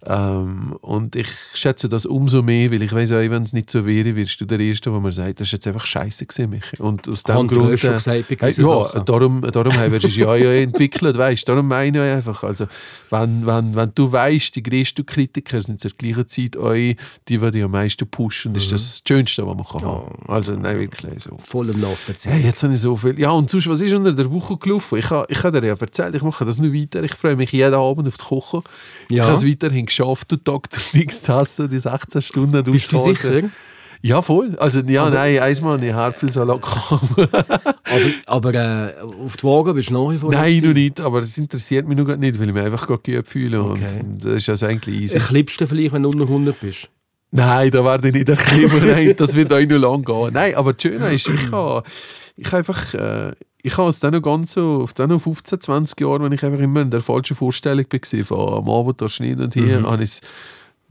Ähm, 0.07 0.77
und 0.81 1.15
ich 1.17 1.29
schätze 1.55 1.89
das 1.89 2.07
umso 2.07 2.43
mehr, 2.43 2.71
weil 2.71 2.83
ich 2.83 2.93
weiß 2.93 3.13
auch, 3.13 3.17
wenn 3.17 3.43
es 3.43 3.53
nicht 3.53 3.71
so 3.71 3.87
wäre, 3.87 4.17
wirst 4.17 4.41
du 4.41 4.45
der 4.45 4.61
Erste, 4.61 4.93
wo 4.93 5.01
man 5.01 5.13
sagt, 5.13 5.41
das 5.41 5.49
ist 5.49 5.53
jetzt 5.53 5.67
einfach 5.67 5.87
scheiße 5.87 6.27
gewesen, 6.27 6.51
Michi. 6.51 6.81
Und 6.81 7.09
aus 7.09 7.23
dem 7.23 7.49
Grund... 7.49 7.69
äh, 7.69 7.73
gesagt 7.73 8.07
hey, 8.07 8.25
ja, 8.41 8.51
Sachen? 8.51 9.05
darum, 9.05 9.43
darum 9.43 9.73
haben 9.75 9.93
wir 9.93 10.03
es 10.03 10.17
ja, 10.17 10.35
ja 10.37 10.53
entwickelt, 10.63 11.17
weißt 11.17 11.49
Darum 11.49 11.69
meine 11.69 12.07
ich 12.07 12.15
einfach, 12.15 12.43
also 12.43 12.67
wenn, 13.11 13.47
wenn, 13.47 13.75
wenn 13.75 13.93
du 13.95 14.11
weißt, 14.11 14.57
die 14.57 14.63
größten 14.63 15.07
Kritiker 15.07 15.61
sind 15.61 15.81
zur 15.81 15.91
gleichen 15.93 16.29
Zeit 16.29 16.57
euch, 16.57 16.97
die, 17.29 17.39
die 17.39 17.51
dich 17.51 17.63
am 17.63 17.71
meisten 17.71 18.09
pushen, 18.09 18.55
ist 18.55 18.73
das 18.73 18.91
das 18.91 19.03
Schönste, 19.07 19.47
was 19.47 19.57
man 19.57 19.65
kann 19.65 19.83
haben. 19.83 20.23
Also 20.27 20.53
nein, 20.53 20.79
wirklich 20.79 21.23
so. 21.23 21.37
Voll 21.43 21.71
im 21.71 21.81
Lauf 21.81 22.11
Hey, 22.25 22.43
jetzt 22.43 22.63
habe 22.63 22.75
ich 22.75 22.81
so 22.81 22.97
viel. 22.97 23.19
Ja, 23.19 23.31
und 23.31 23.51
sonst, 23.51 23.69
was 23.69 23.81
ist 23.81 23.93
unter 23.93 24.13
der 24.13 24.31
Woche 24.31 24.57
gelaufen? 24.57 24.99
Ich 24.99 25.11
habe 25.11 25.27
ich 25.29 25.43
habe 25.43 25.61
dir 25.61 25.69
ja 25.69 25.75
erzählt, 25.79 26.15
ich 26.15 26.23
mache 26.23 26.45
das 26.45 26.59
nur 26.59 26.73
weiter. 26.73 27.03
Ich 27.03 27.15
freue 27.15 27.37
mich 27.37 27.53
jeden 27.53 27.75
Abend 27.75 28.09
aufs 28.09 28.19
Kochen. 28.19 28.63
Ja. 29.09 29.25
Ich 29.25 29.29
habe 29.29 29.39
es 29.39 29.47
weiterhin 29.47 29.87
geschafft, 29.91 30.39
durch 30.45 30.95
nichts 30.95 31.23
zu 31.23 31.33
essen, 31.33 31.69
die 31.69 31.79
16 31.79 32.23
Stunden 32.23 32.65
Bist 32.65 32.93
du 32.93 32.99
sicher? 32.99 33.43
Ja, 34.03 34.23
voll. 34.23 34.57
Also, 34.59 34.81
ja, 34.81 35.11
nein, 35.11 35.39
einmal 35.41 35.75
habe 35.75 35.87
ich 35.87 35.93
Hartfelsalat 35.93 36.63
gehabt. 36.63 37.03
Aber, 38.27 38.51
aber 38.51 38.55
äh, 38.55 39.03
auf 39.03 39.37
die 39.37 39.43
Waage 39.45 39.75
bist 39.75 39.91
du 39.91 39.95
nach 39.95 40.15
wie 40.15 40.19
vor 40.19 40.31
Nein, 40.31 40.61
noch 40.61 40.73
nicht, 40.73 41.01
aber 41.01 41.19
es 41.19 41.37
interessiert 41.37 41.87
mich 41.87 41.99
noch 41.99 42.17
nicht, 42.17 42.39
weil 42.39 42.49
ich 42.49 42.55
mich 42.55 42.63
einfach 42.63 42.87
gerade 42.87 43.03
geübt 43.03 43.29
fühle. 43.29 43.63
Okay. 43.63 44.01
Und 44.01 44.25
das 44.25 44.35
ist 44.35 44.49
also 44.49 44.67
eigentlich 44.67 45.03
easy. 45.03 45.17
Eclipst 45.17 45.61
du 45.61 45.67
vielleicht, 45.67 45.93
wenn 45.93 46.05
du 46.05 46.09
unter 46.09 46.25
100 46.25 46.59
bist? 46.61 46.89
Nein, 47.33 47.71
da 47.71 47.85
werde 47.85 48.09
ich 48.09 48.15
nicht 48.15 48.29
erklimmen. 48.29 48.89
Nein, 48.89 49.15
das 49.17 49.35
wird 49.35 49.53
auch 49.53 49.61
noch 49.61 49.79
lang 49.79 50.03
gehen. 50.03 50.33
Nein, 50.33 50.55
aber 50.55 50.73
das 50.73 50.83
Schöne 50.83 51.13
ist, 51.13 51.29
ich 51.29 51.53
habe 51.53 51.83
ich 52.37 52.47
habe 52.47 52.59
einfach, 52.59 52.95
äh, 52.95 53.33
ich 53.63 53.77
habe 53.79 53.89
es 53.91 54.01
dann 54.01 54.13
noch 54.15 54.23
ganz 54.23 54.53
so, 54.53 54.81
auf 54.83 54.93
noch 55.09 55.21
15, 55.21 55.61
20 55.61 56.01
Jahren, 56.01 56.23
wenn 56.23 56.33
ich 56.33 56.45
einfach 56.45 56.61
immer 56.61 56.81
in 56.83 56.91
der 56.91 57.01
falschen 57.01 57.37
Vorstellung 57.37 57.85
war, 57.93 58.25
von 58.25 58.55
am 58.59 58.69
Abend 58.71 59.01
da 59.03 59.09
Schneiden 59.09 59.45
und 59.45 59.55
hier, 59.55 59.81
Mhm. 59.81 59.87
habe 59.87 60.03
ich 60.05 60.21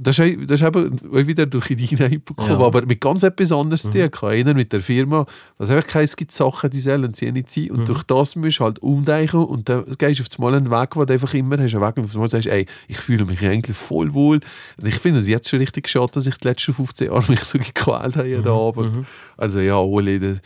das 0.01 0.17
ist, 0.17 0.37
das 0.49 0.61
ist 0.61 0.67
eben 0.67 0.99
wieder 1.27 1.45
durch 1.45 1.67
die 1.67 1.85
hineinbekommen, 1.85 2.51
Ja. 2.59 2.65
aber 2.65 2.85
mit 2.85 3.01
ganz 3.01 3.21
etwas 3.23 3.51
anderes 3.51 3.81
zu 3.83 3.91
tun. 3.91 3.99
gehabt. 4.09 4.23
Einer 4.23 4.53
mit 4.53 4.71
der 4.71 4.79
Firma, 4.79 5.25
was 5.57 5.69
einfach 5.69 5.95
es 6.01 6.15
gibt 6.15 6.31
Sachen, 6.31 6.69
die 6.69 6.79
sollen 6.79 7.13
sie 7.13 7.31
nicht 7.33 7.51
sein. 7.51 7.71
Und 7.71 7.89
durch 7.89 8.03
das 8.03 8.35
musst 8.37 8.59
du 8.59 8.63
halt 8.63 8.79
umdenken 8.79 9.43
und 9.43 9.67
dann 9.67 9.83
gehst 9.97 10.19
du 10.19 10.23
auf 10.23 10.29
einmal 10.39 10.55
einen 10.55 10.71
Weg, 10.71 10.95
wo 10.95 11.03
du 11.03 11.11
einfach 11.13 11.33
immer 11.33 11.57
hast, 11.57 11.75
einen 11.75 11.83
Weg, 11.83 11.95
wo 11.97 12.19
du 12.21 12.27
sagst, 12.27 12.47
ey, 12.47 12.65
ich 12.87 12.97
fühle 12.97 13.25
mich 13.25 13.41
eigentlich 13.45 13.75
voll 13.75 14.13
wohl. 14.13 14.39
Und 14.81 14.87
ich 14.87 14.95
finde 14.95 15.19
es 15.19 15.27
jetzt 15.27 15.49
schon 15.49 15.59
richtig 15.59 15.89
schade, 15.89 16.11
dass 16.13 16.27
ich 16.27 16.35
die 16.37 16.47
letzten 16.47 16.73
15 16.73 17.07
Jahre 17.07 17.29
mich 17.29 17.43
so 17.43 17.57
gequält 17.59 18.15
habe 18.15 18.27
jeden 18.27 18.47
Abend. 18.47 19.05
Also 19.35 19.59
ja, 19.59 19.77
Oli, 19.77 20.37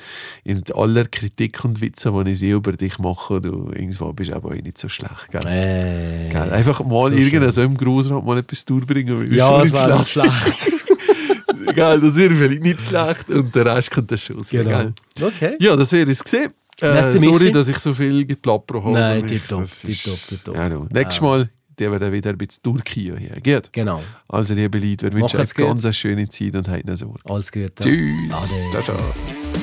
in 0.44 0.64
aller 0.74 1.06
Kritik 1.06 1.64
und 1.64 1.80
Witze, 1.80 2.12
die 2.26 2.32
ich 2.32 2.42
über 2.44 2.72
dich 2.72 2.98
mache, 2.98 3.40
du 3.40 3.70
irgendwann 3.72 4.16
bist 4.16 4.32
du 4.32 4.36
aber 4.36 4.50
auch 4.50 4.54
nicht 4.54 4.78
so 4.80 4.90
schlecht. 4.90 5.30
Gell? 5.32 5.46
Äh, 5.46 6.30
Gell? 6.30 6.52
Einfach 6.52 6.84
mal 6.84 7.12
so 7.12 7.18
irgendein 7.20 7.52
so 7.52 7.62
im 7.62 7.78
Grossrat 7.78 8.26
mal 8.26 8.38
etwas 8.38 8.66
durchbringen. 8.66 9.20
weil 9.22 9.43
ja, 9.50 9.62
ist 9.62 9.74
es 9.74 9.80
war 9.80 10.00
nicht 10.00 10.10
schlecht. 10.10 11.76
Gell, 11.76 12.02
das 12.02 12.16
wäre 12.16 12.36
vielleicht 12.36 12.64
nicht 12.64 12.82
schlecht 12.82 13.30
und 13.30 13.54
der 13.56 13.66
Rest 13.66 13.92
kommt 13.92 14.12
dann 14.12 14.18
schon 14.18 14.38
raus. 14.38 14.50
Genau. 14.50 14.92
Okay. 15.22 15.56
Ja, 15.60 15.76
das 15.76 15.92
wäre 15.92 16.10
es 16.10 16.24
gesehen. 16.24 16.52
Äh, 16.82 17.04
sorry, 17.04 17.20
Michi. 17.20 17.52
dass 17.52 17.68
ich 17.68 17.78
so 17.78 17.94
viel 17.94 18.26
geplappert 18.26 18.84
habe. 18.84 18.94
Nein, 18.94 19.28
tipptopp, 19.28 19.66
tipptopp, 19.66 20.28
tipptopp. 20.28 20.56
Ja, 20.56 20.70
no. 20.70 20.88
Nächstes 20.92 21.22
Mal 21.22 21.50
der 21.80 21.92
wird 21.92 22.02
dann 22.02 22.12
wieder 22.12 22.30
ein 22.30 22.38
bisschen 22.38 22.64
durchgehen 22.64 23.18
hier. 23.18 23.40
Geht? 23.42 23.72
Genau. 23.74 24.04
Also, 24.28 24.54
liebe 24.54 24.78
Leute, 24.78 25.12
wir 25.12 25.20
wünschen 25.20 25.40
euch 25.40 25.54
gut. 25.54 25.66
ganz 25.66 25.86
eine 25.86 25.94
schöne 25.94 26.30
Zeit 26.30 26.56
und 26.56 26.68
habt 26.68 26.86
eine 26.86 26.98
Sorge. 26.98 27.20
Alles 27.26 27.52
Gute. 27.52 27.72
Tschüss. 27.84 28.32
Ade. 28.32 28.84
Ciao, 28.84 28.98
ciao. 28.98 29.63